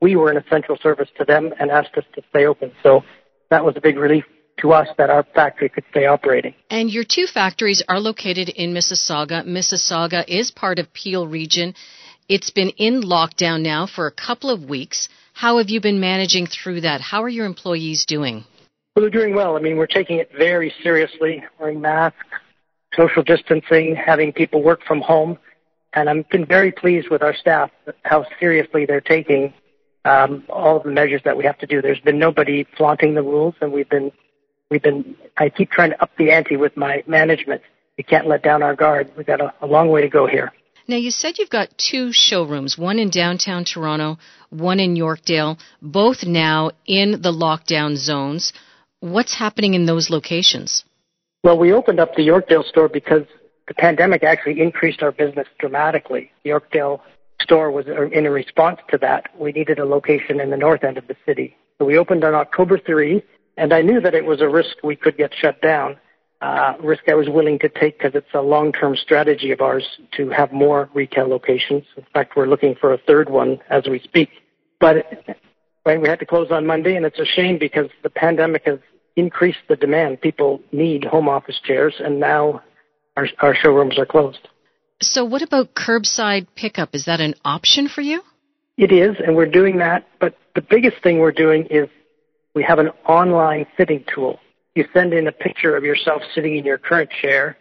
we 0.01 0.16
were 0.16 0.31
an 0.31 0.37
essential 0.37 0.79
service 0.83 1.09
to 1.18 1.25
them 1.25 1.53
and 1.61 1.70
asked 1.70 1.96
us 1.96 2.05
to 2.14 2.23
stay 2.31 2.46
open. 2.46 2.73
So 2.83 3.03
that 3.51 3.64
was 3.64 3.77
a 3.77 3.81
big 3.81 3.99
relief 3.99 4.25
to 4.61 4.73
us 4.73 4.88
that 4.99 5.11
our 5.11 5.25
factory 5.35 5.68
could 5.68 5.85
stay 5.90 6.07
operating. 6.07 6.55
And 6.70 6.90
your 6.90 7.05
two 7.05 7.27
factories 7.27 7.83
are 7.88 7.99
located 7.99 8.49
in 8.49 8.75
Mississauga. 8.75 9.46
Mississauga 9.46 10.25
is 10.29 10.51
part 10.51 10.79
of 10.79 10.92
Peel 10.92 11.27
Region. 11.27 11.75
It's 12.29 12.51
been 12.51 12.70
in 12.70 13.03
lockdown 13.03 13.62
now 13.62 13.87
for 13.87 14.07
a 14.07 14.12
couple 14.12 14.51
of 14.51 14.64
weeks. 14.64 15.09
How 15.33 15.59
have 15.59 15.70
you 15.70 15.81
been 15.81 16.01
managing 16.01 16.46
through 16.46 16.83
that? 16.83 17.01
How 17.01 17.23
are 17.23 17.29
your 17.29 17.46
employees 17.46 18.05
doing? 18.07 18.44
Well, 18.94 19.03
they're 19.03 19.11
doing 19.11 19.35
well. 19.35 19.57
I 19.57 19.61
mean, 19.61 19.77
we're 19.77 19.87
taking 19.87 20.18
it 20.18 20.31
very 20.37 20.73
seriously, 20.83 21.42
wearing 21.59 21.81
masks, 21.81 22.18
social 22.96 23.22
distancing, 23.22 23.96
having 23.96 24.33
people 24.33 24.62
work 24.62 24.85
from 24.85 25.00
home. 25.00 25.38
And 25.92 26.09
I've 26.09 26.29
been 26.29 26.46
very 26.46 26.72
pleased 26.72 27.09
with 27.11 27.22
our 27.22 27.35
staff, 27.35 27.70
how 28.03 28.24
seriously 28.38 28.87
they're 28.87 29.00
taking 29.00 29.53
um, 30.05 30.44
all 30.48 30.76
of 30.76 30.85
the 30.85 30.90
measures 30.90 31.20
that 31.24 31.37
we 31.37 31.44
have 31.44 31.59
to 31.59 31.66
do. 31.66 31.83
There's 31.83 32.00
been 32.00 32.18
nobody 32.18 32.66
flaunting 32.76 33.14
the 33.14 33.22
rules, 33.22 33.55
and 33.61 33.72
we've 33.72 33.88
been, 33.88 34.12
we've 34.70 34.83
been. 34.83 35.16
I 35.37 35.48
keep 35.48 35.70
trying 35.70 35.90
to 35.90 36.03
up 36.03 36.11
the 36.16 36.31
ante 36.31 36.57
with 36.57 36.76
my 36.76 37.03
management. 37.07 37.62
We 37.98 38.05
can't 38.05 38.26
let 38.26 38.42
down 38.42 38.62
our 38.62 38.74
guard. 38.74 39.11
We've 39.16 39.26
got 39.26 39.40
a, 39.40 39.53
a 39.61 39.66
long 39.66 39.88
way 39.88 40.00
to 40.00 40.09
go 40.09 40.26
here. 40.26 40.53
Now, 40.88 40.96
you 40.96 41.11
said 41.11 41.38
you've 41.38 41.50
got 41.50 41.68
two 41.76 42.11
showrooms, 42.12 42.76
one 42.79 42.98
in 42.98 43.11
downtown 43.11 43.64
Toronto, 43.64 44.18
one 44.48 44.81
in 44.81 44.96
Yorkdale, 44.96 45.59
both 45.81 46.24
now 46.24 46.70
in 46.87 47.22
the 47.22 47.33
lockdown 47.33 47.96
zones. 47.96 48.53
What's 49.00 49.37
happening 49.38 49.74
in 49.74 49.87
those 49.87 50.11
locations? 50.11 50.85
Well, 51.42 51.59
we 51.59 51.72
opened 51.72 52.00
up 52.00 52.14
the 52.14 52.26
Yorkdale 52.26 52.68
store 52.68 52.88
because 52.88 53.24
the 53.66 53.74
pandemic 53.74 54.22
actually 54.22 54.61
increased 54.61 55.03
our 55.03 55.12
business 55.12 55.46
dramatically. 55.59 56.31
The 56.44 56.50
Yorkdale 56.50 57.00
store 57.40 57.70
was 57.70 57.87
in 57.87 58.26
a 58.26 58.31
response 58.31 58.79
to 58.90 58.98
that. 58.98 59.31
We 59.38 59.53
needed 59.53 59.79
a 59.79 59.87
location 59.87 60.40
in 60.40 60.50
the 60.50 60.57
north 60.59 60.85
end 60.85 60.98
of 60.98 61.07
the 61.07 61.16
city. 61.24 61.57
So 61.79 61.87
we 61.87 61.96
opened 61.96 62.24
on 62.24 62.35
October 62.35 62.79
3, 62.79 63.22
and 63.57 63.72
I 63.72 63.81
knew 63.81 64.00
that 64.00 64.14
it 64.14 64.26
was 64.26 64.42
a 64.42 64.48
risk 64.48 64.76
we 64.85 64.96
could 64.96 65.16
get 65.16 65.33
shut 65.35 65.62
down. 65.62 65.96
Uh, 66.42 66.74
risk 66.83 67.09
I 67.09 67.14
was 67.14 67.29
willing 67.29 67.59
to 67.61 67.68
take 67.68 67.98
because 67.98 68.14
it's 68.14 68.35
a 68.35 68.40
long-term 68.40 68.96
strategy 68.96 69.50
of 69.50 69.61
ours 69.61 69.85
to 70.16 70.29
have 70.31 70.53
more 70.53 70.90
retail 70.92 71.26
locations. 71.29 71.85
In 71.96 72.05
fact, 72.12 72.37
we're 72.37 72.46
looking 72.46 72.74
for 72.74 72.92
a 72.92 72.98
third 72.98 73.31
one 73.31 73.61
as 73.70 73.85
we 73.88 73.98
speak. 74.00 74.29
But 74.79 75.07
right, 75.87 76.00
we 76.00 76.09
had 76.09 76.18
to 76.18 76.26
close 76.26 76.50
on 76.50 76.66
Monday, 76.66 76.96
and 76.96 77.07
it's 77.07 77.18
a 77.18 77.26
shame 77.26 77.59
because 77.59 77.88
the 78.03 78.11
pandemic 78.11 78.62
has 78.66 78.79
increased 79.16 79.59
the 79.68 79.77
demand. 79.77 80.20
People 80.20 80.61
need 80.73 81.05
home 81.05 81.29
office 81.29 81.61
chairs, 81.63 81.94
and 81.98 82.21
now 82.21 82.63
our, 83.17 83.29
our 83.40 83.54
showrooms 83.54 83.98
are 83.98 84.06
closed. 84.06 84.48
So, 85.02 85.25
what 85.25 85.42
about 85.42 85.75
curbside 85.75 86.46
pickup? 86.56 86.94
Is 86.94 87.06
that 87.06 87.21
an 87.21 87.35
option 87.44 87.88
for 87.88 88.02
you? 88.02 88.23
It 88.77 88.92
is, 88.92 89.17
and 89.25 89.37
we're 89.37 89.46
doing 89.46 89.79
that. 89.79 90.06
But 90.21 90.37
the 90.54 90.63
biggest 90.63 91.02
thing 91.02 91.19
we're 91.19 91.33
doing 91.33 91.67
is 91.71 91.88
we 92.54 92.63
have 92.63 92.79
an 92.79 92.90
online 93.06 93.67
fitting 93.77 94.04
tool. 94.13 94.38
You 94.75 94.85
send 94.92 95.13
in 95.13 95.27
a 95.27 95.33
picture 95.33 95.77
of 95.77 95.85
yourself 95.85 96.23
sitting 96.35 96.56
in 96.56 96.65
your 96.65 96.79
current 96.79 97.11
chair 97.11 97.56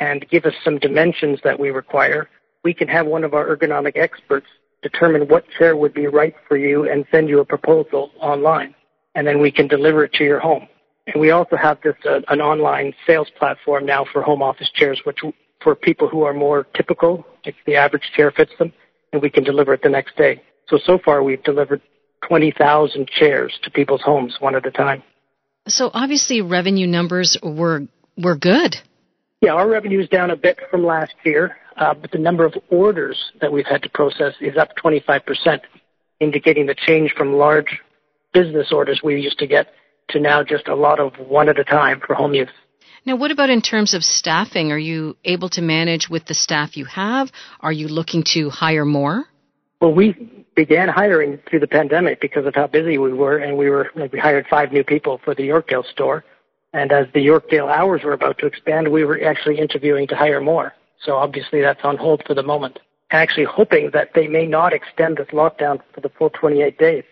and 0.00 0.28
give 0.28 0.44
us 0.44 0.54
some 0.64 0.78
dimensions 0.78 1.40
that 1.44 1.58
we 1.58 1.70
require. 1.70 2.28
We 2.64 2.74
can 2.74 2.88
have 2.88 3.06
one 3.06 3.24
of 3.24 3.34
our 3.34 3.54
ergonomic 3.54 3.96
experts 3.96 4.46
determine 4.82 5.28
what 5.28 5.44
chair 5.58 5.76
would 5.76 5.94
be 5.94 6.06
right 6.06 6.34
for 6.46 6.56
you 6.56 6.88
and 6.88 7.04
send 7.10 7.28
you 7.28 7.40
a 7.40 7.44
proposal 7.44 8.10
online. 8.20 8.74
And 9.14 9.26
then 9.26 9.40
we 9.40 9.50
can 9.50 9.66
deliver 9.68 10.04
it 10.04 10.12
to 10.14 10.24
your 10.24 10.38
home. 10.38 10.68
And 11.08 11.20
we 11.20 11.30
also 11.30 11.56
have 11.56 11.80
this 11.82 11.94
uh, 12.04 12.20
an 12.28 12.40
online 12.40 12.92
sales 13.06 13.28
platform 13.38 13.86
now 13.86 14.04
for 14.12 14.22
home 14.22 14.42
office 14.42 14.70
chairs, 14.74 15.00
which 15.04 15.18
for 15.62 15.74
people 15.74 16.08
who 16.08 16.22
are 16.22 16.34
more 16.34 16.66
typical, 16.74 17.24
if 17.44 17.54
the 17.66 17.76
average 17.76 18.10
chair 18.14 18.30
fits 18.30 18.52
them, 18.58 18.72
and 19.12 19.22
we 19.22 19.30
can 19.30 19.42
deliver 19.42 19.72
it 19.72 19.82
the 19.82 19.88
next 19.88 20.16
day. 20.16 20.42
So 20.68 20.78
so 20.84 20.98
far 21.02 21.22
we've 21.22 21.42
delivered 21.42 21.80
20,000 22.28 23.08
chairs 23.08 23.58
to 23.62 23.70
people's 23.70 24.02
homes 24.02 24.36
one 24.40 24.54
at 24.54 24.66
a 24.66 24.70
time. 24.70 25.02
So 25.66 25.90
obviously 25.94 26.42
revenue 26.42 26.86
numbers 26.86 27.38
were 27.42 27.86
were 28.18 28.36
good. 28.36 28.76
Yeah, 29.40 29.52
our 29.52 29.68
revenue 29.68 30.00
is 30.00 30.08
down 30.08 30.30
a 30.30 30.36
bit 30.36 30.58
from 30.70 30.84
last 30.84 31.14
year, 31.24 31.56
uh, 31.76 31.94
but 31.94 32.10
the 32.10 32.18
number 32.18 32.44
of 32.44 32.54
orders 32.70 33.16
that 33.40 33.50
we've 33.50 33.66
had 33.66 33.82
to 33.84 33.88
process 33.88 34.34
is 34.40 34.56
up 34.56 34.70
25%, 34.76 35.60
indicating 36.20 36.66
the 36.66 36.74
change 36.74 37.14
from 37.16 37.34
large 37.34 37.80
business 38.34 38.72
orders 38.72 39.00
we 39.02 39.20
used 39.20 39.38
to 39.38 39.46
get 39.46 39.68
to 40.10 40.20
now 40.20 40.42
just 40.42 40.68
a 40.68 40.74
lot 40.74 41.00
of 41.00 41.14
one 41.18 41.48
at 41.48 41.58
a 41.58 41.64
time 41.64 42.00
for 42.06 42.14
home 42.14 42.34
use. 42.34 42.50
Now, 43.04 43.16
what 43.16 43.30
about 43.30 43.48
in 43.48 43.62
terms 43.62 43.94
of 43.94 44.02
staffing? 44.02 44.70
Are 44.72 44.78
you 44.78 45.16
able 45.24 45.48
to 45.50 45.62
manage 45.62 46.08
with 46.10 46.26
the 46.26 46.34
staff 46.34 46.76
you 46.76 46.84
have? 46.84 47.30
Are 47.60 47.72
you 47.72 47.88
looking 47.88 48.22
to 48.34 48.50
hire 48.50 48.84
more? 48.84 49.24
Well, 49.80 49.94
we 49.94 50.46
began 50.56 50.88
hiring 50.88 51.38
through 51.48 51.60
the 51.60 51.68
pandemic 51.68 52.20
because 52.20 52.44
of 52.44 52.54
how 52.54 52.66
busy 52.66 52.98
we 52.98 53.12
were, 53.12 53.38
and 53.38 53.56
we 53.56 53.70
were 53.70 53.90
like 53.94 54.12
we 54.12 54.18
hired 54.18 54.46
five 54.50 54.72
new 54.72 54.82
people 54.82 55.20
for 55.24 55.34
the 55.34 55.44
Yorkdale 55.44 55.86
store. 55.86 56.24
And 56.72 56.92
as 56.92 57.06
the 57.14 57.24
Yorkdale 57.24 57.70
hours 57.70 58.02
were 58.02 58.12
about 58.12 58.38
to 58.38 58.46
expand, 58.46 58.88
we 58.88 59.04
were 59.04 59.22
actually 59.24 59.58
interviewing 59.58 60.06
to 60.08 60.16
hire 60.16 60.40
more. 60.40 60.74
So 61.00 61.16
obviously 61.16 61.60
that's 61.60 61.80
on 61.84 61.96
hold 61.96 62.22
for 62.26 62.34
the 62.34 62.42
moment. 62.42 62.80
Actually 63.10 63.44
hoping 63.44 63.90
that 63.92 64.10
they 64.14 64.26
may 64.26 64.46
not 64.46 64.72
extend 64.74 65.16
this 65.16 65.28
lockdown 65.28 65.80
for 65.94 66.00
the 66.00 66.10
full 66.10 66.30
28 66.30 66.76
days. 66.76 67.04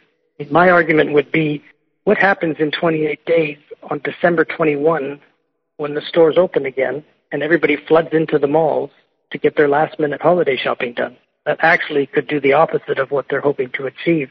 My 0.50 0.68
argument 0.68 1.14
would 1.14 1.32
be 1.32 1.62
what 2.06 2.18
happens 2.18 2.54
in 2.60 2.70
28 2.70 3.26
days 3.26 3.58
on 3.90 4.00
December 4.04 4.44
21 4.44 5.20
when 5.78 5.94
the 5.94 6.00
stores 6.00 6.38
open 6.38 6.64
again 6.64 7.04
and 7.32 7.42
everybody 7.42 7.76
floods 7.88 8.10
into 8.12 8.38
the 8.38 8.46
malls 8.46 8.90
to 9.32 9.38
get 9.38 9.56
their 9.56 9.66
last 9.66 9.98
minute 9.98 10.22
holiday 10.22 10.56
shopping 10.56 10.94
done 10.94 11.16
that 11.46 11.58
actually 11.62 12.06
could 12.06 12.28
do 12.28 12.40
the 12.40 12.52
opposite 12.52 13.00
of 13.00 13.10
what 13.10 13.26
they're 13.28 13.40
hoping 13.40 13.70
to 13.70 13.86
achieve. 13.86 14.30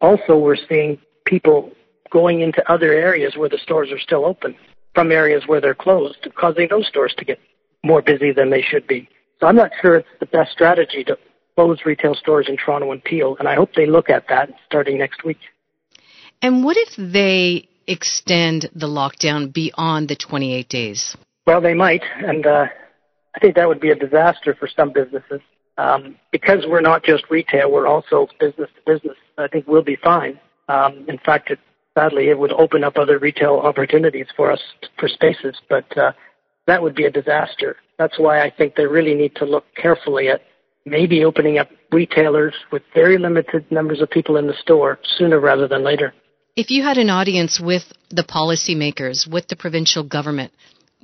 Also, 0.00 0.38
we're 0.38 0.56
seeing 0.56 0.98
people 1.26 1.70
going 2.10 2.40
into 2.40 2.66
other 2.72 2.94
areas 2.94 3.36
where 3.36 3.50
the 3.50 3.58
stores 3.58 3.92
are 3.92 4.00
still 4.00 4.24
open 4.24 4.56
from 4.94 5.12
areas 5.12 5.42
where 5.46 5.60
they're 5.60 5.74
closed, 5.74 6.26
causing 6.34 6.66
those 6.70 6.86
stores 6.86 7.12
to 7.18 7.26
get 7.26 7.38
more 7.84 8.00
busy 8.00 8.32
than 8.32 8.48
they 8.48 8.62
should 8.62 8.86
be. 8.86 9.06
So 9.38 9.46
I'm 9.46 9.56
not 9.56 9.70
sure 9.82 9.96
it's 9.96 10.08
the 10.18 10.24
best 10.24 10.52
strategy 10.52 11.04
to 11.04 11.18
close 11.56 11.80
retail 11.84 12.14
stores 12.14 12.46
in 12.48 12.56
Toronto 12.56 12.90
and 12.90 13.04
Peel, 13.04 13.36
and 13.38 13.46
I 13.46 13.54
hope 13.54 13.74
they 13.74 13.84
look 13.84 14.08
at 14.08 14.28
that 14.30 14.48
starting 14.64 14.96
next 14.96 15.24
week. 15.24 15.40
And 16.42 16.64
what 16.64 16.76
if 16.76 16.88
they 16.98 17.68
extend 17.86 18.68
the 18.74 18.88
lockdown 18.88 19.52
beyond 19.52 20.08
the 20.08 20.16
28 20.16 20.68
days? 20.68 21.16
Well, 21.46 21.60
they 21.60 21.74
might, 21.74 22.02
and 22.18 22.44
uh, 22.44 22.66
I 23.34 23.38
think 23.38 23.54
that 23.54 23.68
would 23.68 23.80
be 23.80 23.90
a 23.90 23.94
disaster 23.94 24.54
for 24.58 24.68
some 24.68 24.92
businesses. 24.92 25.40
Um, 25.78 26.16
because 26.30 26.64
we're 26.68 26.82
not 26.82 27.02
just 27.02 27.24
retail, 27.30 27.72
we're 27.72 27.86
also 27.86 28.28
business 28.38 28.68
to 28.74 28.92
business. 28.92 29.16
I 29.38 29.48
think 29.48 29.66
we'll 29.66 29.82
be 29.82 29.96
fine. 29.96 30.38
Um, 30.68 31.06
in 31.08 31.18
fact, 31.18 31.50
it, 31.50 31.58
sadly, 31.94 32.28
it 32.28 32.38
would 32.38 32.52
open 32.52 32.84
up 32.84 32.98
other 32.98 33.18
retail 33.18 33.54
opportunities 33.54 34.26
for 34.36 34.50
us 34.50 34.60
for 34.98 35.08
spaces, 35.08 35.56
but 35.70 35.96
uh, 35.96 36.12
that 36.66 36.82
would 36.82 36.94
be 36.94 37.04
a 37.04 37.10
disaster. 37.10 37.76
That's 37.98 38.18
why 38.18 38.42
I 38.42 38.50
think 38.50 38.74
they 38.74 38.86
really 38.86 39.14
need 39.14 39.34
to 39.36 39.44
look 39.44 39.64
carefully 39.74 40.28
at 40.28 40.42
maybe 40.84 41.24
opening 41.24 41.58
up 41.58 41.70
retailers 41.90 42.54
with 42.70 42.82
very 42.94 43.16
limited 43.16 43.70
numbers 43.70 44.00
of 44.00 44.10
people 44.10 44.36
in 44.36 44.46
the 44.46 44.54
store 44.60 44.98
sooner 45.16 45.40
rather 45.40 45.66
than 45.66 45.84
later. 45.84 46.12
If 46.54 46.70
you 46.70 46.82
had 46.82 46.98
an 46.98 47.08
audience 47.08 47.58
with 47.58 47.84
the 48.10 48.24
policymakers, 48.24 49.26
with 49.30 49.48
the 49.48 49.56
provincial 49.56 50.02
government, 50.02 50.52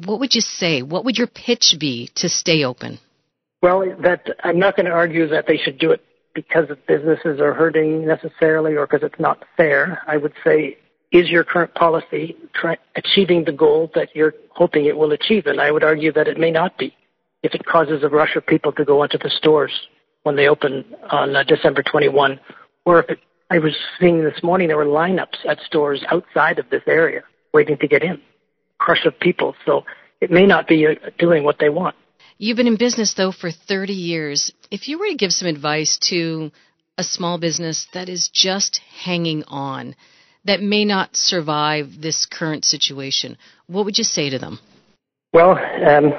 what 0.04 0.20
would 0.20 0.34
you 0.34 0.42
say? 0.42 0.82
What 0.82 1.06
would 1.06 1.16
your 1.16 1.26
pitch 1.26 1.74
be 1.80 2.10
to 2.16 2.28
stay 2.28 2.64
open? 2.64 2.98
Well, 3.62 3.82
that 4.02 4.28
I'm 4.44 4.58
not 4.58 4.76
going 4.76 4.86
to 4.86 4.92
argue 4.92 5.26
that 5.28 5.46
they 5.46 5.56
should 5.56 5.78
do 5.78 5.90
it 5.90 6.04
because 6.34 6.66
businesses 6.86 7.40
are 7.40 7.54
hurting 7.54 8.06
necessarily 8.06 8.74
or 8.76 8.86
because 8.86 9.02
it's 9.02 9.18
not 9.18 9.42
fair. 9.56 10.02
I 10.06 10.18
would 10.18 10.34
say, 10.44 10.76
is 11.12 11.30
your 11.30 11.44
current 11.44 11.74
policy 11.74 12.36
try, 12.52 12.76
achieving 12.94 13.44
the 13.44 13.52
goal 13.52 13.90
that 13.94 14.14
you're 14.14 14.34
hoping 14.50 14.84
it 14.84 14.98
will 14.98 15.12
achieve? 15.12 15.46
And 15.46 15.62
I 15.62 15.72
would 15.72 15.82
argue 15.82 16.12
that 16.12 16.28
it 16.28 16.38
may 16.38 16.50
not 16.50 16.76
be 16.76 16.94
if 17.42 17.54
it 17.54 17.64
causes 17.64 18.02
a 18.04 18.08
rush 18.10 18.36
of 18.36 18.46
people 18.46 18.72
to 18.72 18.84
go 18.84 19.02
into 19.02 19.16
the 19.16 19.30
stores 19.30 19.72
when 20.24 20.36
they 20.36 20.46
open 20.46 20.84
on 21.10 21.34
uh, 21.34 21.42
December 21.42 21.82
21, 21.82 22.38
or 22.84 23.00
if 23.00 23.08
it, 23.08 23.18
I 23.50 23.58
was 23.58 23.74
seeing 23.98 24.22
this 24.22 24.42
morning 24.42 24.68
there 24.68 24.76
were 24.76 24.84
lineups 24.84 25.46
at 25.48 25.58
stores 25.60 26.04
outside 26.10 26.58
of 26.58 26.68
this 26.70 26.82
area 26.86 27.22
waiting 27.54 27.78
to 27.78 27.88
get 27.88 28.02
in, 28.02 28.20
crush 28.78 29.06
of 29.06 29.18
people. 29.18 29.54
So 29.64 29.84
it 30.20 30.30
may 30.30 30.46
not 30.46 30.68
be 30.68 30.86
uh, 30.86 31.10
doing 31.18 31.44
what 31.44 31.58
they 31.58 31.70
want. 31.70 31.96
You've 32.36 32.58
been 32.58 32.66
in 32.66 32.76
business 32.76 33.14
though 33.14 33.32
for 33.32 33.50
30 33.50 33.92
years. 33.92 34.52
If 34.70 34.88
you 34.88 34.98
were 34.98 35.08
to 35.08 35.16
give 35.16 35.32
some 35.32 35.48
advice 35.48 35.98
to 36.10 36.50
a 36.98 37.02
small 37.02 37.38
business 37.38 37.88
that 37.94 38.08
is 38.08 38.28
just 38.32 38.80
hanging 39.04 39.44
on, 39.48 39.96
that 40.44 40.60
may 40.60 40.84
not 40.84 41.16
survive 41.16 42.00
this 42.00 42.26
current 42.26 42.64
situation, 42.64 43.36
what 43.66 43.84
would 43.84 43.98
you 43.98 44.04
say 44.04 44.30
to 44.30 44.38
them? 44.38 44.58
Well, 45.32 45.58
um, 45.86 46.12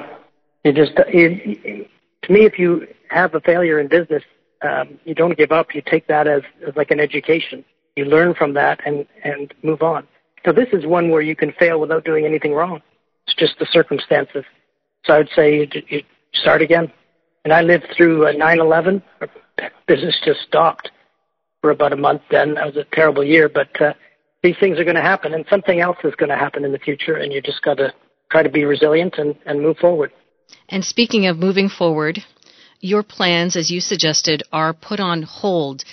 you 0.64 0.72
just 0.72 0.92
you, 1.12 1.86
to 2.22 2.32
me, 2.32 2.44
if 2.44 2.58
you 2.58 2.86
have 3.08 3.34
a 3.34 3.40
failure 3.40 3.80
in 3.80 3.88
business, 3.88 4.22
um, 4.62 4.98
you 5.04 5.14
don't 5.14 5.36
give 5.36 5.52
up. 5.52 5.74
You 5.74 5.82
take 5.84 6.06
that 6.08 6.26
as, 6.26 6.42
as 6.66 6.74
like 6.76 6.90
an 6.90 7.00
education. 7.00 7.64
You 7.96 8.04
learn 8.04 8.34
from 8.34 8.54
that 8.54 8.80
and 8.86 9.06
and 9.24 9.52
move 9.62 9.82
on. 9.82 10.06
So 10.44 10.52
this 10.52 10.68
is 10.72 10.86
one 10.86 11.10
where 11.10 11.20
you 11.20 11.36
can 11.36 11.52
fail 11.52 11.80
without 11.80 12.04
doing 12.04 12.24
anything 12.24 12.52
wrong. 12.52 12.80
It's 13.26 13.36
just 13.36 13.58
the 13.58 13.66
circumstances. 13.70 14.44
So 15.04 15.14
I 15.14 15.18
would 15.18 15.30
say 15.34 15.58
you, 15.58 15.82
you 15.88 16.02
start 16.32 16.62
again. 16.62 16.92
And 17.44 17.52
I 17.52 17.62
lived 17.62 17.86
through 17.96 18.26
uh, 18.26 18.32
9/11. 18.32 19.02
Business 19.86 20.18
just 20.24 20.40
stopped 20.40 20.90
for 21.60 21.70
about 21.70 21.92
a 21.92 21.96
month. 21.96 22.22
Then 22.30 22.54
that 22.54 22.66
was 22.66 22.76
a 22.76 22.84
terrible 22.92 23.24
year, 23.24 23.48
but 23.48 23.80
uh, 23.80 23.92
these 24.42 24.56
things 24.58 24.78
are 24.78 24.84
going 24.84 24.96
to 24.96 25.02
happen, 25.02 25.34
and 25.34 25.44
something 25.50 25.80
else 25.80 25.98
is 26.04 26.14
going 26.14 26.30
to 26.30 26.36
happen 26.36 26.64
in 26.64 26.72
the 26.72 26.78
future, 26.78 27.16
and 27.16 27.32
you 27.32 27.42
just 27.42 27.62
got 27.62 27.76
to 27.76 27.92
try 28.30 28.42
to 28.42 28.48
be 28.48 28.64
resilient 28.64 29.16
and, 29.18 29.34
and 29.44 29.60
move 29.60 29.76
forward. 29.78 30.12
And 30.68 30.84
speaking 30.84 31.26
of 31.26 31.38
moving 31.38 31.68
forward, 31.68 32.20
your 32.80 33.02
plans, 33.02 33.56
as 33.56 33.70
you 33.70 33.80
suggested, 33.80 34.42
are 34.52 34.72
put 34.72 35.00
on 35.00 35.22
hold. 35.22 35.84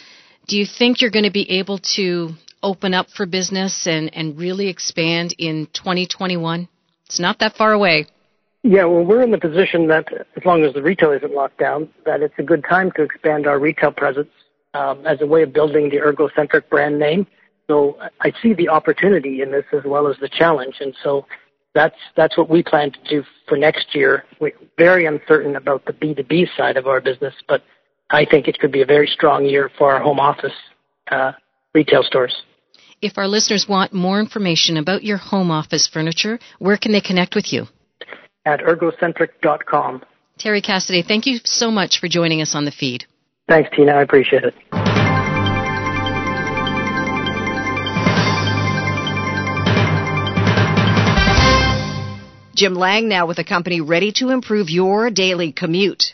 Do 0.48 0.58
you 0.58 0.66
think 0.66 1.02
you're 1.02 1.12
going 1.12 1.26
to 1.26 1.32
be 1.32 1.50
able 1.60 1.80
to 1.96 2.32
open 2.64 2.94
up 2.94 3.10
for 3.10 3.26
business 3.26 3.86
and, 3.86 4.14
and 4.16 4.38
really 4.38 4.68
expand 4.68 5.36
in 5.38 5.68
2021? 5.74 6.68
It's 7.06 7.20
not 7.20 7.40
that 7.40 7.56
far 7.56 7.74
away. 7.74 8.08
Yeah, 8.64 8.86
well, 8.86 9.04
we're 9.04 9.22
in 9.22 9.32
the 9.32 9.38
position 9.38 9.88
that 9.88 10.08
as 10.36 10.44
long 10.46 10.64
as 10.64 10.74
the 10.74 10.82
retail 10.82 11.12
isn't 11.12 11.34
locked 11.34 11.60
down, 11.60 11.90
that 12.06 12.22
it's 12.22 12.34
a 12.38 12.44
good 12.44 12.66
time 12.68 12.92
to 12.94 13.04
expand 13.04 13.48
our 13.48 13.60
retail 13.60 13.92
presence 13.92 14.30
um, 14.74 15.06
as 15.06 15.22
a 15.22 15.26
way 15.26 15.44
of 15.44 15.54
building 15.54 15.90
the 15.90 15.98
ergocentric 15.98 16.68
brand 16.70 17.00
name. 17.00 17.28
So 17.68 17.98
I 18.22 18.34
see 18.42 18.54
the 18.54 18.70
opportunity 18.70 19.42
in 19.42 19.52
this 19.52 19.66
as 19.74 19.84
well 19.84 20.08
as 20.08 20.18
the 20.20 20.30
challenge, 20.30 20.78
and 20.80 20.96
so 21.04 21.26
that's 21.78 21.96
that's 22.16 22.38
what 22.38 22.50
we 22.50 22.64
plan 22.64 22.92
to 22.92 23.00
do 23.10 23.24
for 23.48 23.58
next 23.58 23.94
year. 23.94 24.26
We're 24.42 24.52
very 24.78 25.06
uncertain 25.06 25.56
about 25.56 25.86
the 25.86 25.94
B2B 25.94 26.48
side 26.58 26.76
of 26.76 26.88
our 26.88 27.00
business, 27.00 27.34
but 27.48 27.62
I 28.10 28.26
think 28.26 28.48
it 28.48 28.60
could 28.60 28.72
be 28.72 28.82
a 28.82 28.86
very 28.86 29.08
strong 29.08 29.46
year 29.46 29.70
for 29.78 29.94
our 29.94 30.02
home 30.02 30.20
office 30.20 30.58
uh, 31.12 31.34
retail 31.74 32.04
stores. 32.04 32.36
If 33.02 33.18
our 33.18 33.28
listeners 33.28 33.68
want 33.70 33.94
more 33.94 34.20
information 34.20 34.78
about 34.78 35.04
your 35.04 35.18
home 35.18 35.52
office 35.52 35.88
furniture, 35.88 36.40
where 36.58 36.78
can 36.78 36.92
they 36.92 37.02
connect 37.02 37.36
with 37.36 37.54
you? 37.54 37.68
at 38.48 38.62
ergocentric.com. 38.62 40.04
Terry 40.40 40.62
Cassidy, 40.62 41.04
thank 41.06 41.26
you 41.26 41.40
so 41.44 41.70
much 41.70 42.00
for 42.00 42.08
joining 42.08 42.42
us 42.42 42.56
on 42.56 42.66
the 42.66 42.72
feed. 42.72 43.06
Thanks, 43.48 43.70
Tina. 43.76 43.94
I 43.94 44.02
appreciate 44.02 44.44
it. 44.44 44.87
Jim 52.58 52.74
Lang 52.74 53.08
now 53.08 53.28
with 53.28 53.38
a 53.38 53.44
company 53.44 53.82
ready 53.82 54.12
to 54.14 54.32
improve 54.32 54.68
your 54.68 55.12
daily 55.12 55.52
commute. 55.52 56.06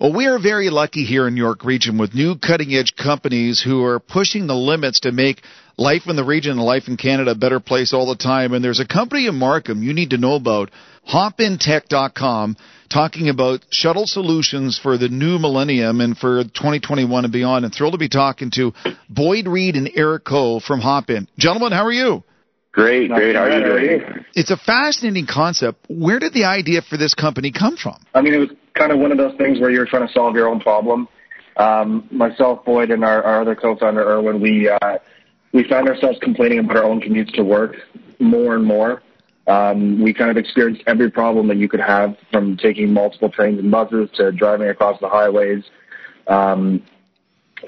Well, 0.00 0.12
we 0.12 0.26
are 0.26 0.40
very 0.40 0.70
lucky 0.70 1.04
here 1.04 1.28
in 1.28 1.36
York 1.36 1.64
Region 1.64 1.98
with 1.98 2.14
new 2.14 2.34
cutting 2.36 2.74
edge 2.74 2.96
companies 2.96 3.62
who 3.64 3.84
are 3.84 4.00
pushing 4.00 4.48
the 4.48 4.56
limits 4.56 4.98
to 5.00 5.12
make 5.12 5.40
life 5.76 6.02
in 6.08 6.16
the 6.16 6.24
region 6.24 6.52
and 6.52 6.60
life 6.60 6.88
in 6.88 6.96
Canada 6.96 7.30
a 7.30 7.36
better 7.36 7.60
place 7.60 7.92
all 7.92 8.08
the 8.08 8.16
time. 8.16 8.54
And 8.54 8.64
there's 8.64 8.80
a 8.80 8.86
company 8.86 9.28
in 9.28 9.36
Markham 9.36 9.84
you 9.84 9.94
need 9.94 10.10
to 10.10 10.18
know 10.18 10.34
about, 10.34 10.72
hopintech.com, 11.08 12.56
talking 12.92 13.28
about 13.28 13.64
shuttle 13.70 14.06
solutions 14.08 14.80
for 14.82 14.98
the 14.98 15.08
new 15.08 15.38
millennium 15.38 16.00
and 16.00 16.18
for 16.18 16.42
2021 16.42 17.22
and 17.22 17.32
beyond. 17.32 17.64
And 17.64 17.72
thrilled 17.72 17.92
to 17.92 17.98
be 17.98 18.08
talking 18.08 18.50
to 18.56 18.72
Boyd 19.08 19.46
Reed 19.46 19.76
and 19.76 19.88
Eric 19.94 20.24
Coe 20.24 20.58
from 20.58 20.80
Hop 20.80 21.08
In. 21.08 21.28
Gentlemen, 21.38 21.70
how 21.70 21.84
are 21.84 21.92
you? 21.92 22.24
Great, 22.72 23.10
great. 23.10 23.34
How 23.34 23.44
are 23.44 23.58
you 23.58 23.64
doing? 23.64 24.24
It's 24.34 24.50
a 24.50 24.56
fascinating 24.56 25.26
concept. 25.26 25.84
Where 25.88 26.18
did 26.18 26.32
the 26.32 26.44
idea 26.44 26.82
for 26.82 26.96
this 26.96 27.14
company 27.14 27.50
come 27.50 27.76
from? 27.76 27.96
I 28.14 28.20
mean, 28.20 28.34
it 28.34 28.38
was 28.38 28.50
kind 28.74 28.92
of 28.92 28.98
one 28.98 29.10
of 29.10 29.18
those 29.18 29.36
things 29.36 29.58
where 29.58 29.70
you're 29.70 29.86
trying 29.86 30.06
to 30.06 30.12
solve 30.12 30.34
your 30.34 30.48
own 30.48 30.60
problem. 30.60 31.08
Um, 31.56 32.06
myself, 32.10 32.64
Boyd, 32.64 32.90
and 32.90 33.04
our, 33.04 33.22
our 33.22 33.40
other 33.40 33.56
co-founder, 33.56 34.00
Erwin, 34.00 34.40
we 34.40 34.68
uh, 34.68 34.98
we 35.52 35.64
found 35.64 35.88
ourselves 35.88 36.18
complaining 36.20 36.60
about 36.60 36.76
our 36.76 36.84
own 36.84 37.00
commutes 37.00 37.32
to 37.34 37.42
work 37.42 37.76
more 38.20 38.54
and 38.54 38.64
more. 38.64 39.02
Um, 39.48 40.02
we 40.02 40.12
kind 40.12 40.30
of 40.30 40.36
experienced 40.36 40.82
every 40.86 41.10
problem 41.10 41.48
that 41.48 41.56
you 41.56 41.68
could 41.68 41.80
have 41.80 42.16
from 42.30 42.58
taking 42.58 42.92
multiple 42.92 43.30
trains 43.30 43.58
and 43.58 43.70
buses 43.70 44.10
to 44.16 44.30
driving 44.30 44.68
across 44.68 45.00
the 45.00 45.08
highways. 45.08 45.64
Um, 46.26 46.82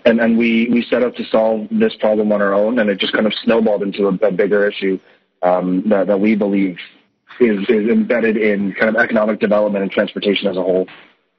and, 0.04 0.20
and 0.20 0.38
we, 0.38 0.68
we 0.70 0.84
set 0.88 1.02
out 1.02 1.16
to 1.16 1.24
solve 1.24 1.68
this 1.70 1.94
problem 1.96 2.32
on 2.32 2.40
our 2.42 2.54
own, 2.54 2.78
and 2.78 2.90
it 2.90 2.98
just 2.98 3.12
kind 3.12 3.26
of 3.26 3.32
snowballed 3.44 3.82
into 3.82 4.06
a, 4.06 4.26
a 4.26 4.32
bigger 4.32 4.68
issue 4.68 4.98
um, 5.42 5.82
that, 5.88 6.06
that 6.06 6.20
we 6.20 6.36
believe 6.36 6.76
is, 7.40 7.58
is 7.68 7.88
embedded 7.88 8.36
in 8.36 8.74
kind 8.78 8.94
of 8.94 9.02
economic 9.02 9.40
development 9.40 9.82
and 9.82 9.90
transportation 9.90 10.46
as 10.46 10.56
a 10.56 10.62
whole. 10.62 10.86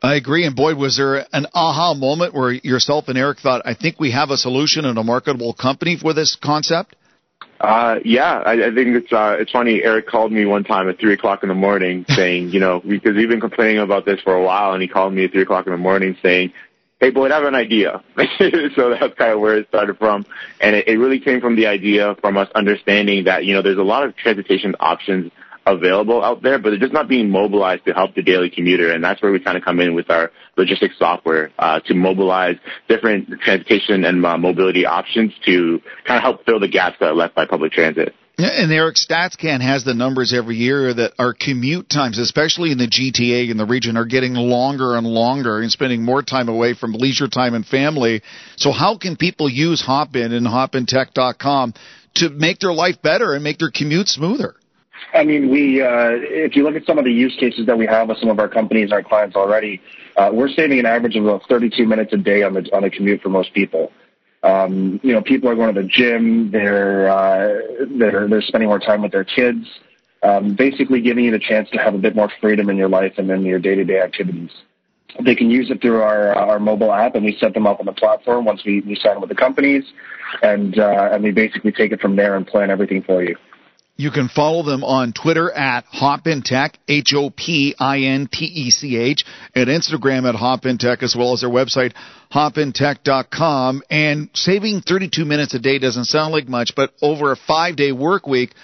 I 0.01 0.15
agree. 0.15 0.45
And 0.45 0.55
Boyd, 0.55 0.77
was 0.77 0.97
there 0.97 1.27
an 1.31 1.45
aha 1.53 1.93
moment 1.93 2.33
where 2.33 2.51
yourself 2.51 3.07
and 3.07 3.17
Eric 3.17 3.39
thought, 3.39 3.61
I 3.65 3.75
think 3.75 3.99
we 3.99 4.11
have 4.11 4.31
a 4.31 4.37
solution 4.37 4.85
and 4.85 4.97
a 4.97 5.03
marketable 5.03 5.53
company 5.53 5.95
for 5.95 6.13
this 6.13 6.35
concept? 6.41 6.95
Uh, 7.59 7.99
yeah, 8.03 8.41
I, 8.43 8.53
I 8.53 8.73
think 8.73 8.95
it's 8.95 9.13
uh, 9.13 9.35
it's 9.39 9.51
funny. 9.51 9.83
Eric 9.83 10.07
called 10.07 10.31
me 10.31 10.45
one 10.45 10.63
time 10.63 10.89
at 10.89 10.99
three 10.99 11.13
o'clock 11.13 11.43
in 11.43 11.49
the 11.49 11.55
morning, 11.55 12.05
saying, 12.09 12.49
you 12.49 12.59
know, 12.59 12.79
because 12.79 13.15
we've 13.15 13.29
been 13.29 13.39
complaining 13.39 13.77
about 13.77 14.03
this 14.03 14.19
for 14.21 14.33
a 14.33 14.43
while, 14.43 14.73
and 14.73 14.81
he 14.81 14.87
called 14.87 15.13
me 15.13 15.25
at 15.25 15.31
three 15.31 15.43
o'clock 15.43 15.67
in 15.67 15.71
the 15.71 15.77
morning, 15.77 16.17
saying, 16.23 16.53
"Hey, 17.01 17.09
Boyd, 17.09 17.31
I 17.31 17.35
have 17.35 17.43
an 17.43 17.55
idea." 17.55 18.01
so 18.75 18.89
that's 18.91 19.13
kind 19.15 19.33
of 19.33 19.41
where 19.41 19.57
it 19.57 19.67
started 19.67 19.97
from, 19.97 20.25
and 20.61 20.75
it, 20.75 20.87
it 20.87 20.97
really 20.97 21.19
came 21.19 21.41
from 21.41 21.57
the 21.57 21.67
idea 21.67 22.15
from 22.21 22.37
us 22.37 22.47
understanding 22.55 23.25
that 23.25 23.43
you 23.43 23.53
know 23.53 23.61
there's 23.61 23.77
a 23.77 23.83
lot 23.83 24.05
of 24.05 24.15
transportation 24.15 24.75
options 24.79 25.31
available 25.65 26.23
out 26.23 26.41
there, 26.41 26.57
but 26.59 26.71
they're 26.71 26.79
just 26.79 26.93
not 26.93 27.07
being 27.07 27.29
mobilized 27.29 27.85
to 27.85 27.93
help 27.93 28.15
the 28.15 28.21
daily 28.21 28.49
commuter. 28.49 28.91
And 28.91 29.03
that's 29.03 29.21
where 29.21 29.31
we 29.31 29.39
kind 29.39 29.57
of 29.57 29.63
come 29.63 29.79
in 29.79 29.95
with 29.95 30.09
our 30.09 30.31
logistics 30.57 30.97
software 30.97 31.51
uh, 31.59 31.79
to 31.81 31.93
mobilize 31.93 32.55
different 32.87 33.29
transportation 33.41 34.05
and 34.05 34.25
uh, 34.25 34.37
mobility 34.37 34.85
options 34.85 35.33
to 35.45 35.79
kind 36.05 36.17
of 36.17 36.23
help 36.23 36.45
fill 36.45 36.59
the 36.59 36.67
gaps 36.67 36.97
that 36.99 37.07
are 37.07 37.15
left 37.15 37.35
by 37.35 37.45
public 37.45 37.71
transit. 37.71 38.15
Yeah 38.37 38.49
and 38.51 38.71
Eric 38.71 38.95
StatsCan 38.95 39.61
has 39.61 39.83
the 39.83 39.93
numbers 39.93 40.33
every 40.33 40.55
year 40.55 40.93
that 40.93 41.13
our 41.19 41.33
commute 41.33 41.89
times, 41.89 42.17
especially 42.17 42.71
in 42.71 42.77
the 42.77 42.87
GTA 42.87 43.51
in 43.51 43.57
the 43.57 43.65
region, 43.65 43.97
are 43.97 44.05
getting 44.05 44.33
longer 44.33 44.95
and 44.95 45.05
longer 45.05 45.59
and 45.61 45.71
spending 45.71 46.03
more 46.03 46.23
time 46.23 46.49
away 46.49 46.73
from 46.73 46.93
leisure 46.93 47.27
time 47.27 47.53
and 47.53 47.65
family. 47.65 48.23
So 48.55 48.71
how 48.71 48.97
can 48.97 49.15
people 49.15 49.47
use 49.49 49.81
Hop 49.81 50.15
In 50.15 50.33
and 50.33 50.47
hopintech.com 50.47 51.73
to 52.15 52.29
make 52.29 52.59
their 52.59 52.73
life 52.73 53.01
better 53.01 53.33
and 53.33 53.43
make 53.43 53.59
their 53.59 53.71
commute 53.71 54.07
smoother? 54.07 54.55
I 55.13 55.23
mean, 55.23 55.49
we 55.49 55.81
uh, 55.81 56.11
if 56.13 56.55
you 56.55 56.63
look 56.63 56.75
at 56.75 56.85
some 56.85 56.97
of 56.97 57.05
the 57.05 57.11
use 57.11 57.35
cases 57.35 57.65
that 57.65 57.77
we 57.77 57.85
have 57.85 58.07
with 58.07 58.17
some 58.19 58.29
of 58.29 58.39
our 58.39 58.47
companies 58.47 58.85
and 58.85 58.93
our 58.93 59.03
clients 59.03 59.35
already, 59.35 59.81
uh, 60.15 60.29
we're 60.31 60.49
saving 60.49 60.79
an 60.79 60.85
average 60.85 61.15
of 61.15 61.25
about 61.25 61.47
32 61.49 61.85
minutes 61.85 62.13
a 62.13 62.17
day 62.17 62.43
on 62.43 62.53
the 62.53 62.69
on 62.73 62.83
the 62.83 62.89
commute 62.89 63.21
for 63.21 63.29
most 63.29 63.53
people. 63.53 63.91
Um, 64.43 64.99
you 65.03 65.13
know, 65.13 65.21
people 65.21 65.49
are 65.49 65.55
going 65.55 65.73
to 65.73 65.81
the 65.81 65.87
gym, 65.87 66.49
they're 66.51 67.09
uh, 67.09 67.61
they're 67.89 68.27
they're 68.27 68.41
spending 68.41 68.69
more 68.69 68.79
time 68.79 69.01
with 69.01 69.11
their 69.11 69.23
kids, 69.23 69.67
um, 70.23 70.55
basically 70.55 71.01
giving 71.01 71.25
you 71.25 71.31
the 71.31 71.39
chance 71.39 71.69
to 71.71 71.77
have 71.77 71.93
a 71.93 71.99
bit 71.99 72.15
more 72.15 72.31
freedom 72.39 72.69
in 72.69 72.77
your 72.77 72.89
life 72.89 73.13
and 73.17 73.29
in 73.29 73.43
your 73.43 73.59
day-to-day 73.59 73.99
activities. 73.99 74.51
They 75.19 75.35
can 75.35 75.51
use 75.51 75.69
it 75.69 75.81
through 75.81 76.01
our 76.01 76.33
our 76.33 76.59
mobile 76.59 76.93
app, 76.93 77.15
and 77.15 77.25
we 77.25 77.37
set 77.37 77.53
them 77.53 77.67
up 77.67 77.79
on 77.79 77.85
the 77.85 77.91
platform 77.91 78.45
once 78.45 78.63
we, 78.65 78.79
we 78.81 78.95
sign 78.95 79.19
with 79.19 79.29
the 79.29 79.35
companies, 79.35 79.83
and 80.41 80.79
uh, 80.79 81.09
and 81.11 81.21
we 81.23 81.31
basically 81.31 81.71
take 81.71 81.91
it 81.91 81.99
from 81.99 82.15
there 82.15 82.35
and 82.35 82.47
plan 82.47 82.71
everything 82.71 83.03
for 83.03 83.21
you. 83.21 83.35
You 84.01 84.09
can 84.09 84.29
follow 84.29 84.63
them 84.63 84.83
on 84.83 85.13
Twitter 85.13 85.51
at 85.51 85.85
Hopintech, 85.93 86.73
H-O-P-I-N-T-E-C-H, 86.87 87.75
and 89.53 89.69
Instagram 89.69 90.27
at 90.27 90.33
Hopintech, 90.33 91.03
as 91.03 91.15
well 91.15 91.33
as 91.33 91.41
their 91.41 91.51
website, 91.51 91.93
hopintech.com. 92.33 93.83
And 93.91 94.31
saving 94.33 94.81
32 94.81 95.23
minutes 95.23 95.53
a 95.53 95.59
day 95.59 95.77
doesn't 95.77 96.05
sound 96.05 96.33
like 96.33 96.47
much, 96.47 96.73
but 96.75 96.93
over 97.03 97.31
a 97.31 97.35
five-day 97.35 97.91
work 97.91 98.25
week, 98.25 98.55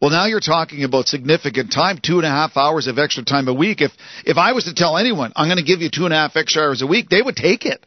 well, 0.00 0.12
now 0.12 0.24
you're 0.24 0.40
talking 0.40 0.82
about 0.82 1.08
significant 1.08 1.70
time, 1.70 1.98
two 2.02 2.16
and 2.16 2.24
a 2.24 2.30
half 2.30 2.56
hours 2.56 2.86
of 2.86 2.98
extra 2.98 3.22
time 3.22 3.48
a 3.48 3.54
week. 3.54 3.82
If 3.82 3.92
if 4.24 4.38
I 4.38 4.52
was 4.52 4.64
to 4.64 4.72
tell 4.74 4.96
anyone 4.96 5.30
I'm 5.36 5.48
going 5.48 5.58
to 5.58 5.62
give 5.62 5.82
you 5.82 5.90
two 5.92 6.06
and 6.06 6.14
a 6.14 6.16
half 6.16 6.36
extra 6.36 6.62
hours 6.62 6.80
a 6.80 6.86
week, 6.86 7.10
they 7.10 7.20
would 7.20 7.36
take 7.36 7.66
it. 7.66 7.84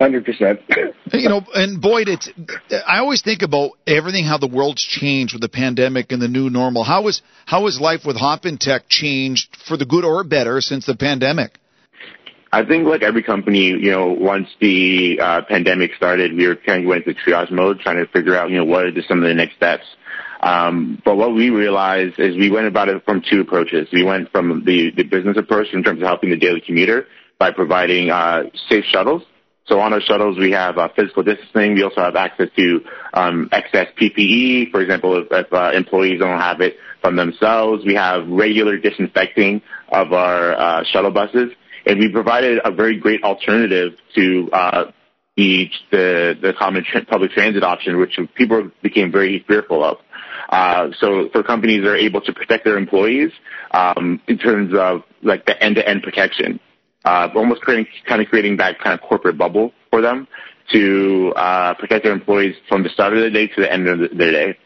Hundred 0.00 0.24
percent. 0.24 0.60
You 1.12 1.28
know, 1.28 1.40
and 1.54 1.80
Boyd, 1.80 2.08
it's. 2.08 2.28
I 2.86 2.98
always 2.98 3.22
think 3.22 3.42
about 3.42 3.70
everything 3.86 4.24
how 4.24 4.38
the 4.38 4.48
world's 4.48 4.82
changed 4.82 5.32
with 5.32 5.40
the 5.40 5.48
pandemic 5.48 6.10
and 6.10 6.20
the 6.20 6.28
new 6.28 6.50
normal. 6.50 6.82
How 6.82 7.06
is 7.06 7.22
how 7.46 7.64
has 7.66 7.80
life 7.80 8.00
with 8.04 8.16
Hopintech 8.16 8.88
changed 8.88 9.56
for 9.66 9.76
the 9.76 9.86
good 9.86 10.04
or 10.04 10.24
better 10.24 10.60
since 10.60 10.84
the 10.84 10.96
pandemic? 10.96 11.58
I 12.52 12.64
think 12.64 12.86
like 12.86 13.02
every 13.02 13.22
company, 13.22 13.68
you 13.68 13.90
know, 13.92 14.08
once 14.08 14.48
the 14.60 15.20
uh, 15.22 15.42
pandemic 15.48 15.92
started, 15.96 16.34
we 16.34 16.48
were 16.48 16.56
kind 16.56 16.82
of 16.82 16.88
went 16.88 17.06
into 17.06 17.18
triage 17.20 17.50
mode, 17.50 17.78
trying 17.80 18.04
to 18.04 18.10
figure 18.10 18.36
out, 18.36 18.50
you 18.50 18.56
know, 18.56 18.64
what 18.64 18.86
are 18.86 18.90
the, 18.90 19.02
some 19.08 19.22
of 19.22 19.28
the 19.28 19.34
next 19.34 19.56
steps. 19.56 19.84
Um, 20.42 21.00
but 21.04 21.16
what 21.16 21.34
we 21.34 21.50
realized 21.50 22.18
is 22.18 22.36
we 22.36 22.50
went 22.50 22.66
about 22.66 22.88
it 22.88 23.04
from 23.04 23.22
two 23.28 23.40
approaches. 23.40 23.88
We 23.92 24.02
went 24.02 24.30
from 24.32 24.64
the, 24.64 24.90
the 24.90 25.04
business 25.04 25.36
approach 25.36 25.68
in 25.72 25.82
terms 25.82 26.00
of 26.00 26.06
helping 26.06 26.30
the 26.30 26.36
daily 26.36 26.60
commuter 26.60 27.06
by 27.38 27.52
providing 27.52 28.10
uh, 28.10 28.44
safe 28.68 28.84
shuttles 28.84 29.22
so 29.66 29.80
on 29.80 29.92
our 29.92 30.00
shuttles, 30.00 30.38
we 30.38 30.52
have 30.52 30.78
uh, 30.78 30.88
physical 30.94 31.24
distancing. 31.24 31.74
We 31.74 31.82
also 31.82 32.00
have 32.00 32.14
access 32.14 32.48
to 32.56 32.80
um, 33.14 33.48
excess 33.50 33.88
PPE. 34.00 34.70
For 34.70 34.80
example, 34.80 35.18
if, 35.18 35.26
if 35.30 35.52
uh, 35.52 35.72
employees 35.74 36.20
don't 36.20 36.38
have 36.38 36.60
it 36.60 36.76
from 37.00 37.16
themselves, 37.16 37.84
we 37.84 37.94
have 37.94 38.28
regular 38.28 38.78
disinfecting 38.78 39.62
of 39.88 40.12
our 40.12 40.52
uh, 40.52 40.84
shuttle 40.84 41.10
buses, 41.10 41.50
and 41.84 41.98
we 41.98 42.12
provided 42.12 42.60
a 42.64 42.70
very 42.70 42.98
great 42.98 43.24
alternative 43.24 43.94
to 44.14 44.48
uh, 44.52 44.84
the, 45.36 45.68
the 45.90 46.38
the 46.40 46.52
common 46.56 46.84
tra- 46.84 47.04
public 47.04 47.32
transit 47.32 47.64
option, 47.64 47.98
which 47.98 48.18
people 48.36 48.70
became 48.82 49.10
very 49.10 49.44
fearful 49.48 49.82
of. 49.82 49.98
Uh, 50.48 50.90
so 51.00 51.28
for 51.32 51.42
companies 51.42 51.82
that 51.82 51.90
are 51.90 51.96
able 51.96 52.20
to 52.20 52.32
protect 52.32 52.64
their 52.64 52.78
employees 52.78 53.32
um, 53.72 54.20
in 54.28 54.38
terms 54.38 54.72
of 54.78 55.02
like 55.22 55.44
the 55.44 55.60
end-to-end 55.60 56.04
protection 56.04 56.60
uh, 57.06 57.28
almost 57.34 57.62
creating, 57.62 57.86
kind 58.06 58.20
of 58.20 58.28
creating 58.28 58.56
that 58.56 58.78
kind 58.80 58.92
of 58.98 59.00
corporate 59.08 59.38
bubble 59.38 59.72
for 59.90 60.02
them 60.02 60.26
to 60.72 61.32
uh, 61.36 61.74
protect 61.74 62.02
their 62.04 62.12
employees 62.12 62.56
from 62.68 62.82
the 62.82 62.88
start 62.88 63.12
of 63.14 63.20
the 63.20 63.30
day 63.30 63.46
to 63.46 63.60
the 63.60 63.72
end 63.72 63.88
of 63.88 63.98
the, 64.00 64.08
their 64.08 64.32
day. 64.32 64.58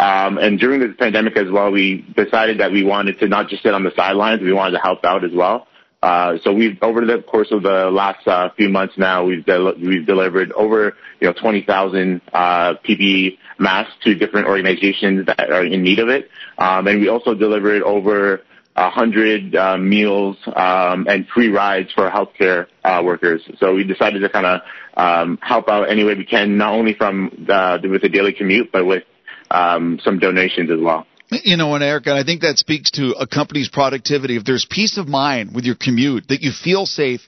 Um, 0.00 0.38
and 0.38 0.58
during 0.58 0.80
the 0.80 0.88
pandemic 0.94 1.36
as 1.36 1.50
well, 1.50 1.70
we 1.70 2.04
decided 2.16 2.58
that 2.60 2.72
we 2.72 2.82
wanted 2.82 3.20
to 3.20 3.28
not 3.28 3.48
just 3.48 3.62
sit 3.62 3.74
on 3.74 3.84
the 3.84 3.92
sidelines, 3.94 4.40
we 4.40 4.52
wanted 4.52 4.72
to 4.72 4.82
help 4.82 5.04
out 5.04 5.22
as 5.22 5.32
well. 5.32 5.68
Uh, 6.02 6.38
so 6.42 6.52
we've 6.52 6.76
over 6.82 7.04
the 7.06 7.22
course 7.22 7.52
of 7.52 7.62
the 7.62 7.88
last 7.88 8.26
uh, 8.26 8.48
few 8.56 8.68
months 8.68 8.94
now, 8.96 9.24
we've 9.24 9.44
del- 9.44 9.78
we've 9.78 10.04
delivered 10.04 10.50
over 10.52 10.96
you 11.20 11.28
know 11.28 11.32
20,000 11.32 12.20
uh, 12.32 12.74
PPE 12.84 13.38
masks 13.60 13.94
to 14.02 14.14
different 14.16 14.48
organizations 14.48 15.26
that 15.26 15.52
are 15.52 15.64
in 15.64 15.82
need 15.82 16.00
of 16.00 16.08
it, 16.08 16.28
um, 16.58 16.88
and 16.88 17.00
we 17.00 17.08
also 17.08 17.34
delivered 17.34 17.82
over 17.82 18.42
100 18.74 19.54
uh, 19.54 19.76
meals 19.76 20.36
um, 20.56 21.06
and 21.08 21.26
free 21.28 21.48
rides 21.48 21.90
for 21.92 22.10
healthcare 22.10 22.66
uh, 22.84 23.02
workers. 23.04 23.42
So 23.58 23.74
we 23.74 23.84
decided 23.84 24.20
to 24.20 24.28
kind 24.28 24.46
of 24.46 24.60
um, 24.96 25.38
help 25.42 25.68
out 25.68 25.90
any 25.90 26.04
way 26.04 26.14
we 26.14 26.24
can, 26.24 26.56
not 26.56 26.72
only 26.72 26.94
from 26.94 27.44
the, 27.46 27.86
with 27.88 28.02
the 28.02 28.08
daily 28.08 28.32
commute, 28.32 28.72
but 28.72 28.86
with 28.86 29.04
um, 29.50 30.00
some 30.02 30.18
donations 30.18 30.70
as 30.70 30.78
well. 30.80 31.06
You 31.30 31.56
know, 31.56 31.74
and 31.74 31.82
Erica, 31.82 32.12
I 32.12 32.24
think 32.24 32.42
that 32.42 32.58
speaks 32.58 32.90
to 32.92 33.14
a 33.18 33.26
company's 33.26 33.68
productivity. 33.68 34.36
If 34.36 34.44
there's 34.44 34.66
peace 34.68 34.98
of 34.98 35.08
mind 35.08 35.54
with 35.54 35.64
your 35.64 35.76
commute, 35.76 36.28
that 36.28 36.42
you 36.42 36.52
feel 36.52 36.84
safe 36.84 37.22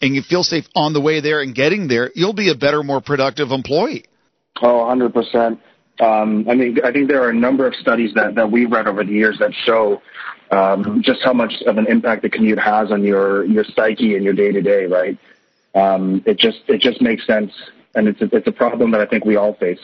and 0.00 0.14
you 0.14 0.22
feel 0.22 0.42
safe 0.42 0.64
on 0.74 0.94
the 0.94 1.00
way 1.00 1.20
there 1.20 1.40
and 1.42 1.54
getting 1.54 1.86
there, 1.86 2.10
you'll 2.14 2.32
be 2.32 2.50
a 2.50 2.54
better, 2.54 2.82
more 2.82 3.02
productive 3.02 3.50
employee. 3.50 4.04
Oh, 4.62 4.84
100%. 4.84 5.58
Um, 6.00 6.46
I 6.48 6.54
mean, 6.54 6.78
I 6.82 6.90
think 6.92 7.08
there 7.08 7.22
are 7.22 7.28
a 7.28 7.34
number 7.34 7.66
of 7.66 7.74
studies 7.74 8.14
that, 8.14 8.34
that 8.36 8.50
we've 8.50 8.70
read 8.70 8.86
over 8.86 9.04
the 9.04 9.12
years 9.12 9.36
that 9.40 9.52
show 9.66 10.00
um, 10.50 11.02
just 11.04 11.20
how 11.22 11.32
much 11.32 11.52
of 11.66 11.78
an 11.78 11.86
impact 11.88 12.22
the 12.22 12.30
commute 12.30 12.58
has 12.58 12.90
on 12.90 13.04
your 13.04 13.44
your 13.44 13.64
psyche 13.64 14.16
and 14.16 14.24
your 14.24 14.34
day 14.34 14.50
to 14.52 14.60
day, 14.60 14.86
right? 14.86 15.18
Um, 15.74 16.22
it 16.26 16.38
just 16.38 16.60
it 16.68 16.80
just 16.80 17.00
makes 17.00 17.26
sense, 17.26 17.52
and 17.94 18.08
it's 18.08 18.20
a, 18.20 18.28
it's 18.36 18.46
a 18.46 18.52
problem 18.52 18.90
that 18.92 19.00
I 19.00 19.06
think 19.06 19.24
we 19.24 19.36
all 19.36 19.54
face. 19.54 19.80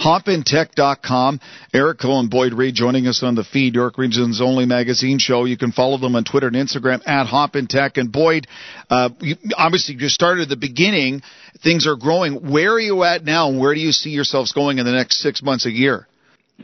hopintech.com. 0.00 1.40
Eric 1.74 1.98
Cole 2.00 2.20
and 2.20 2.30
Boyd 2.30 2.54
Reed 2.54 2.74
joining 2.74 3.06
us 3.06 3.22
on 3.22 3.34
the 3.34 3.44
feed, 3.44 3.74
York 3.74 3.98
Region's 3.98 4.40
only 4.40 4.64
magazine 4.64 5.18
show. 5.18 5.44
You 5.44 5.58
can 5.58 5.72
follow 5.72 5.98
them 5.98 6.16
on 6.16 6.24
Twitter 6.24 6.46
and 6.46 6.56
Instagram 6.56 7.06
at 7.06 7.26
hopintech. 7.26 7.98
And 7.98 8.10
Boyd, 8.10 8.46
uh, 8.88 9.10
you, 9.20 9.36
obviously 9.56 9.96
you 9.96 10.08
started 10.08 10.42
at 10.42 10.48
the 10.48 10.56
beginning. 10.56 11.22
Things 11.62 11.86
are 11.86 11.96
growing. 11.96 12.50
Where 12.50 12.72
are 12.72 12.80
you 12.80 13.02
at 13.04 13.24
now? 13.24 13.48
And 13.48 13.58
where 13.60 13.74
do 13.74 13.80
you 13.80 13.92
see 13.92 14.10
yourselves 14.10 14.52
going 14.52 14.78
in 14.78 14.86
the 14.86 14.92
next 14.92 15.20
six 15.20 15.42
months, 15.42 15.66
a 15.66 15.70
year? 15.70 16.06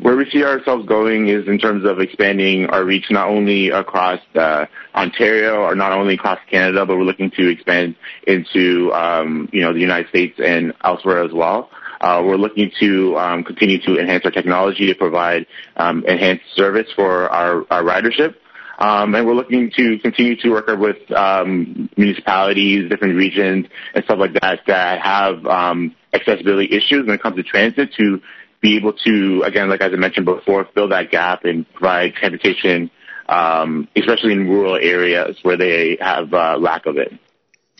Where 0.01 0.16
we 0.16 0.28
see 0.30 0.43
ourselves 0.43 0.86
going 0.86 1.28
is 1.28 1.47
in 1.47 1.59
terms 1.59 1.84
of 1.84 2.01
expanding 2.01 2.66
our 2.66 2.82
reach 2.82 3.07
not 3.11 3.28
only 3.28 3.68
across 3.68 4.20
uh, 4.34 4.64
Ontario 4.95 5.61
or 5.61 5.74
not 5.74 5.93
only 5.93 6.14
across 6.14 6.38
Canada, 6.51 6.86
but 6.86 6.97
we're 6.97 7.05
looking 7.05 7.30
to 7.32 7.49
expand 7.49 7.95
into 8.26 8.90
um, 8.95 9.51
you 9.53 9.61
know 9.61 9.74
the 9.74 9.80
United 9.80 10.09
States 10.09 10.40
and 10.43 10.72
elsewhere 10.82 11.22
as 11.22 11.32
well. 11.32 11.70
Uh, 12.01 12.22
we're 12.24 12.36
looking 12.36 12.72
to 12.80 13.16
um, 13.18 13.45
continue 13.45 13.80
to 13.82 13.99
enhance 13.99 14.24
our 14.24 14.30
technology 14.30 14.86
to 14.86 14.95
provide 14.95 15.47
um, 15.76 16.05
enhanced 16.07 16.45
service 16.57 16.88
for 16.97 17.28
our, 17.28 17.64
our 17.70 17.84
ridership. 17.84 18.34
Um, 18.78 19.14
and 19.14 19.24
we're 19.24 19.34
looking 19.34 19.70
to 19.76 19.99
continue 20.01 20.34
to 20.36 20.51
work 20.51 20.66
with 20.66 20.97
um, 21.12 21.88
municipalities, 21.97 22.88
different 22.90 23.14
regions, 23.14 23.66
and 23.95 24.05
stuff 24.05 24.18
like 24.18 24.32
that 24.40 24.61
that 24.66 25.01
have 25.01 25.47
um, 25.47 25.95
accessibility 26.12 26.74
issues 26.74 27.07
when 27.07 27.14
it 27.14 27.22
comes 27.22 27.36
to 27.36 27.45
transit 27.45 27.95
to 27.95 28.20
be 28.62 28.76
able 28.76 28.94
to, 29.04 29.42
again, 29.44 29.68
like 29.68 29.82
as 29.82 29.92
I 29.92 29.96
mentioned 29.96 30.24
before, 30.24 30.66
fill 30.72 30.88
that 30.88 31.10
gap 31.10 31.44
and 31.44 31.70
provide 31.74 32.14
transportation, 32.14 32.90
um, 33.28 33.88
especially 33.96 34.32
in 34.32 34.48
rural 34.48 34.76
areas 34.76 35.36
where 35.42 35.58
they 35.58 35.98
have 36.00 36.32
uh, 36.32 36.56
lack 36.58 36.86
of 36.86 36.96
it. 36.96 37.12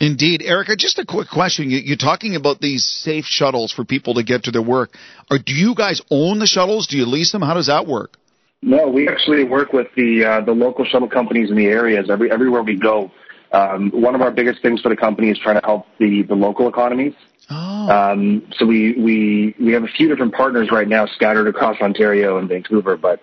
Indeed. 0.01 0.43
Erica, 0.43 0.75
just 0.75 0.99
a 0.99 1.07
quick 1.07 1.29
question. 1.29 1.71
You, 1.71 1.95
are 1.95 1.97
talking 1.97 2.35
about 2.35 2.61
these 2.61 2.85
safe 2.85 3.25
shuttles 3.25 3.73
for 3.73 3.85
people 3.85 4.15
to 4.15 4.25
get 4.25 4.45
to 4.45 4.51
their 4.51 4.63
work. 4.63 4.97
Or 5.31 5.39
do 5.39 5.55
you 5.55 5.77
guys 5.77 6.03
own 6.11 6.41
the 6.41 6.47
shuttles? 6.47 6.89
Do 6.89 6.97
you 6.97 7.07
lease 7.07 7.31
them? 7.31 7.41
How 7.41 7.55
does 7.55 7.69
that 7.69 7.87
work? 7.87 8.17
No, 8.63 8.89
we 8.89 9.09
actually 9.09 9.45
work 9.45 9.73
with 9.73 9.89
the 9.97 10.25
uh, 10.25 10.41
the 10.45 10.53
local 10.53 10.85
shuttle 10.85 11.09
companies 11.09 11.51
in 11.51 11.57
the 11.57 11.67
areas. 11.67 12.09
Every 12.11 12.31
everywhere 12.31 12.63
we 12.63 12.79
go, 12.79 13.11
um, 13.53 13.91
one 13.91 14.15
of 14.15 14.23
our 14.23 14.31
biggest 14.31 14.63
things 14.63 14.81
for 14.81 14.89
the 14.89 14.97
company 14.97 15.31
is 15.31 15.39
trying 15.39 15.61
to 15.61 15.67
help 15.67 15.87
the 15.99 16.23
the 16.23 16.35
local 16.35 16.69
economies. 16.69 17.15
Oh. 17.51 17.89
Um, 17.89 18.49
so 18.57 18.67
we 18.67 18.95
we 18.95 19.55
we 19.61 19.73
have 19.73 19.85
a 19.85 19.89
few 19.89 20.09
different 20.09 20.35
partners 20.35 20.71
right 20.73 20.89
now 20.89 21.07
scattered 21.07 21.49
across 21.49 21.81
Ontario 21.81 22.39
and 22.39 22.49
Vancouver, 22.49 22.97
but 22.97 23.21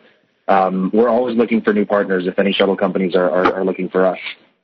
um, 0.47 0.91
we're 0.93 1.09
always 1.09 1.37
looking 1.37 1.61
for 1.61 1.73
new 1.73 1.85
partners 1.85 2.25
if 2.27 2.37
any 2.39 2.51
shuttle 2.51 2.75
companies 2.75 3.15
are, 3.15 3.29
are, 3.29 3.55
are 3.55 3.65
looking 3.65 3.89
for 3.89 4.05
us. 4.05 4.19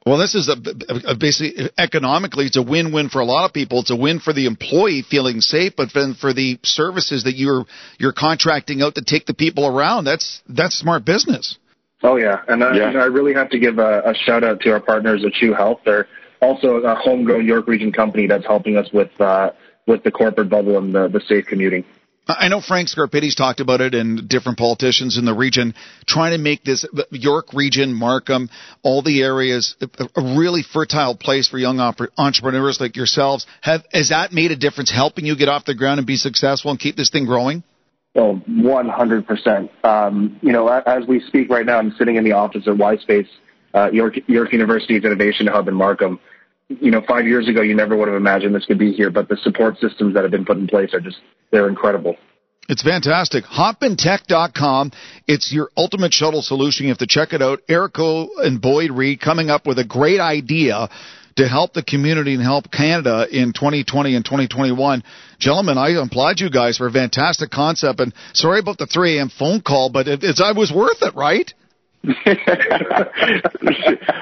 Well, 0.06 0.20
this 0.20 0.36
is 0.36 0.50
a, 0.50 1.12
a, 1.12 1.16
basically 1.16 1.72
economically, 1.80 2.46
it's 2.46 2.58
a 2.58 2.62
win-win 2.62 3.10
for 3.10 3.22
a 3.22 3.26
lot 3.26 3.46
of 3.46 3.54
people. 3.54 3.80
It's 3.80 3.90
a 3.90 3.96
win 3.96 4.20
for 4.20 4.34
the 4.34 4.46
employee 4.46 5.02
feeling 5.02 5.42
safe, 5.42 5.74
but 5.76 5.90
then 5.96 6.14
for 6.14 6.32
the 6.32 6.60
services 6.62 7.24
that 7.24 7.36
you're 7.36 7.66
you're 7.98 8.14
contracting 8.14 8.84
out 8.84 8.96
to 8.96 9.04
take 9.04 9.26
the 9.26 9.34
people 9.34 9.66
around, 9.66 10.06
that's 10.06 10.44
that's 10.48 10.76
smart 10.78 11.06
business. 11.06 11.58
Oh 12.06 12.18
yeah, 12.18 12.44
and 12.48 12.64
I, 12.64 12.76
yeah. 12.76 12.90
And 12.90 13.02
I 13.02 13.06
really 13.06 13.34
have 13.34 13.50
to 13.50 13.58
give 13.58 13.80
a, 13.80 14.02
a 14.06 14.14
shout 14.14 14.44
out 14.44 14.60
to 14.62 14.72
our 14.72 14.80
partners 14.80 15.26
at 15.26 15.34
Chew 15.34 15.54
Health. 15.54 15.82
They're 15.86 16.08
also 16.40 16.76
a 16.78 16.94
homegrown 16.94 17.48
York 17.48 17.68
Region 17.68 17.92
company 17.92 18.28
that's 18.28 18.46
helping 18.46 18.78
us 18.78 18.88
with 18.94 19.10
uh, 19.20 19.52
with 19.88 20.04
the 20.04 20.12
corporate 20.12 20.50
bubble 20.50 20.78
and 20.78 20.94
the, 20.94 21.08
the 21.08 21.20
safe 21.22 21.48
commuting. 21.48 21.84
I 22.28 22.48
know 22.48 22.60
Frank 22.60 22.90
Scarpitti's 22.90 23.36
talked 23.36 23.60
about 23.60 23.82
it 23.82 23.94
and 23.94 24.28
different 24.28 24.58
politicians 24.58 25.18
in 25.18 25.26
the 25.26 25.34
region 25.34 25.76
trying 26.08 26.32
to 26.32 26.40
make 26.40 26.64
this 26.64 26.84
York 27.12 27.54
region, 27.54 27.94
Markham, 27.94 28.50
all 28.82 29.04
the 29.04 29.22
areas 29.22 29.76
a 29.82 30.38
really 30.38 30.64
fertile 30.64 31.16
place 31.16 31.48
for 31.48 31.58
young 31.58 31.80
entrepreneurs 31.80 32.80
like 32.80 32.96
yourselves. 32.96 33.46
Have 33.62 33.84
has 33.92 34.10
that 34.10 34.32
made 34.32 34.52
a 34.52 34.56
difference 34.56 34.92
helping 34.92 35.26
you 35.26 35.36
get 35.36 35.50
off 35.50 35.66
the 35.66 35.76
ground 35.76 36.00
and 36.00 36.08
be 36.08 36.18
successful 36.18 36.72
and 36.72 36.80
keep 36.80 36.96
this 36.96 37.10
thing 37.10 37.26
growing? 37.26 37.64
Oh, 38.16 38.42
100%. 38.50 39.86
Um, 39.86 40.40
you 40.42 40.54
know, 40.54 40.68
as 40.70 41.06
we 41.06 41.20
speak 41.20 41.50
right 41.50 41.66
now, 41.66 41.78
I'm 41.78 41.94
sitting 41.98 42.16
in 42.16 42.24
the 42.24 42.32
office 42.32 42.64
at 42.66 42.76
YSpace, 42.76 43.28
uh, 43.74 43.90
York, 43.92 44.16
York 44.28 44.54
University's 44.54 45.04
Innovation 45.04 45.48
Hub 45.48 45.68
in 45.68 45.76
Markham. 45.76 46.20
You 46.70 46.92
know, 46.92 47.02
five 47.08 47.28
years 47.28 47.50
ago, 47.50 47.62
you 47.62 47.76
never 47.76 47.96
would 47.98 48.08
have 48.08 48.16
imagined 48.16 48.56
this 48.56 48.66
could 48.66 48.80
be 48.80 48.94
here, 48.94 49.12
but 49.12 49.28
the 49.28 49.38
support 49.38 49.78
systems 49.80 50.14
that 50.14 50.24
have 50.24 50.32
been 50.32 50.46
put 50.46 50.58
in 50.58 50.68
place 50.68 50.94
are 50.94 51.02
just 51.02 51.18
they're 51.52 51.68
incredible. 51.68 52.16
It's 52.68 52.82
fantastic. 52.82 53.44
Hopintech.com. 53.44 54.92
It's 55.28 55.54
your 55.54 55.70
ultimate 55.78 56.14
shuttle 56.14 56.42
solution. 56.42 56.86
You 56.86 56.92
have 56.92 56.98
to 57.00 57.08
check 57.08 57.34
it 57.34 57.42
out. 57.42 57.60
Eric 57.70 57.94
Coe 57.94 58.30
and 58.38 58.60
Boyd 58.60 58.92
Reed 58.92 59.22
coming 59.22 59.52
up 59.52 59.68
with 59.68 59.78
a 59.78 59.86
great 59.86 60.20
idea 60.20 60.90
to 61.36 61.48
help 61.48 61.74
the 61.74 61.84
community 61.84 62.34
and 62.34 62.42
help 62.42 62.72
Canada 62.72 63.28
in 63.30 63.52
2020 63.52 64.16
and 64.16 64.24
2021. 64.24 65.04
Gentlemen, 65.38 65.78
I 65.78 65.90
applaud 66.02 66.40
you 66.40 66.50
guys 66.50 66.78
for 66.78 66.88
a 66.88 66.92
fantastic 66.92 67.52
concept. 67.52 68.00
And 68.00 68.14
sorry 68.34 68.60
about 68.60 68.78
the 68.78 68.86
3 68.86 69.18
a.m. 69.18 69.30
phone 69.30 69.62
call, 69.62 69.90
but 69.90 70.08
it, 70.08 70.24
it's, 70.24 70.42
I 70.42 70.54
was 70.54 70.72
worth 70.72 71.02
it, 71.02 71.14
right? 71.16 71.54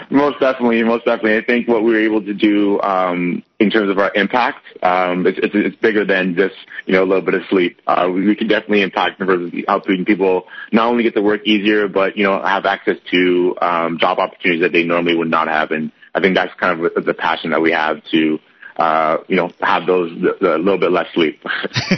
most 0.09 0.39
definitely, 0.39 0.82
most 0.84 1.03
definitely. 1.03 1.38
I 1.38 1.43
think 1.43 1.68
what 1.68 1.84
we 1.84 1.91
were 1.91 1.99
able 1.99 2.24
to 2.24 2.34
do 2.34 2.80
um, 2.82 3.43
in 3.59 3.70
terms 3.70 3.91
of 3.91 3.99
our 3.99 4.09
impact, 4.16 4.66
um, 4.82 5.28
it's, 5.28 5.38
it's, 5.38 5.53
it's, 5.53 5.76
bigger 5.76 6.05
than 6.05 6.34
just 6.34 6.55
you 6.86 6.93
know 6.93 7.03
a 7.03 7.05
little 7.05 7.22
bit 7.22 7.34
of 7.34 7.41
sleep. 7.49 7.82
Uh, 7.86 8.09
we, 8.09 8.26
we, 8.26 8.38
can 8.38 8.47
definitely 8.47 8.84
impact 8.84 9.20
in 9.20 9.28
terms 9.28 9.53
of 9.53 9.59
helping 9.68 10.05
people 10.05 10.45
not 10.72 10.88
only 10.88 11.03
get 11.03 11.14
to 11.16 11.22
work 11.22 11.45
easier, 11.45 11.89
but 11.89 12.16
you 12.16 12.24
know 12.24 12.41
have 12.41 12.66
access 12.66 12.95
to 13.11 13.53
um, 13.61 13.97
job 13.99 14.18
opportunities 14.18 14.61
that 14.61 14.72
they 14.72 14.86
normally 14.86 15.18
would 15.18 15.30
not 15.30 15.49
have. 15.49 15.72
And 15.72 15.91
I 16.16 16.22
think 16.22 16.36
that's 16.36 16.53
kind 16.59 16.86
of 16.86 17.05
the 17.05 17.14
passion 17.14 17.51
that 17.51 17.61
we 17.61 17.72
have 17.72 18.03
to 18.11 18.39
uh, 18.78 19.18
you 19.28 19.36
know, 19.36 19.51
have 19.61 19.86
those 19.86 20.11
a 20.11 20.57
little 20.57 20.78
bit 20.78 20.91
less 20.91 21.07
sleep. 21.14 21.39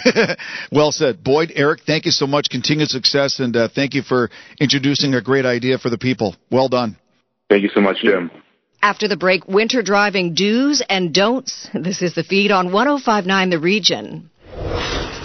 well 0.72 0.92
said, 0.92 1.24
Boyd. 1.24 1.52
Eric, 1.56 1.82
thank 1.86 2.06
you 2.06 2.12
so 2.12 2.28
much. 2.28 2.50
Continued 2.50 2.90
success, 2.90 3.40
and 3.40 3.56
uh, 3.56 3.70
thank 3.74 3.94
you 3.94 4.02
for 4.02 4.30
introducing 4.60 5.14
a 5.14 5.22
great 5.22 5.46
idea 5.46 5.78
for 5.78 5.90
the 5.90 5.98
people. 5.98 6.36
Well 6.52 6.68
done. 6.68 6.98
Thank 7.50 7.64
you 7.64 7.70
so 7.74 7.82
much, 7.82 7.98
Jim. 8.02 8.32
After 8.82 9.08
the 9.08 9.18
break, 9.18 9.48
winter 9.48 9.82
driving 9.82 10.34
do's 10.34 10.84
and 10.88 11.14
don'ts. 11.14 11.70
This 11.74 12.02
is 12.02 12.14
the 12.14 12.24
feed 12.24 12.52
on 12.52 12.72
1059 12.72 13.50
The 13.50 13.60
Region. 13.60 14.30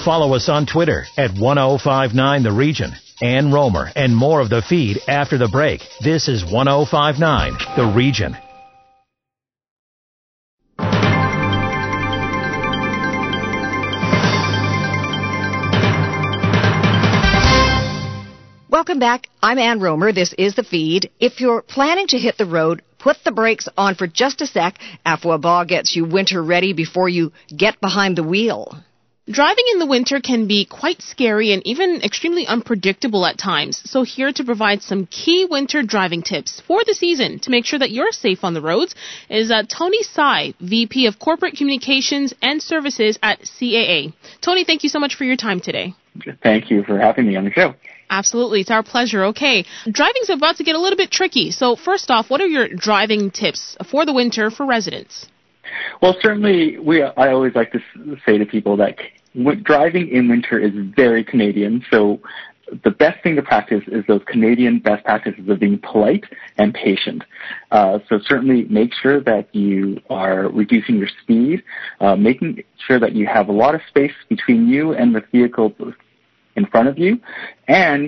Follow 0.05 0.35
us 0.35 0.49
on 0.49 0.67
Twitter 0.67 1.05
at 1.19 1.33
1059 1.33 2.43
The 2.43 2.53
Region. 2.53 2.93
Ann 3.23 3.53
Romer 3.53 3.91
and 3.95 4.17
more 4.17 4.41
of 4.41 4.49
the 4.49 4.63
feed 4.63 4.99
after 5.07 5.37
the 5.37 5.49
break. 5.49 5.83
This 6.03 6.27
is 6.27 6.43
1059 6.43 7.53
The 7.77 7.93
Region. 7.95 8.35
Welcome 18.81 18.99
back. 18.99 19.29
I'm 19.43 19.59
Ann 19.59 19.79
Romer. 19.79 20.11
This 20.11 20.33
is 20.39 20.55
the 20.55 20.63
feed. 20.63 21.11
If 21.21 21.43
you're 21.43 21.61
planning 21.61 22.07
to 22.07 22.19
hit 22.19 22.39
the 22.39 22.47
road, 22.47 22.81
put 22.99 23.19
the 23.27 23.31
brakes 23.31 23.69
on 23.77 23.95
for 23.95 24.07
just 24.07 24.41
a 24.41 24.47
sec. 24.47 24.79
Afwa 25.05 25.69
gets 25.69 25.95
you 25.95 26.07
winter 26.07 26.43
ready 26.43 26.73
before 26.73 27.07
you 27.07 27.31
get 27.55 27.79
behind 27.83 28.17
the 28.17 28.23
wheel. 28.23 28.75
Driving 29.31 29.65
in 29.75 29.81
the 29.81 29.87
winter 29.87 30.19
can 30.19 30.49
be 30.49 30.65
quite 30.65 31.03
scary 31.03 31.53
and 31.53 31.61
even 31.67 32.01
extremely 32.03 32.47
unpredictable 32.47 33.27
at 33.27 33.37
times. 33.37 33.83
So 33.85 34.03
here 34.03 34.33
to 34.33 34.45
provide 34.45 34.81
some 34.81 35.05
key 35.05 35.45
winter 35.45 35.83
driving 35.83 36.23
tips 36.23 36.63
for 36.67 36.81
the 36.83 36.95
season 36.95 37.39
to 37.41 37.51
make 37.51 37.67
sure 37.67 37.79
that 37.81 37.91
you're 37.91 38.13
safe 38.13 38.45
on 38.45 38.55
the 38.55 38.63
roads 38.63 38.95
is 39.29 39.51
uh, 39.51 39.65
Tony 39.69 40.03
Sai, 40.05 40.55
VP 40.59 41.05
of 41.05 41.19
Corporate 41.19 41.55
Communications 41.55 42.33
and 42.41 42.63
Services 42.63 43.19
at 43.23 43.41
CAA. 43.41 44.15
Tony, 44.41 44.65
thank 44.65 44.85
you 44.85 44.89
so 44.89 44.99
much 44.99 45.17
for 45.17 45.25
your 45.25 45.37
time 45.37 45.61
today. 45.61 45.93
Thank 46.43 46.71
you 46.71 46.83
for 46.83 46.99
having 46.99 47.27
me 47.29 47.37
on 47.37 47.45
the 47.45 47.51
show. 47.51 47.75
Absolutely. 48.11 48.61
It's 48.61 48.71
our 48.71 48.83
pleasure. 48.83 49.25
Okay. 49.27 49.65
Driving's 49.91 50.31
about 50.31 50.57
to 50.57 50.65
get 50.65 50.75
a 50.75 50.81
little 50.81 50.97
bit 50.97 51.13
tricky. 51.13 51.53
So, 51.53 51.77
first 51.77 52.11
off, 52.11 52.29
what 52.29 52.41
are 52.41 52.47
your 52.47 52.69
driving 52.69 53.31
tips 53.31 53.77
for 53.89 54.05
the 54.05 54.13
winter 54.13 54.51
for 54.51 54.67
residents? 54.67 55.29
Well, 56.03 56.17
certainly, 56.21 56.79
we. 56.79 57.03
I 57.03 57.33
always 57.33 57.55
like 57.55 57.73
to 57.73 57.79
say 58.27 58.37
to 58.37 58.45
people 58.45 58.77
that 58.79 58.99
driving 59.63 60.09
in 60.09 60.29
winter 60.29 60.59
is 60.59 60.73
very 60.97 61.23
Canadian. 61.23 61.85
So, 61.89 62.21
the 62.85 62.91
best 62.91 63.23
thing 63.23 63.37
to 63.37 63.43
practice 63.43 63.83
is 63.89 64.05
those 64.07 64.23
Canadian 64.27 64.79
best 64.79 65.05
practices 65.05 65.49
of 65.49 65.61
being 65.61 65.79
polite 65.79 66.25
and 66.57 66.73
patient. 66.73 67.25
Uh, 67.71 67.99
so 68.09 68.19
certainly 68.25 68.65
make 68.65 68.93
sure 68.95 69.21
that 69.21 69.53
you 69.55 70.01
are 70.09 70.49
reducing 70.49 70.97
your 70.97 71.09
speed, 71.23 71.63
uh, 72.01 72.17
making 72.17 72.63
sure 72.87 73.01
that 73.01 73.13
you 73.13 73.27
have 73.27 73.49
a 73.49 73.53
lot 73.53 73.75
of 73.75 73.81
space 73.89 74.13
between 74.29 74.69
you 74.69 74.93
and 74.95 75.15
the 75.15 75.23
vehicle 75.33 75.75
in 76.61 76.67
front 76.73 76.89
of 76.93 76.97
you, 77.05 77.13
and 77.67 78.07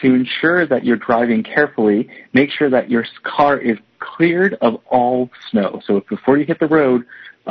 to 0.00 0.06
ensure 0.22 0.60
that 0.72 0.80
you're 0.86 1.02
driving 1.10 1.42
carefully, 1.56 2.00
make 2.32 2.50
sure 2.58 2.70
that 2.76 2.84
your 2.94 3.04
car 3.36 3.54
is 3.58 3.78
cleared 3.98 4.52
of 4.66 4.72
all 4.96 5.18
snow. 5.50 5.70
So 5.86 5.92
before 6.14 6.34
you 6.38 6.44
hit 6.50 6.58
the 6.58 6.72
road, 6.80 7.00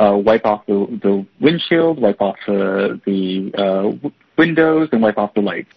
uh, 0.02 0.16
wipe 0.28 0.44
off 0.50 0.62
the, 0.66 0.78
the 1.06 1.14
windshield, 1.46 2.00
wipe 2.06 2.20
off 2.28 2.38
uh, 2.48 2.96
the 3.04 3.24
uh, 3.64 4.08
windows, 4.42 4.88
and 4.92 5.02
wipe 5.06 5.18
off 5.18 5.32
the 5.34 5.42
lights. 5.42 5.74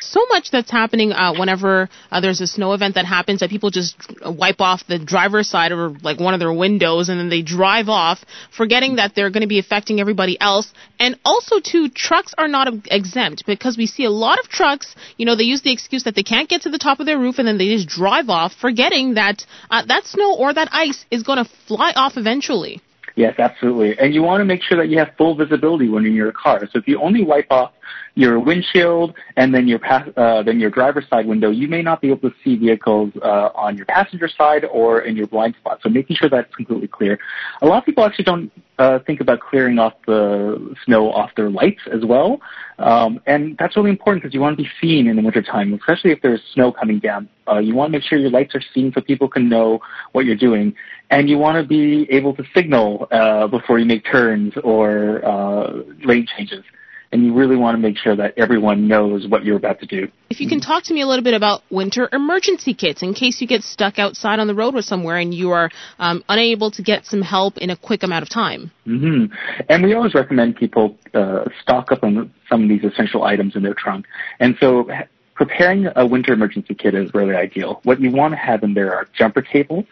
So 0.00 0.24
much 0.30 0.50
that's 0.50 0.70
happening 0.70 1.12
uh, 1.12 1.34
whenever 1.34 1.88
uh, 2.10 2.20
there's 2.20 2.40
a 2.40 2.46
snow 2.46 2.72
event 2.72 2.94
that 2.94 3.04
happens 3.04 3.40
that 3.40 3.50
people 3.50 3.70
just 3.70 3.96
wipe 4.24 4.60
off 4.60 4.86
the 4.86 4.98
driver's 4.98 5.48
side 5.48 5.72
or 5.72 5.90
like 6.02 6.18
one 6.18 6.32
of 6.32 6.40
their 6.40 6.52
windows 6.52 7.10
and 7.10 7.20
then 7.20 7.28
they 7.28 7.42
drive 7.42 7.88
off, 7.88 8.24
forgetting 8.56 8.96
that 8.96 9.14
they're 9.14 9.30
going 9.30 9.42
to 9.42 9.46
be 9.46 9.58
affecting 9.58 10.00
everybody 10.00 10.40
else. 10.40 10.72
And 10.98 11.18
also, 11.24 11.60
too, 11.60 11.90
trucks 11.90 12.34
are 12.38 12.48
not 12.48 12.68
exempt 12.90 13.44
because 13.46 13.76
we 13.76 13.86
see 13.86 14.04
a 14.04 14.10
lot 14.10 14.38
of 14.38 14.48
trucks. 14.48 14.96
You 15.18 15.26
know, 15.26 15.36
they 15.36 15.44
use 15.44 15.62
the 15.62 15.72
excuse 15.72 16.04
that 16.04 16.14
they 16.14 16.22
can't 16.22 16.48
get 16.48 16.62
to 16.62 16.70
the 16.70 16.78
top 16.78 17.00
of 17.00 17.06
their 17.06 17.18
roof 17.18 17.38
and 17.38 17.46
then 17.46 17.58
they 17.58 17.68
just 17.68 17.88
drive 17.88 18.30
off, 18.30 18.54
forgetting 18.54 19.14
that 19.14 19.44
uh, 19.70 19.84
that 19.86 20.06
snow 20.06 20.34
or 20.34 20.54
that 20.54 20.68
ice 20.72 21.04
is 21.10 21.22
going 21.22 21.44
to 21.44 21.50
fly 21.66 21.92
off 21.94 22.16
eventually. 22.16 22.80
Yes, 23.20 23.38
absolutely. 23.38 23.98
And 23.98 24.14
you 24.14 24.22
want 24.22 24.40
to 24.40 24.46
make 24.46 24.62
sure 24.62 24.78
that 24.78 24.88
you 24.88 24.96
have 24.96 25.10
full 25.18 25.34
visibility 25.34 25.90
when 25.90 26.04
you're 26.04 26.12
in 26.12 26.16
your 26.16 26.32
car. 26.32 26.60
So 26.72 26.78
if 26.78 26.88
you 26.88 26.98
only 27.02 27.22
wipe 27.22 27.48
off 27.50 27.72
your 28.14 28.40
windshield 28.40 29.14
and 29.36 29.54
then 29.54 29.68
your 29.68 29.78
pass, 29.78 30.08
uh, 30.16 30.42
then 30.42 30.58
your 30.58 30.70
driver's 30.70 31.06
side 31.10 31.26
window, 31.26 31.50
you 31.50 31.68
may 31.68 31.82
not 31.82 32.00
be 32.00 32.08
able 32.08 32.30
to 32.30 32.34
see 32.42 32.56
vehicles 32.56 33.12
uh, 33.22 33.50
on 33.54 33.76
your 33.76 33.84
passenger 33.84 34.26
side 34.26 34.64
or 34.64 35.02
in 35.02 35.16
your 35.16 35.26
blind 35.26 35.54
spot. 35.56 35.80
So 35.82 35.90
making 35.90 36.16
sure 36.16 36.30
that's 36.30 36.54
completely 36.54 36.88
clear. 36.88 37.18
A 37.60 37.66
lot 37.66 37.76
of 37.76 37.84
people 37.84 38.04
actually 38.04 38.24
don't 38.24 38.50
uh, 38.80 38.98
think 39.06 39.20
about 39.20 39.40
clearing 39.40 39.78
off 39.78 39.92
the 40.06 40.74
snow 40.84 41.12
off 41.12 41.30
their 41.36 41.50
lights 41.50 41.82
as 41.92 42.04
well, 42.04 42.40
um, 42.78 43.20
and 43.26 43.56
that's 43.58 43.76
really 43.76 43.90
important 43.90 44.22
because 44.22 44.32
you 44.32 44.40
want 44.40 44.56
to 44.56 44.62
be 44.62 44.70
seen 44.80 45.06
in 45.06 45.16
the 45.16 45.22
wintertime, 45.22 45.74
especially 45.74 46.10
if 46.10 46.20
there's 46.22 46.40
snow 46.54 46.72
coming 46.72 46.98
down. 46.98 47.28
Uh, 47.46 47.58
you 47.58 47.74
want 47.74 47.92
to 47.92 47.98
make 47.98 48.02
sure 48.02 48.18
your 48.18 48.30
lights 48.30 48.54
are 48.54 48.62
seen 48.74 48.90
so 48.94 49.00
people 49.02 49.28
can 49.28 49.48
know 49.48 49.78
what 50.12 50.24
you're 50.24 50.34
doing, 50.34 50.74
and 51.10 51.28
you 51.28 51.36
want 51.36 51.56
to 51.56 51.62
be 51.62 52.10
able 52.10 52.34
to 52.34 52.42
signal 52.54 53.06
uh, 53.10 53.46
before 53.46 53.78
you 53.78 53.84
make 53.84 54.02
turns 54.10 54.54
or 54.64 55.24
uh, 55.24 55.82
lane 56.04 56.26
changes 56.36 56.64
and 57.12 57.24
you 57.24 57.34
really 57.34 57.56
want 57.56 57.74
to 57.74 57.78
make 57.80 57.96
sure 57.96 58.14
that 58.14 58.34
everyone 58.36 58.86
knows 58.86 59.26
what 59.26 59.44
you're 59.44 59.56
about 59.56 59.80
to 59.80 59.86
do. 59.86 60.08
If 60.30 60.40
you 60.40 60.48
can 60.48 60.60
talk 60.60 60.84
to 60.84 60.94
me 60.94 61.00
a 61.00 61.06
little 61.06 61.24
bit 61.24 61.34
about 61.34 61.62
winter 61.70 62.08
emergency 62.12 62.72
kits 62.72 63.02
in 63.02 63.14
case 63.14 63.40
you 63.40 63.48
get 63.48 63.62
stuck 63.62 63.98
outside 63.98 64.38
on 64.38 64.46
the 64.46 64.54
road 64.54 64.76
or 64.76 64.82
somewhere 64.82 65.16
and 65.16 65.34
you 65.34 65.50
are 65.50 65.70
um, 65.98 66.22
unable 66.28 66.70
to 66.70 66.82
get 66.82 67.04
some 67.06 67.20
help 67.20 67.58
in 67.58 67.70
a 67.70 67.76
quick 67.76 68.04
amount 68.04 68.22
of 68.22 68.28
time. 68.28 68.70
Mm-hmm. 68.86 69.34
And 69.68 69.82
we 69.82 69.94
always 69.94 70.14
recommend 70.14 70.56
people 70.56 70.96
uh, 71.12 71.46
stock 71.60 71.90
up 71.90 72.04
on 72.04 72.32
some 72.48 72.62
of 72.62 72.68
these 72.68 72.84
essential 72.84 73.24
items 73.24 73.56
in 73.56 73.62
their 73.62 73.74
trunk. 73.74 74.06
And 74.38 74.56
so 74.60 74.88
preparing 75.34 75.88
a 75.96 76.06
winter 76.06 76.32
emergency 76.32 76.74
kit 76.74 76.94
is 76.94 77.12
really 77.12 77.34
ideal. 77.34 77.80
What 77.82 78.00
you 78.00 78.12
want 78.12 78.34
to 78.34 78.38
have 78.38 78.62
in 78.62 78.74
there 78.74 78.94
are 78.94 79.08
jumper 79.18 79.42
cables, 79.42 79.86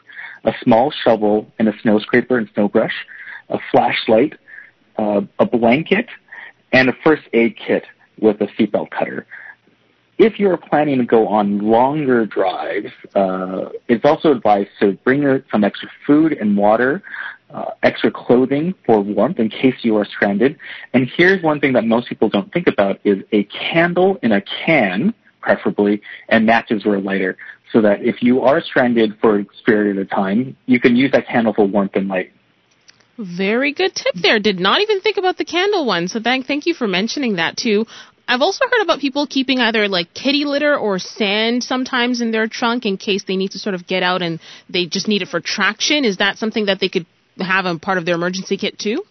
a 0.44 0.52
small 0.62 0.92
shovel 0.92 1.50
and 1.58 1.68
a 1.68 1.72
snow 1.82 1.98
scraper 1.98 2.38
and 2.38 2.48
snow 2.54 2.68
brush, 2.68 2.94
a 3.48 3.58
flashlight, 3.72 4.34
uh, 4.98 5.22
a 5.40 5.46
blanket, 5.46 6.06
and 6.72 6.88
a 6.88 6.92
first 7.04 7.22
aid 7.32 7.56
kit 7.56 7.84
with 8.20 8.40
a 8.40 8.46
seatbelt 8.58 8.90
cutter. 8.90 9.26
If 10.18 10.40
you're 10.40 10.56
planning 10.56 10.98
to 10.98 11.04
go 11.04 11.28
on 11.28 11.58
longer 11.58 12.26
drives, 12.26 12.90
uh, 13.14 13.66
it's 13.86 14.04
also 14.04 14.32
advised 14.32 14.70
to 14.80 14.94
bring 15.04 15.42
some 15.50 15.62
extra 15.62 15.88
food 16.04 16.32
and 16.32 16.56
water, 16.56 17.02
uh, 17.54 17.70
extra 17.84 18.10
clothing 18.10 18.74
for 18.84 19.00
warmth 19.00 19.38
in 19.38 19.48
case 19.48 19.76
you 19.82 19.96
are 19.96 20.04
stranded. 20.04 20.58
And 20.92 21.08
here's 21.16 21.42
one 21.42 21.60
thing 21.60 21.72
that 21.74 21.84
most 21.84 22.08
people 22.08 22.28
don't 22.28 22.52
think 22.52 22.66
about 22.66 22.98
is 23.04 23.22
a 23.32 23.44
candle 23.44 24.18
in 24.24 24.32
a 24.32 24.42
can, 24.66 25.14
preferably, 25.40 26.02
and 26.28 26.44
matches 26.44 26.84
or 26.84 26.96
a 26.96 27.00
lighter. 27.00 27.36
So 27.72 27.80
that 27.82 28.02
if 28.02 28.22
you 28.22 28.42
are 28.42 28.60
stranded 28.60 29.16
for 29.20 29.40
a 29.40 29.44
period 29.66 29.98
of 29.98 30.10
time, 30.10 30.56
you 30.66 30.80
can 30.80 30.96
use 30.96 31.12
that 31.12 31.28
candle 31.28 31.52
for 31.52 31.64
warmth 31.64 31.94
and 31.94 32.08
light. 32.08 32.32
Very 33.18 33.72
good 33.72 33.96
tip 33.96 34.14
there. 34.14 34.38
Did 34.38 34.60
not 34.60 34.80
even 34.80 35.00
think 35.00 35.16
about 35.16 35.36
the 35.36 35.44
candle 35.44 35.84
one. 35.84 36.06
So 36.06 36.20
thank 36.20 36.46
thank 36.46 36.66
you 36.66 36.74
for 36.74 36.86
mentioning 36.86 37.36
that 37.36 37.56
too. 37.56 37.84
I've 38.28 38.42
also 38.42 38.64
heard 38.70 38.82
about 38.82 39.00
people 39.00 39.26
keeping 39.26 39.58
either 39.58 39.88
like 39.88 40.14
kitty 40.14 40.44
litter 40.44 40.76
or 40.76 41.00
sand 41.00 41.64
sometimes 41.64 42.20
in 42.20 42.30
their 42.30 42.46
trunk 42.46 42.86
in 42.86 42.96
case 42.96 43.24
they 43.24 43.36
need 43.36 43.52
to 43.52 43.58
sort 43.58 43.74
of 43.74 43.86
get 43.86 44.04
out 44.04 44.22
and 44.22 44.38
they 44.68 44.86
just 44.86 45.08
need 45.08 45.22
it 45.22 45.28
for 45.28 45.40
traction. 45.40 46.04
Is 46.04 46.18
that 46.18 46.38
something 46.38 46.66
that 46.66 46.78
they 46.78 46.88
could 46.88 47.06
have 47.40 47.64
a 47.64 47.76
part 47.78 47.98
of 47.98 48.06
their 48.06 48.14
emergency 48.14 48.56
kit 48.56 48.78
too? 48.78 49.02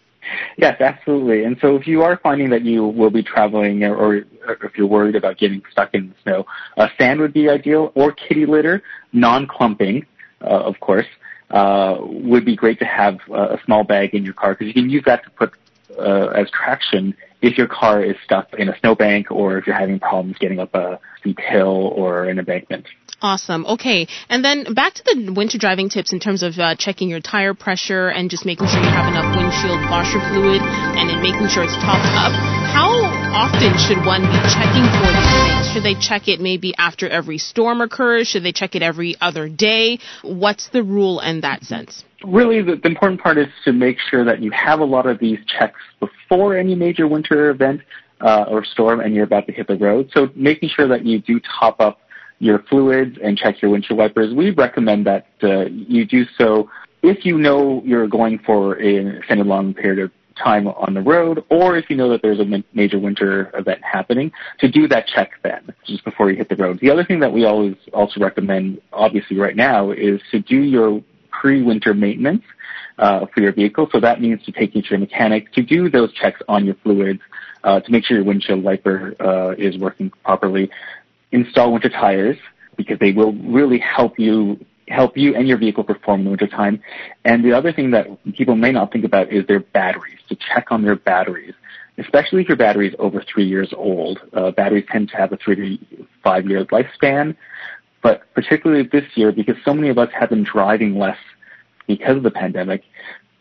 Yes, 0.56 0.80
absolutely. 0.80 1.44
And 1.44 1.58
so 1.60 1.76
if 1.76 1.86
you 1.86 2.02
are 2.02 2.18
finding 2.22 2.50
that 2.50 2.64
you 2.64 2.86
will 2.86 3.10
be 3.10 3.22
traveling 3.22 3.82
or, 3.82 3.96
or 3.96 4.16
if 4.62 4.76
you're 4.76 4.86
worried 4.86 5.16
about 5.16 5.36
getting 5.36 5.62
stuck 5.70 5.92
in 5.94 6.08
the 6.08 6.14
snow, 6.22 6.46
uh, 6.76 6.88
sand 6.98 7.20
would 7.20 7.34
be 7.34 7.48
ideal 7.48 7.92
or 7.94 8.12
kitty 8.12 8.46
litter, 8.46 8.82
non-clumping, 9.12 10.06
uh, 10.40 10.44
of 10.44 10.80
course 10.80 11.06
would 11.50 12.44
be 12.44 12.56
great 12.56 12.78
to 12.78 12.84
have 12.84 13.18
uh, 13.30 13.56
a 13.56 13.58
small 13.64 13.84
bag 13.84 14.14
in 14.14 14.24
your 14.24 14.34
car 14.34 14.54
because 14.54 14.66
you 14.66 14.74
can 14.74 14.90
use 14.90 15.02
that 15.06 15.24
to 15.24 15.30
put 15.30 15.52
uh, 15.98 16.28
as 16.28 16.50
traction 16.50 17.16
if 17.40 17.56
your 17.56 17.68
car 17.68 18.02
is 18.02 18.16
stuck 18.24 18.48
in 18.58 18.68
a 18.68 18.78
snowbank 18.80 19.30
or 19.30 19.58
if 19.58 19.66
you're 19.66 19.76
having 19.76 20.00
problems 20.00 20.36
getting 20.38 20.58
up 20.58 20.74
a 20.74 20.98
steep 21.20 21.38
hill 21.38 21.92
or 21.94 22.24
an 22.24 22.38
embankment. 22.38 22.86
Awesome. 23.20 23.66
Okay. 23.66 24.06
And 24.28 24.44
then 24.44 24.74
back 24.74 24.94
to 24.94 25.02
the 25.02 25.32
winter 25.32 25.58
driving 25.58 25.88
tips 25.88 26.12
in 26.12 26.20
terms 26.20 26.42
of 26.42 26.58
uh, 26.58 26.76
checking 26.76 27.08
your 27.08 27.20
tire 27.20 27.54
pressure 27.54 28.08
and 28.08 28.30
just 28.30 28.46
making 28.46 28.68
sure 28.68 28.80
you 28.80 28.90
have 28.90 29.08
enough 29.08 29.34
windshield 29.34 29.80
washer 29.90 30.20
fluid 30.30 30.62
and 30.62 31.10
in 31.10 31.20
making 31.22 31.48
sure 31.48 31.64
it's 31.64 31.74
topped 31.82 32.06
up. 32.14 32.32
How 32.70 32.90
often 33.34 33.74
should 33.78 34.04
one 34.06 34.22
be 34.22 34.38
checking 34.54 34.86
for 34.98 35.10
these? 35.10 35.47
Should 35.78 35.84
they 35.84 36.00
check 36.00 36.26
it 36.26 36.40
maybe 36.40 36.74
after 36.76 37.08
every 37.08 37.38
storm 37.38 37.80
occurs? 37.80 38.26
Should 38.26 38.42
they 38.42 38.50
check 38.50 38.74
it 38.74 38.82
every 38.82 39.14
other 39.20 39.48
day? 39.48 40.00
What's 40.22 40.68
the 40.70 40.82
rule 40.82 41.20
in 41.20 41.42
that 41.42 41.62
sense? 41.62 42.02
Really, 42.24 42.60
the, 42.62 42.80
the 42.82 42.88
important 42.88 43.20
part 43.20 43.38
is 43.38 43.46
to 43.64 43.72
make 43.72 43.98
sure 44.10 44.24
that 44.24 44.42
you 44.42 44.50
have 44.50 44.80
a 44.80 44.84
lot 44.84 45.06
of 45.06 45.20
these 45.20 45.38
checks 45.46 45.78
before 46.00 46.56
any 46.56 46.74
major 46.74 47.06
winter 47.06 47.50
event 47.50 47.82
uh, 48.20 48.46
or 48.48 48.64
storm 48.64 48.98
and 48.98 49.14
you're 49.14 49.22
about 49.22 49.46
to 49.46 49.52
hit 49.52 49.68
the 49.68 49.76
road. 49.76 50.10
So 50.12 50.30
making 50.34 50.70
sure 50.74 50.88
that 50.88 51.06
you 51.06 51.20
do 51.20 51.40
top 51.60 51.80
up 51.80 52.00
your 52.40 52.64
fluids 52.68 53.16
and 53.22 53.38
check 53.38 53.62
your 53.62 53.70
windshield 53.70 54.00
wipers. 54.00 54.34
We 54.34 54.50
recommend 54.50 55.06
that 55.06 55.28
uh, 55.44 55.66
you 55.66 56.04
do 56.04 56.24
so 56.36 56.68
if 57.02 57.24
you 57.24 57.38
know 57.38 57.82
you're 57.84 58.08
going 58.08 58.40
for 58.40 58.74
an 58.74 59.18
extended 59.18 59.46
long 59.46 59.74
period 59.74 60.06
of 60.06 60.10
time 60.38 60.66
on 60.66 60.94
the 60.94 61.02
road, 61.02 61.44
or 61.50 61.76
if 61.76 61.90
you 61.90 61.96
know 61.96 62.08
that 62.10 62.22
there's 62.22 62.40
a 62.40 62.64
major 62.72 62.98
winter 62.98 63.50
event 63.54 63.80
happening, 63.82 64.32
to 64.60 64.68
do 64.68 64.88
that 64.88 65.06
check 65.06 65.32
then, 65.42 65.74
just 65.86 66.04
before 66.04 66.30
you 66.30 66.36
hit 66.36 66.48
the 66.48 66.56
road. 66.56 66.78
The 66.80 66.90
other 66.90 67.04
thing 67.04 67.20
that 67.20 67.32
we 67.32 67.44
always 67.44 67.76
also 67.92 68.20
recommend, 68.20 68.80
obviously 68.92 69.36
right 69.38 69.56
now, 69.56 69.90
is 69.90 70.20
to 70.30 70.40
do 70.40 70.56
your 70.56 71.02
pre-winter 71.30 71.94
maintenance 71.94 72.42
uh, 72.98 73.26
for 73.32 73.40
your 73.40 73.52
vehicle. 73.52 73.88
So 73.92 74.00
that 74.00 74.20
means 74.20 74.42
to 74.44 74.52
take 74.52 74.74
you 74.74 74.82
to 74.82 74.94
a 74.94 74.98
mechanic 74.98 75.52
to 75.52 75.62
do 75.62 75.88
those 75.88 76.12
checks 76.12 76.40
on 76.48 76.64
your 76.64 76.74
fluids, 76.82 77.20
uh, 77.64 77.80
to 77.80 77.92
make 77.92 78.04
sure 78.04 78.16
your 78.16 78.26
windshield 78.26 78.62
wiper 78.62 79.14
uh, 79.20 79.50
is 79.58 79.78
working 79.78 80.10
properly 80.24 80.70
install 81.32 81.72
winter 81.72 81.88
tires 81.88 82.36
because 82.76 82.98
they 82.98 83.12
will 83.12 83.32
really 83.32 83.78
help 83.78 84.18
you 84.18 84.64
help 84.88 85.16
you 85.16 85.34
and 85.34 85.46
your 85.46 85.58
vehicle 85.58 85.84
perform 85.84 86.20
in 86.20 86.24
the 86.24 86.30
wintertime. 86.30 86.82
And 87.24 87.44
the 87.44 87.52
other 87.52 87.72
thing 87.72 87.90
that 87.92 88.06
people 88.34 88.56
may 88.56 88.72
not 88.72 88.92
think 88.92 89.04
about 89.04 89.32
is 89.32 89.46
their 89.46 89.60
batteries, 89.60 90.18
to 90.28 90.36
check 90.36 90.70
on 90.70 90.82
their 90.82 90.96
batteries, 90.96 91.54
especially 91.98 92.42
if 92.42 92.48
your 92.48 92.56
battery 92.56 92.88
is 92.88 92.94
over 92.98 93.22
three 93.22 93.46
years 93.46 93.72
old. 93.76 94.20
Uh, 94.32 94.50
batteries 94.50 94.84
tend 94.90 95.08
to 95.10 95.16
have 95.16 95.32
a 95.32 95.36
three 95.36 95.54
to 95.56 96.06
five 96.22 96.46
year 96.46 96.64
lifespan, 96.66 97.36
but 98.02 98.22
particularly 98.34 98.88
this 98.90 99.04
year, 99.14 99.32
because 99.32 99.56
so 99.64 99.74
many 99.74 99.88
of 99.88 99.98
us 99.98 100.10
have 100.18 100.30
been 100.30 100.44
driving 100.44 100.98
less 100.98 101.18
because 101.86 102.16
of 102.16 102.22
the 102.22 102.30
pandemic, 102.30 102.82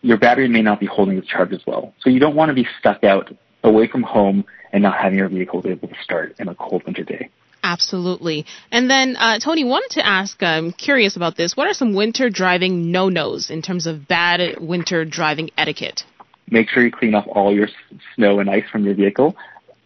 your 0.02 0.18
battery 0.18 0.48
may 0.48 0.62
not 0.62 0.80
be 0.80 0.86
holding 0.86 1.18
its 1.18 1.28
charge 1.28 1.52
as 1.52 1.62
well. 1.68 1.94
So 2.00 2.10
you 2.10 2.20
don't 2.20 2.36
want 2.36 2.50
to 2.50 2.56
be 2.56 2.68
stuck 2.80 3.04
out 3.04 3.36
away 3.64 3.88
from 3.88 4.04
home 4.04 4.46
and 4.72 4.84
not 4.84 4.98
having 4.98 5.18
your 5.18 5.30
vehicle 5.30 5.62
able 5.66 5.88
to 5.88 5.96
start 6.04 6.36
in 6.40 6.48
a 6.48 6.56
cold 6.56 6.84
winter 6.86 7.04
day. 7.04 7.30
Absolutely. 7.68 8.46
And 8.72 8.90
then, 8.90 9.18
uh, 9.18 9.40
Tony, 9.40 9.66
wanted 9.66 9.92
to 9.96 10.06
ask, 10.06 10.42
I'm 10.42 10.72
curious 10.72 11.18
about 11.18 11.36
this. 11.36 11.58
What 11.58 11.68
are 11.68 11.74
some 11.74 11.94
winter 11.94 12.30
driving 12.30 12.94
no-nos 12.94 13.50
in 13.50 13.62
terms 13.62 13.88
of 13.88 14.08
bad 14.08 14.58
winter 14.62 15.04
driving 15.04 15.50
etiquette? 15.58 16.06
Make 16.50 16.70
sure 16.70 16.86
you 16.86 16.92
clean 16.92 17.14
off 17.14 17.26
all 17.28 17.54
your 17.54 17.68
snow 18.16 18.40
and 18.40 18.50
ice 18.50 18.64
from 18.72 18.86
your 18.86 18.96
vehicle. 18.96 19.36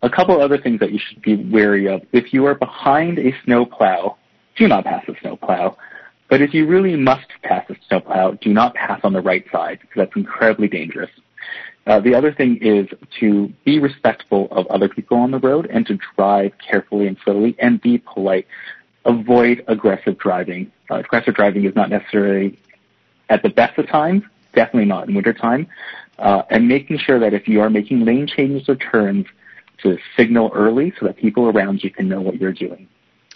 A 0.03 0.11
couple 0.11 0.39
other 0.39 0.59
things 0.59 0.79
that 0.79 0.91
you 0.91 0.99
should 0.99 1.23
be 1.23 1.35
wary 1.35 1.87
of. 1.87 2.03
If 2.11 2.33
you 2.33 2.45
are 2.45 2.53
behind 2.53 3.17
a 3.17 3.33
snow 3.45 3.65
plow, 3.65 4.17
do 4.57 4.67
not 4.67 4.83
pass 4.83 5.03
the 5.07 5.15
snow 5.19 5.35
plow. 5.35 5.75
But 6.29 6.43
if 6.43 6.53
you 6.53 6.67
really 6.67 6.95
must 6.95 7.29
pass 7.41 7.67
the 7.67 7.75
snow 7.87 8.01
plow, 8.01 8.37
do 8.39 8.53
not 8.53 8.75
pass 8.75 8.99
on 9.03 9.13
the 9.13 9.21
right 9.21 9.43
side 9.51 9.79
because 9.81 9.95
that's 9.97 10.15
incredibly 10.15 10.67
dangerous. 10.67 11.09
Uh, 11.87 11.99
the 11.99 12.13
other 12.13 12.31
thing 12.31 12.57
is 12.61 12.87
to 13.19 13.51
be 13.65 13.79
respectful 13.79 14.47
of 14.51 14.67
other 14.67 14.87
people 14.87 15.17
on 15.17 15.31
the 15.31 15.39
road 15.39 15.67
and 15.71 15.85
to 15.87 15.97
drive 16.15 16.51
carefully 16.59 17.07
and 17.07 17.17
slowly 17.23 17.55
and 17.59 17.81
be 17.81 17.97
polite. 17.97 18.47
Avoid 19.05 19.63
aggressive 19.67 20.17
driving. 20.17 20.71
Uh, 20.89 20.95
aggressive 20.95 21.33
driving 21.33 21.65
is 21.65 21.75
not 21.75 21.89
necessarily 21.89 22.59
at 23.29 23.41
the 23.41 23.49
best 23.49 23.77
of 23.79 23.87
times, 23.87 24.23
definitely 24.53 24.85
not 24.85 25.07
in 25.07 25.15
wintertime. 25.15 25.67
Uh, 26.19 26.43
and 26.51 26.67
making 26.67 26.99
sure 26.99 27.19
that 27.19 27.33
if 27.33 27.47
you 27.47 27.61
are 27.61 27.69
making 27.69 28.05
lane 28.05 28.27
changes 28.27 28.69
or 28.69 28.75
turns, 28.75 29.25
to 29.81 29.97
signal 30.15 30.51
early 30.53 30.93
so 30.99 31.05
that 31.05 31.17
people 31.17 31.47
around 31.49 31.83
you 31.83 31.89
can 31.89 32.07
know 32.07 32.21
what 32.21 32.39
you're 32.39 32.53
doing. 32.53 32.87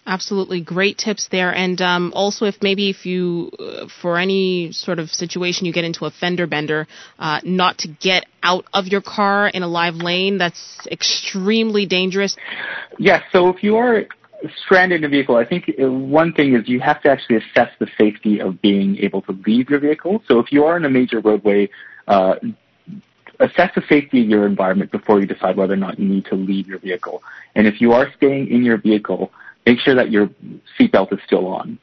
Absolutely, 0.07 0.61
great 0.61 0.99
tips 0.99 1.27
there. 1.31 1.51
And 1.53 1.81
um, 1.81 2.13
also, 2.13 2.45
if 2.45 2.61
maybe 2.61 2.91
if 2.91 3.07
you, 3.07 3.49
uh, 3.59 3.87
for 4.01 4.19
any 4.19 4.71
sort 4.71 4.99
of 4.99 5.09
situation, 5.09 5.65
you 5.65 5.73
get 5.73 5.83
into 5.83 6.05
a 6.05 6.11
fender 6.11 6.45
bender, 6.45 6.87
uh, 7.17 7.39
not 7.43 7.79
to 7.79 7.87
get 7.87 8.25
out 8.43 8.65
of 8.71 8.85
your 8.85 9.01
car 9.01 9.47
in 9.47 9.63
a 9.63 9.67
live 9.67 9.95
lane. 9.95 10.37
That's 10.37 10.87
extremely 10.91 11.87
dangerous. 11.87 12.37
Yes. 12.99 13.23
Yeah, 13.25 13.31
so 13.31 13.49
if 13.49 13.63
you 13.63 13.77
are 13.77 14.05
stranded 14.63 14.99
in 14.99 15.05
a 15.05 15.09
vehicle, 15.09 15.37
I 15.37 15.45
think 15.45 15.71
uh, 15.81 15.89
one 15.89 16.33
thing 16.33 16.53
is 16.53 16.69
you 16.69 16.79
have 16.81 17.01
to 17.01 17.09
actually 17.09 17.37
assess 17.37 17.71
the 17.79 17.87
safety 17.97 18.39
of 18.39 18.61
being 18.61 18.97
able 18.97 19.23
to 19.23 19.31
leave 19.31 19.71
your 19.71 19.79
vehicle. 19.79 20.21
So 20.27 20.39
if 20.39 20.51
you 20.51 20.65
are 20.65 20.77
in 20.77 20.85
a 20.85 20.89
major 20.89 21.19
roadway, 21.19 21.69
uh, 22.07 22.35
assess 23.39 23.71
the 23.75 23.83
safety 23.89 24.21
of 24.21 24.29
your 24.29 24.45
environment 24.45 24.91
before 24.91 25.19
you 25.19 25.25
decide 25.25 25.57
whether 25.57 25.73
or 25.73 25.77
not 25.77 25.99
you 25.99 26.07
need 26.07 26.25
to 26.25 26.35
leave 26.35 26.67
your 26.67 26.79
vehicle. 26.79 27.23
And 27.55 27.67
if 27.67 27.81
you 27.81 27.93
are 27.93 28.11
staying 28.17 28.49
in 28.49 28.63
your 28.63 28.77
vehicle, 28.77 29.31
make 29.65 29.79
sure 29.79 29.95
that 29.95 30.11
your 30.11 30.29
seatbelt 30.77 31.13
is 31.13 31.19
still 31.25 31.47
on. 31.47 31.79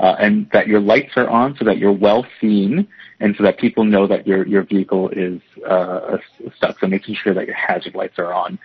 Uh, 0.00 0.16
and 0.18 0.50
that 0.50 0.66
your 0.66 0.80
lights 0.80 1.12
are 1.16 1.28
on 1.28 1.56
so 1.56 1.64
that 1.64 1.78
you're 1.78 1.92
well 1.92 2.26
seen 2.40 2.86
and 3.20 3.36
so 3.36 3.44
that 3.44 3.56
people 3.58 3.84
know 3.84 4.08
that 4.08 4.26
your, 4.26 4.44
your 4.44 4.64
vehicle 4.64 5.08
is 5.10 5.40
uh, 5.68 6.18
stuck. 6.56 6.78
So 6.80 6.88
making 6.88 7.14
sure 7.14 7.32
that 7.32 7.46
your 7.46 7.54
hazard 7.54 7.94
lights 7.94 8.18
are 8.18 8.34
on. 8.34 8.58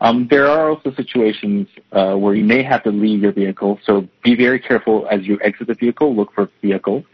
Um, 0.00 0.28
there 0.28 0.46
are 0.46 0.68
also 0.68 0.92
situations 0.92 1.68
uh, 1.92 2.14
where 2.16 2.34
you 2.34 2.44
may 2.44 2.62
have 2.62 2.82
to 2.82 2.90
leave 2.90 3.22
your 3.22 3.32
vehicle, 3.32 3.78
so 3.84 4.06
be 4.22 4.36
very 4.36 4.60
careful 4.60 5.06
as 5.10 5.22
you 5.24 5.38
exit 5.40 5.68
the 5.68 5.74
vehicle. 5.74 6.14
Look 6.14 6.34
for 6.34 6.50
vehicles. 6.60 7.04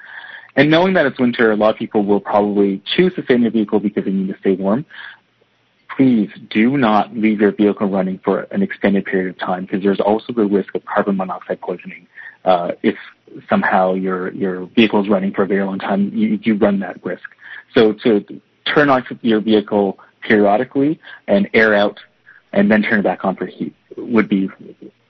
And 0.57 0.71
knowing 0.71 0.95
that 0.95 1.07
it's 1.07 1.21
winter, 1.21 1.53
a 1.53 1.57
lot 1.57 1.71
of 1.71 1.77
people 1.77 2.05
will 2.05 2.21
probably 2.21 2.83
choose 2.97 3.15
to 3.15 3.23
stay 3.23 3.35
in 3.35 3.43
their 3.43 3.51
vehicle 3.53 3.79
because 3.79 4.05
they 4.05 4.11
need 4.11 4.33
to 4.33 4.39
stay 4.41 4.57
warm. 4.57 4.85
Please 5.97 6.31
do 6.51 6.77
not 6.77 7.15
leave 7.17 7.41
your 7.41 7.53
vehicle 7.53 7.89
running 7.89 8.21
for 8.25 8.43
an 8.51 8.63
extended 8.63 9.05
period 9.05 9.35
of 9.35 9.39
time 9.39 9.65
because 9.65 9.83
there's 9.83 10.01
also 10.01 10.33
the 10.33 10.45
risk 10.45 10.75
of 10.75 10.85
carbon 10.85 11.17
monoxide 11.17 11.61
poisoning. 11.61 12.07
Uh, 12.45 12.73
if 12.83 12.97
somehow 13.49 13.95
your 13.95 14.33
your 14.33 14.67
vehicle 14.67 15.03
is 15.03 15.09
running 15.09 15.33
for 15.33 15.43
a 15.43 15.47
very 15.47 15.65
long 15.65 15.79
time, 15.79 16.11
you, 16.15 16.39
you 16.43 16.55
run 16.57 16.81
that 16.81 17.05
risk. 17.05 17.29
So 17.75 17.93
to 18.05 18.25
turn 18.65 18.89
off 18.89 19.05
your 19.23 19.41
vehicle 19.41 19.99
periodically 20.23 21.01
and 21.27 21.49
air 21.55 21.75
out 21.75 21.99
and 22.53 22.71
then 22.71 22.83
turn 22.83 23.01
it 23.01 23.03
back 23.03 23.25
on 23.25 23.37
for 23.37 23.47
heat 23.47 23.75
would 23.97 24.29
be 24.29 24.49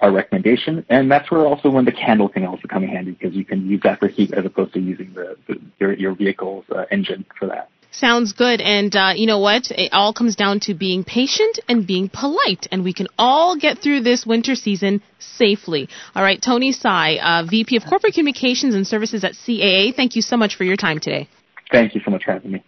our 0.01 0.11
recommendation. 0.11 0.85
And 0.89 1.11
that's 1.11 1.31
where 1.31 1.47
also 1.47 1.71
when 1.71 1.85
the 1.85 1.93
candle 1.93 2.29
can 2.29 2.45
also 2.47 2.67
come 2.69 2.85
in 2.85 2.91
handy 2.91 3.13
because 3.13 3.35
you 3.35 3.45
can 3.45 3.69
use 3.69 3.81
that 3.85 3.99
for 3.99 4.09
heat 4.09 4.33
as 4.33 4.45
opposed 4.45 4.73
to 4.75 4.81
using 4.81 5.13
the, 5.15 5.37
the 5.47 5.61
your, 5.79 5.93
your 5.95 6.15
vehicle's 6.15 6.65
uh, 6.71 6.85
engine 6.91 7.25
for 7.39 7.47
that. 7.47 7.71
Sounds 7.93 8.33
good. 8.33 8.61
And 8.61 8.95
uh, 8.95 9.13
you 9.17 9.27
know 9.27 9.39
what? 9.39 9.71
It 9.71 9.93
all 9.93 10.13
comes 10.13 10.37
down 10.37 10.61
to 10.61 10.75
being 10.75 11.05
patient 11.05 11.59
and 11.69 11.87
being 11.87 12.09
polite. 12.09 12.69
And 12.71 12.85
we 12.85 12.93
can 12.93 13.09
all 13.19 13.57
get 13.57 13.79
through 13.79 14.03
this 14.03 14.25
winter 14.25 14.55
season 14.55 15.03
safely. 15.19 15.89
All 16.15 16.23
right, 16.23 16.41
Tony 16.41 16.73
Sai, 16.73 17.17
uh, 17.17 17.45
VP 17.49 17.77
of 17.77 17.85
Corporate 17.85 18.15
Communications 18.15 18.75
and 18.75 18.87
Services 18.87 19.25
at 19.25 19.33
CAA, 19.33 19.95
thank 19.95 20.17
you 20.17 20.23
so 20.23 20.37
much 20.37 20.57
for 20.57 20.65
your 20.65 20.77
time 20.77 21.01
today. 21.01 21.29
Thank 21.73 21.95
you 21.95 22.01
so 22.05 22.11
much 22.11 22.25
for 22.25 22.33
having 22.33 22.53
me. 22.53 22.65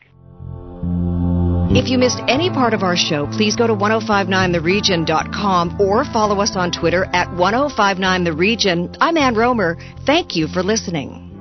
If 1.75 1.89
you 1.89 1.97
missed 1.97 2.20
any 2.29 2.51
part 2.51 2.75
of 2.75 2.83
our 2.83 2.97
show, 2.97 3.27
please 3.29 3.57
go 3.57 3.66
to 3.66 3.75
1059theregion.com 3.75 5.81
or 5.81 6.05
follow 6.05 6.41
us 6.41 6.55
on 6.55 6.70
Twitter 6.70 7.07
at 7.14 7.29
1059theregion. 7.29 8.95
I'm 9.01 9.16
Ann 9.16 9.35
Romer. 9.35 9.79
Thank 10.05 10.37
you 10.37 10.49
for 10.49 10.62
listening. 10.62 11.32